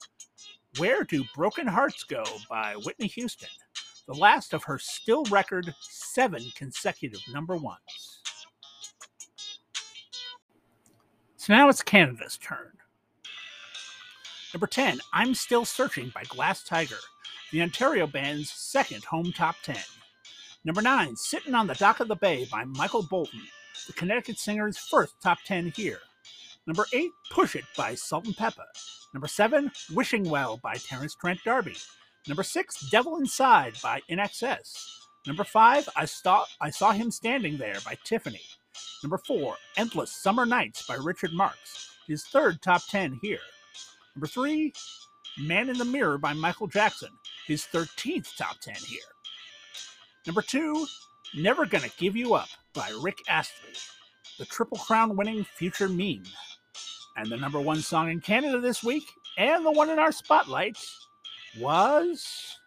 Where 0.79 1.05
Do 1.05 1.23
Broken 1.35 1.67
Hearts 1.67 2.03
Go 2.03 2.25
by 2.49 2.77
Whitney 2.77 3.09
Houston 3.09 3.51
the 4.07 4.15
last 4.15 4.53
of 4.53 4.65
her 4.65 4.79
still 4.79 5.25
record 5.25 5.75
seven 5.81 6.43
consecutive 6.55 7.21
number 7.33 7.57
ones. 7.57 8.21
So 11.37 11.53
now 11.53 11.69
it's 11.69 11.83
Canada's 11.83 12.39
turn. 12.39 12.73
Number 14.55 14.67
10, 14.67 15.01
I'm 15.13 15.35
Still 15.35 15.65
Searching 15.65 16.13
by 16.15 16.25
Glass 16.25 16.63
Tiger, 16.63 16.99
the 17.51 17.63
Ontario 17.63 18.07
band's 18.07 18.51
second 18.51 19.03
home 19.05 19.33
top 19.33 19.57
10. 19.65 19.77
Number 20.65 20.83
9, 20.83 21.17
Sitting 21.17 21.55
on 21.55 21.67
the 21.67 21.75
Dock 21.75 22.01
of 22.01 22.09
the 22.09 22.17
Bay 22.17 22.47
by 22.51 22.65
Michael 22.65 23.03
Bolton, 23.03 23.41
the 23.87 23.93
Connecticut 23.95 24.39
singer's 24.39 24.79
first 24.79 25.15
top 25.23 25.39
10 25.45 25.73
here. 25.75 25.99
Number 26.67 26.85
8, 26.93 27.11
Push 27.31 27.57
It 27.57 27.65
by 27.77 27.95
Salt-N-Pepa. 27.95 28.65
Number 29.13 29.27
7, 29.27 29.71
Wishing 29.95 30.29
Well 30.29 30.59
by 30.63 30.75
Terence 30.75 31.15
Trent 31.15 31.43
D'Arby, 31.45 31.75
Number 32.29 32.43
six, 32.43 32.89
Devil 32.91 33.17
Inside 33.17 33.75
by 33.83 34.01
INXS. 34.11 35.07
Number 35.27 35.45
five, 35.45 35.89
I 35.97 36.05
saw 36.05 36.45
I 36.61 36.71
saw 36.71 36.93
him 36.93 37.11
standing 37.11 37.57
there 37.57 37.79
by 37.85 37.97
Tiffany. 38.05 38.43
Number 39.03 39.19
four, 39.19 39.57
Endless 39.77 40.13
Summer 40.13 40.47
Nights 40.47 40.87
by 40.87 40.95
Richard 40.95 41.33
Marx, 41.33 41.91
his 42.07 42.25
third 42.25 42.63
top 42.63 42.83
ten 42.89 43.19
here. 43.23 43.41
Number 44.15 44.27
three, 44.27 44.73
Man 45.39 45.71
in 45.71 45.79
the 45.79 45.85
Mirror 45.85 46.19
by 46.19 46.35
Michael 46.35 46.67
Jackson, 46.67 47.09
his 47.47 47.65
13th 47.65 48.37
top 48.37 48.59
10 48.61 48.75
here. 48.87 49.01
Number 50.27 50.43
two, 50.43 50.87
Never 51.35 51.65
Gonna 51.65 51.89
Give 51.97 52.15
You 52.17 52.35
Up 52.35 52.49
by 52.75 52.91
Rick 53.03 53.19
Astley, 53.29 53.73
the 54.39 54.45
Triple 54.45 54.77
Crown 54.77 55.17
winning 55.17 55.45
future 55.45 55.89
meme. 55.89 56.25
And 57.17 57.31
the 57.31 57.39
number 57.39 57.61
one 57.61 57.81
song 57.81 58.11
in 58.11 58.21
Canada 58.21 58.61
this 58.61 58.85
week, 58.85 59.05
and 59.39 59.65
the 59.65 59.73
one 59.73 59.89
in 59.89 59.99
our 59.99 60.13
spotlight, 60.13 60.77
was 61.59 62.59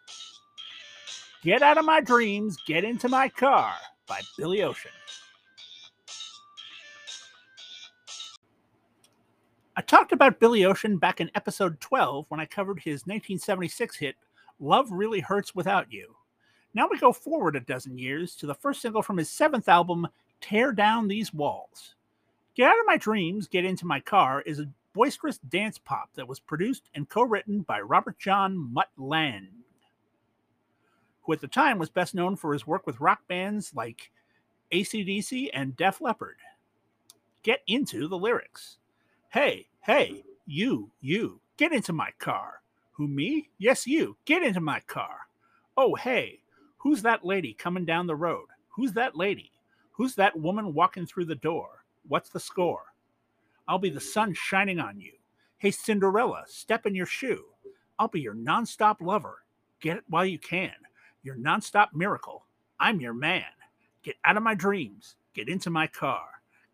Get 1.44 1.62
Out 1.62 1.78
of 1.78 1.86
My 1.86 2.02
Dreams, 2.02 2.58
Get 2.66 2.84
Into 2.84 3.10
My 3.10 3.30
Car 3.30 3.74
by 4.08 4.22
Billy 4.38 4.64
Ocean. 4.64 4.92
I 9.78 9.82
talked 9.82 10.12
about 10.12 10.40
Billy 10.40 10.64
Ocean 10.66 10.98
back 10.98 11.20
in 11.20 11.30
episode 11.36 11.80
12 11.82 12.26
when 12.30 12.40
I 12.40 12.46
covered 12.46 12.80
his 12.80 13.02
1976 13.02 13.98
hit, 13.98 14.16
Love 14.60 14.92
Really 14.92 15.20
Hurts 15.20 15.54
Without 15.54 15.92
You. 15.92 16.16
Now 16.74 16.88
we 16.90 16.98
go 16.98 17.12
forward 17.12 17.56
a 17.56 17.62
dozen 17.62 17.98
years 17.98 18.36
to 18.38 18.46
the 18.46 18.56
first 18.56 18.82
single 18.82 19.02
from 19.02 19.18
his 19.18 19.30
seventh 19.30 19.68
album, 19.68 20.08
Tear 20.42 20.72
Down 20.72 21.08
These 21.08 21.34
Walls. 21.34 21.96
Get 22.56 22.70
Out 22.70 22.80
of 22.80 22.86
My 22.86 22.98
Dreams, 22.98 23.48
Get 23.48 23.66
Into 23.66 23.86
My 23.86 24.00
Car 24.00 24.42
is 24.42 24.60
a 24.60 24.70
boisterous 24.96 25.38
dance 25.40 25.78
pop 25.78 26.10
that 26.16 26.28
was 26.28 26.40
produced 26.40 26.90
and 26.96 27.10
co 27.10 27.22
written 27.22 27.62
by 27.62 27.82
Robert 27.82 28.18
John 28.18 28.58
Mutt 28.74 28.88
Lange, 28.98 29.50
who 31.22 31.34
at 31.34 31.42
the 31.42 31.48
time 31.48 31.78
was 31.78 31.90
best 31.90 32.16
known 32.16 32.38
for 32.38 32.54
his 32.54 32.66
work 32.66 32.88
with 32.88 33.02
rock 33.02 33.20
bands 33.28 33.74
like 33.76 34.10
ACDC 34.72 35.50
and 35.54 35.76
Def 35.76 36.00
Leppard. 36.00 36.38
Get 37.44 37.62
into 37.68 38.08
the 38.08 38.18
lyrics. 38.18 38.78
Hey, 39.30 39.68
hey, 39.82 40.24
you, 40.48 40.92
you, 41.02 41.42
get 41.58 41.74
into 41.74 41.92
my 41.92 42.12
car. 42.18 42.62
Who, 42.94 43.08
me? 43.08 43.50
Yes, 43.58 43.86
you, 43.86 44.16
get 44.24 44.44
into 44.44 44.62
my 44.62 44.80
car. 44.88 45.28
Oh, 45.76 45.96
hey, 45.96 46.40
who's 46.78 47.02
that 47.02 47.26
lady 47.26 47.54
coming 47.54 47.84
down 47.84 48.08
the 48.08 48.16
road? 48.16 48.48
Who's 48.70 48.94
that 48.94 49.18
lady? 49.18 49.52
Who's 49.92 50.16
that 50.16 50.40
woman 50.40 50.74
walking 50.74 51.06
through 51.06 51.26
the 51.26 51.36
door? 51.36 51.84
What's 52.08 52.30
the 52.30 52.40
score? 52.40 52.95
I'll 53.68 53.80
be 53.80 53.90
the 53.90 54.00
sun 54.00 54.34
shining 54.34 54.80
on 54.80 55.00
you. 55.00 55.14
Hey, 55.58 55.72
Cinderella, 55.72 56.44
step 56.48 56.86
in 56.86 56.94
your 56.94 57.06
shoe. 57.06 57.46
I'll 57.98 58.08
be 58.08 58.22
your 58.22 58.36
nonstop 58.36 59.02
lover. 59.02 59.44
Get 59.80 59.98
it 59.98 60.04
while 60.08 60.26
you 60.26 60.38
can. 60.38 60.74
Your 61.24 61.36
nonstop 61.36 61.88
miracle. 61.94 62.46
I'm 62.80 63.00
your 63.00 63.14
man. 63.14 63.44
Get 64.04 64.16
out 64.24 64.38
of 64.38 64.44
my 64.44 64.54
dreams. 64.54 65.16
Get 65.34 65.50
into 65.50 65.70
my 65.70 65.88
car. 65.88 66.26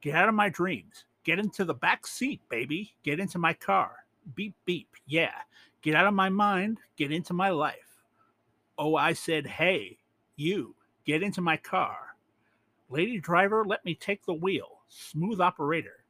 Get 0.02 0.16
out 0.16 0.28
of 0.28 0.36
my 0.36 0.50
dreams. 0.50 1.06
Get 1.24 1.40
into 1.40 1.64
the 1.64 1.74
back 1.74 2.06
seat, 2.06 2.42
baby. 2.50 2.94
Get 3.04 3.20
into 3.20 3.40
my 3.40 3.54
car. 3.54 4.06
Beep, 4.36 4.56
beep. 4.66 4.90
Yeah. 5.06 5.32
Get 5.82 5.96
out 5.96 6.08
of 6.08 6.14
my 6.14 6.30
mind. 6.30 6.80
Get 6.98 7.12
into 7.12 7.34
my 7.34 7.50
life. 7.50 8.02
Oh, 8.78 8.96
I 8.96 9.14
said, 9.14 9.46
hey, 9.46 10.00
you, 10.36 10.76
get 11.06 11.24
into 11.24 11.40
my 11.40 11.56
car. 11.56 11.98
Lady 12.90 13.20
driver, 13.20 13.64
let 13.64 13.86
me 13.86 13.96
take 13.96 14.26
the 14.26 14.34
wheel. 14.34 14.82
Smooth 14.90 15.40
operator 15.40 16.01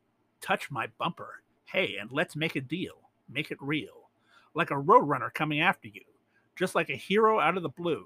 touch 0.41 0.71
my 0.71 0.87
bumper. 0.97 1.43
Hey, 1.65 1.97
and 1.99 2.11
let's 2.11 2.35
make 2.35 2.55
a 2.55 2.61
deal. 2.61 3.09
Make 3.29 3.51
it 3.51 3.57
real. 3.61 4.09
Like 4.53 4.71
a 4.71 4.75
roadrunner 4.75 5.33
coming 5.33 5.61
after 5.61 5.87
you, 5.87 6.01
just 6.55 6.75
like 6.75 6.89
a 6.89 6.95
hero 6.95 7.39
out 7.39 7.57
of 7.57 7.63
the 7.63 7.69
blue. 7.69 8.05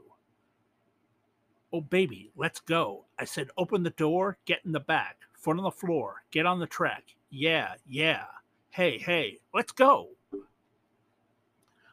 Oh, 1.74 1.82
baby, 1.82 2.32
let's 2.36 2.60
go. 2.60 3.06
I 3.18 3.26
said, 3.26 3.50
open 3.58 3.84
the 3.84 3.90
door, 3.90 4.38
get 4.46 4.60
in 4.66 4.72
the 4.72 4.80
back, 4.80 5.18
foot 5.34 5.58
on 5.58 5.64
the 5.64 5.72
floor, 5.72 6.24
get 6.32 6.46
on 6.46 6.60
the 6.60 6.68
track. 6.68 7.16
Yeah, 7.32 7.74
yeah. 7.88 8.26
Hey, 8.70 8.98
hey, 8.98 9.40
let's 9.54 9.72
go. 9.72 10.10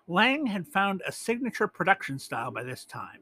Lange 0.08 0.46
had 0.46 0.68
found 0.68 1.02
a 1.06 1.12
signature 1.12 1.68
production 1.68 2.18
style 2.18 2.50
by 2.50 2.62
this 2.64 2.84
time 2.84 3.20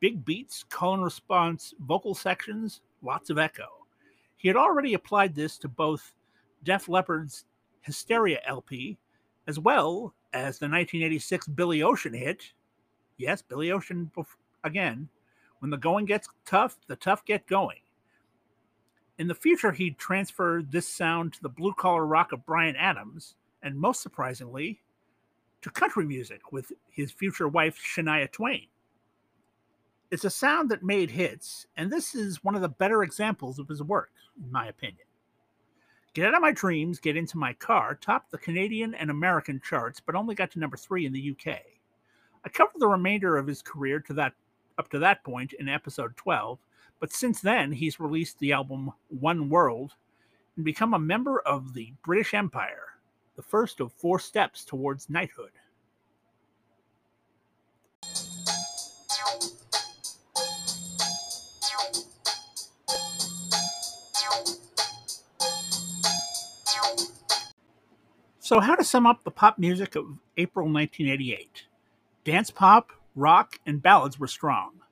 big 0.00 0.24
beats, 0.24 0.64
call 0.68 0.94
and 0.94 1.04
response, 1.04 1.74
vocal 1.78 2.12
sections, 2.12 2.80
lots 3.02 3.30
of 3.30 3.38
echo. 3.38 3.68
He 4.36 4.48
had 4.48 4.56
already 4.56 4.94
applied 4.94 5.32
this 5.32 5.56
to 5.58 5.68
both 5.68 6.12
Def 6.64 6.88
Leppard's 6.88 7.44
Hysteria 7.80 8.40
LP, 8.46 8.98
as 9.46 9.58
well 9.58 10.14
as 10.32 10.58
the 10.58 10.66
1986 10.66 11.48
Billy 11.48 11.82
Ocean 11.82 12.14
hit. 12.14 12.52
Yes, 13.16 13.42
Billy 13.42 13.70
Ocean 13.70 14.10
again. 14.64 15.08
When 15.58 15.70
the 15.70 15.76
going 15.76 16.06
gets 16.06 16.28
tough, 16.44 16.76
the 16.86 16.96
tough 16.96 17.24
get 17.24 17.46
going. 17.46 17.78
In 19.18 19.28
the 19.28 19.34
future, 19.34 19.72
he'd 19.72 19.98
transfer 19.98 20.62
this 20.68 20.88
sound 20.88 21.34
to 21.34 21.42
the 21.42 21.48
blue 21.48 21.74
collar 21.74 22.04
rock 22.04 22.32
of 22.32 22.46
Bryan 22.46 22.74
Adams, 22.76 23.36
and 23.62 23.78
most 23.78 24.02
surprisingly, 24.02 24.80
to 25.60 25.70
country 25.70 26.04
music 26.04 26.50
with 26.50 26.72
his 26.90 27.12
future 27.12 27.46
wife, 27.46 27.78
Shania 27.78 28.30
Twain. 28.30 28.66
It's 30.10 30.24
a 30.24 30.30
sound 30.30 30.70
that 30.70 30.82
made 30.82 31.10
hits, 31.10 31.66
and 31.76 31.90
this 31.90 32.14
is 32.14 32.42
one 32.42 32.54
of 32.54 32.62
the 32.62 32.68
better 32.68 33.02
examples 33.02 33.58
of 33.58 33.68
his 33.68 33.82
work, 33.82 34.10
in 34.42 34.50
my 34.50 34.66
opinion. 34.66 35.06
Get 36.14 36.26
Out 36.26 36.34
of 36.34 36.42
My 36.42 36.52
Dreams, 36.52 36.98
Get 36.98 37.16
Into 37.16 37.38
My 37.38 37.54
Car 37.54 37.94
topped 37.94 38.30
the 38.30 38.36
Canadian 38.36 38.92
and 38.94 39.10
American 39.10 39.62
charts, 39.64 39.98
but 39.98 40.14
only 40.14 40.34
got 40.34 40.50
to 40.50 40.58
number 40.58 40.76
three 40.76 41.06
in 41.06 41.12
the 41.14 41.30
UK. 41.30 41.60
I 42.44 42.48
covered 42.50 42.80
the 42.80 42.86
remainder 42.86 43.38
of 43.38 43.46
his 43.46 43.62
career 43.62 43.98
to 44.00 44.12
that 44.14 44.34
up 44.76 44.90
to 44.90 44.98
that 44.98 45.24
point 45.24 45.54
in 45.54 45.70
episode 45.70 46.14
12, 46.18 46.58
but 47.00 47.14
since 47.14 47.40
then 47.40 47.72
he's 47.72 47.98
released 47.98 48.38
the 48.40 48.52
album 48.52 48.90
One 49.08 49.48
World 49.48 49.94
and 50.56 50.66
become 50.66 50.92
a 50.92 50.98
member 50.98 51.40
of 51.40 51.72
the 51.72 51.94
British 52.04 52.34
Empire, 52.34 52.98
the 53.34 53.42
first 53.42 53.80
of 53.80 53.90
four 53.94 54.18
steps 54.18 54.66
towards 54.66 55.08
knighthood. 55.08 55.52
So, 68.52 68.60
how 68.60 68.74
to 68.74 68.84
sum 68.84 69.06
up 69.06 69.24
the 69.24 69.30
pop 69.30 69.58
music 69.58 69.96
of 69.96 70.18
April 70.36 70.66
1988? 70.66 71.68
Dance 72.22 72.50
pop, 72.50 72.92
rock, 73.16 73.58
and 73.64 73.82
ballads 73.82 74.18
were 74.18 74.26
strong. 74.26 74.82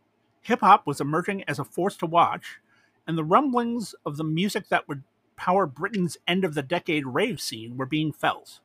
Hip 0.40 0.60
hop 0.60 0.86
was 0.86 0.98
emerging 0.98 1.44
as 1.46 1.58
a 1.58 1.64
force 1.64 1.94
to 1.98 2.06
watch, 2.06 2.58
and 3.06 3.18
the 3.18 3.22
rumblings 3.22 3.94
of 4.06 4.16
the 4.16 4.24
music 4.24 4.70
that 4.70 4.88
would 4.88 5.02
power 5.36 5.66
Britain's 5.66 6.16
end 6.26 6.42
of 6.42 6.54
the 6.54 6.62
decade 6.62 7.04
rave 7.04 7.38
scene 7.38 7.76
were 7.76 7.84
being 7.84 8.14
felt. 8.14 8.60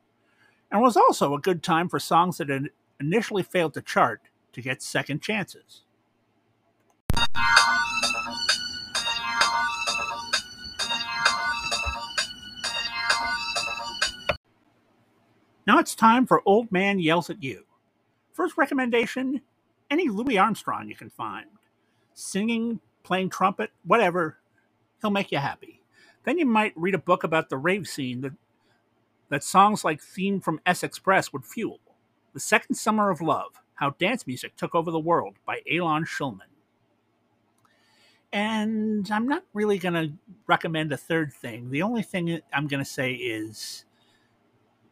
And 0.70 0.80
it 0.80 0.82
was 0.82 0.96
also 0.96 1.34
a 1.34 1.40
good 1.40 1.62
time 1.62 1.90
for 1.90 1.98
songs 1.98 2.38
that 2.38 2.48
had 2.48 2.70
initially 2.98 3.42
failed 3.42 3.74
to 3.74 3.82
chart 3.82 4.22
to 4.54 4.62
get 4.62 4.80
second 4.80 5.20
chances. 5.20 5.82
Now 15.66 15.78
it's 15.78 15.94
time 15.94 16.26
for 16.26 16.42
Old 16.46 16.70
Man 16.70 16.98
Yells 17.00 17.28
at 17.28 17.42
You. 17.42 17.64
First 18.32 18.56
recommendation 18.56 19.40
any 19.90 20.08
Louis 20.08 20.38
Armstrong 20.38 20.88
you 20.88 20.94
can 20.94 21.10
find. 21.10 21.46
Singing, 22.14 22.80
playing 23.02 23.30
trumpet, 23.30 23.70
whatever, 23.84 24.38
he'll 25.00 25.10
make 25.10 25.32
you 25.32 25.38
happy. 25.38 25.82
Then 26.24 26.38
you 26.38 26.46
might 26.46 26.72
read 26.76 26.94
a 26.94 26.98
book 26.98 27.24
about 27.24 27.48
the 27.48 27.56
rave 27.56 27.86
scene 27.88 28.20
that, 28.20 28.32
that 29.28 29.44
songs 29.44 29.84
like 29.84 30.00
Theme 30.00 30.40
from 30.40 30.60
S-Express 30.66 31.32
would 31.32 31.44
fuel. 31.44 31.80
The 32.32 32.40
Second 32.40 32.74
Summer 32.74 33.10
of 33.10 33.20
Love 33.20 33.60
How 33.74 33.90
Dance 33.90 34.26
Music 34.26 34.56
Took 34.56 34.74
Over 34.74 34.90
the 34.90 34.98
World 34.98 35.36
by 35.46 35.62
Alon 35.70 36.04
Shulman. 36.04 36.50
And 38.32 39.10
I'm 39.10 39.26
not 39.26 39.44
really 39.54 39.78
going 39.78 39.94
to 39.94 40.12
recommend 40.46 40.92
a 40.92 40.96
third 40.96 41.32
thing. 41.32 41.70
The 41.70 41.82
only 41.82 42.02
thing 42.02 42.40
I'm 42.52 42.66
going 42.66 42.84
to 42.84 42.90
say 42.90 43.12
is 43.14 43.85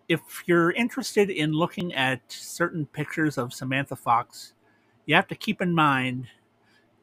if 0.08 0.42
you're 0.46 0.72
interested 0.72 1.30
in 1.30 1.52
looking 1.52 1.94
at 1.94 2.20
certain 2.28 2.86
pictures 2.86 3.38
of 3.38 3.54
Samantha 3.54 3.96
Fox, 3.96 4.54
you 5.06 5.14
have 5.14 5.28
to 5.28 5.34
keep 5.34 5.60
in 5.60 5.74
mind 5.74 6.26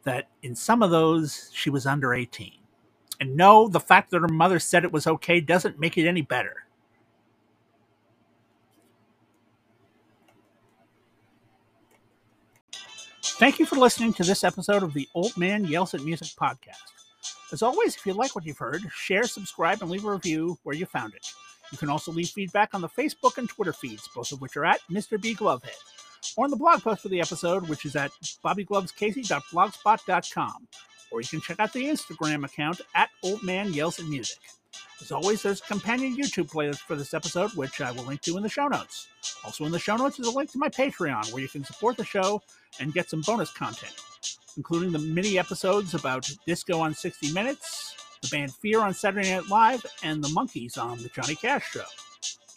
that 0.03 0.29
in 0.43 0.55
some 0.55 0.83
of 0.83 0.91
those 0.91 1.49
she 1.53 1.69
was 1.69 1.85
under 1.85 2.13
18. 2.13 2.53
And 3.19 3.35
no, 3.35 3.67
the 3.67 3.79
fact 3.79 4.11
that 4.11 4.21
her 4.21 4.27
mother 4.27 4.59
said 4.59 4.83
it 4.83 4.91
was 4.91 5.07
okay 5.07 5.39
doesn't 5.39 5.79
make 5.79 5.97
it 5.97 6.07
any 6.07 6.21
better. 6.21 6.65
Thank 13.23 13.59
you 13.59 13.65
for 13.65 13.75
listening 13.75 14.13
to 14.13 14.23
this 14.23 14.43
episode 14.43 14.83
of 14.83 14.93
the 14.93 15.07
Old 15.15 15.35
Man 15.37 15.65
Yells 15.65 15.93
at 15.93 16.03
Music 16.03 16.29
podcast. 16.39 16.91
As 17.51 17.61
always, 17.61 17.95
if 17.95 18.05
you 18.05 18.13
like 18.13 18.35
what 18.35 18.45
you've 18.45 18.57
heard, 18.57 18.81
share, 18.93 19.23
subscribe, 19.23 19.81
and 19.81 19.89
leave 19.89 20.05
a 20.05 20.11
review 20.11 20.57
where 20.63 20.75
you 20.75 20.85
found 20.85 21.13
it. 21.15 21.27
You 21.71 21.77
can 21.77 21.89
also 21.89 22.11
leave 22.11 22.29
feedback 22.29 22.73
on 22.73 22.81
the 22.81 22.89
Facebook 22.89 23.37
and 23.37 23.47
Twitter 23.47 23.73
feeds, 23.73 24.09
both 24.13 24.31
of 24.31 24.41
which 24.41 24.57
are 24.57 24.65
at 24.65 24.79
Mr. 24.91 25.21
B 25.21 25.33
Glovehead, 25.33 25.77
or 26.35 26.45
in 26.45 26.51
the 26.51 26.57
blog 26.57 26.81
post 26.81 27.01
for 27.01 27.09
the 27.09 27.21
episode, 27.21 27.69
which 27.69 27.85
is 27.85 27.95
at 27.95 28.11
bobbyglovescasey.blogspot.com. 28.43 30.67
Or 31.11 31.21
you 31.21 31.27
can 31.27 31.41
check 31.41 31.59
out 31.59 31.73
the 31.73 31.85
Instagram 31.85 32.45
account 32.45 32.81
at 32.95 33.09
Old 33.23 33.43
Man 33.43 33.73
Yells 33.73 33.99
at 33.99 34.05
Music. 34.05 34.39
As 35.01 35.11
always, 35.11 35.41
there's 35.41 35.61
a 35.61 35.63
companion 35.63 36.15
YouTube 36.15 36.51
playlist 36.51 36.79
for 36.79 36.95
this 36.95 37.13
episode, 37.13 37.53
which 37.55 37.81
I 37.81 37.91
will 37.91 38.03
link 38.03 38.21
to 38.21 38.37
in 38.37 38.43
the 38.43 38.49
show 38.49 38.67
notes. 38.67 39.07
Also, 39.43 39.65
in 39.65 39.71
the 39.71 39.79
show 39.79 39.97
notes 39.97 40.19
is 40.19 40.27
a 40.27 40.31
link 40.31 40.51
to 40.51 40.59
my 40.59 40.69
Patreon, 40.69 41.33
where 41.33 41.41
you 41.41 41.49
can 41.49 41.63
support 41.63 41.97
the 41.97 42.05
show 42.05 42.41
and 42.79 42.93
get 42.93 43.09
some 43.09 43.21
bonus 43.21 43.51
content, 43.51 43.95
including 44.57 44.91
the 44.91 44.99
mini 44.99 45.39
episodes 45.39 45.95
about 45.95 46.29
disco 46.45 46.79
on 46.79 46.93
60 46.93 47.33
Minutes, 47.33 47.95
the 48.21 48.29
band 48.29 48.53
Fear 48.53 48.81
on 48.81 48.93
Saturday 48.93 49.33
Night 49.33 49.47
Live, 49.47 49.85
and 50.03 50.23
the 50.23 50.29
Monkees 50.29 50.77
on 50.77 50.97
The 50.99 51.09
Johnny 51.09 51.35
Cash 51.35 51.71
Show. 51.71 51.83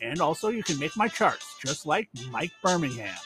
And 0.01 0.21
also, 0.21 0.49
you 0.49 0.63
can 0.63 0.79
make 0.79 0.97
my 0.97 1.09
charts, 1.09 1.57
just 1.65 1.87
like 1.87 2.09
Mike 2.31 2.53
Birmingham. 2.63 3.17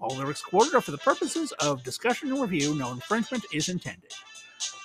All 0.00 0.16
lyrics 0.16 0.42
quoted 0.42 0.74
are 0.74 0.80
for 0.80 0.92
the 0.92 0.98
purposes 0.98 1.52
of 1.60 1.82
discussion 1.82 2.30
and 2.30 2.40
review. 2.40 2.74
No 2.74 2.92
infringement 2.92 3.44
is 3.52 3.68
intended. 3.68 4.12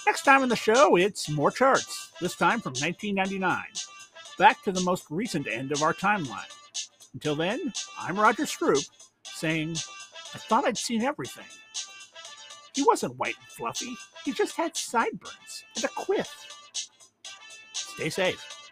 Next 0.07 0.23
time 0.23 0.41
on 0.41 0.49
the 0.49 0.55
show, 0.55 0.95
it's 0.95 1.29
more 1.29 1.51
charts, 1.51 2.11
this 2.19 2.35
time 2.35 2.59
from 2.59 2.73
1999. 2.73 3.63
Back 4.39 4.63
to 4.63 4.71
the 4.71 4.81
most 4.81 5.05
recent 5.11 5.47
end 5.47 5.71
of 5.71 5.83
our 5.83 5.93
timeline. 5.93 6.51
Until 7.13 7.35
then, 7.35 7.71
I'm 7.99 8.19
Roger 8.19 8.43
Stroup, 8.43 8.89
saying, 9.23 9.75
I 10.33 10.39
thought 10.39 10.65
I'd 10.65 10.77
seen 10.77 11.03
everything. 11.03 11.45
He 12.73 12.81
wasn't 12.81 13.17
white 13.17 13.35
and 13.39 13.47
fluffy, 13.49 13.95
he 14.25 14.31
just 14.31 14.57
had 14.57 14.75
sideburns 14.75 15.63
and 15.75 15.85
a 15.85 15.89
quiff. 15.89 16.52
Stay 17.93 18.09
safe. 18.09 18.62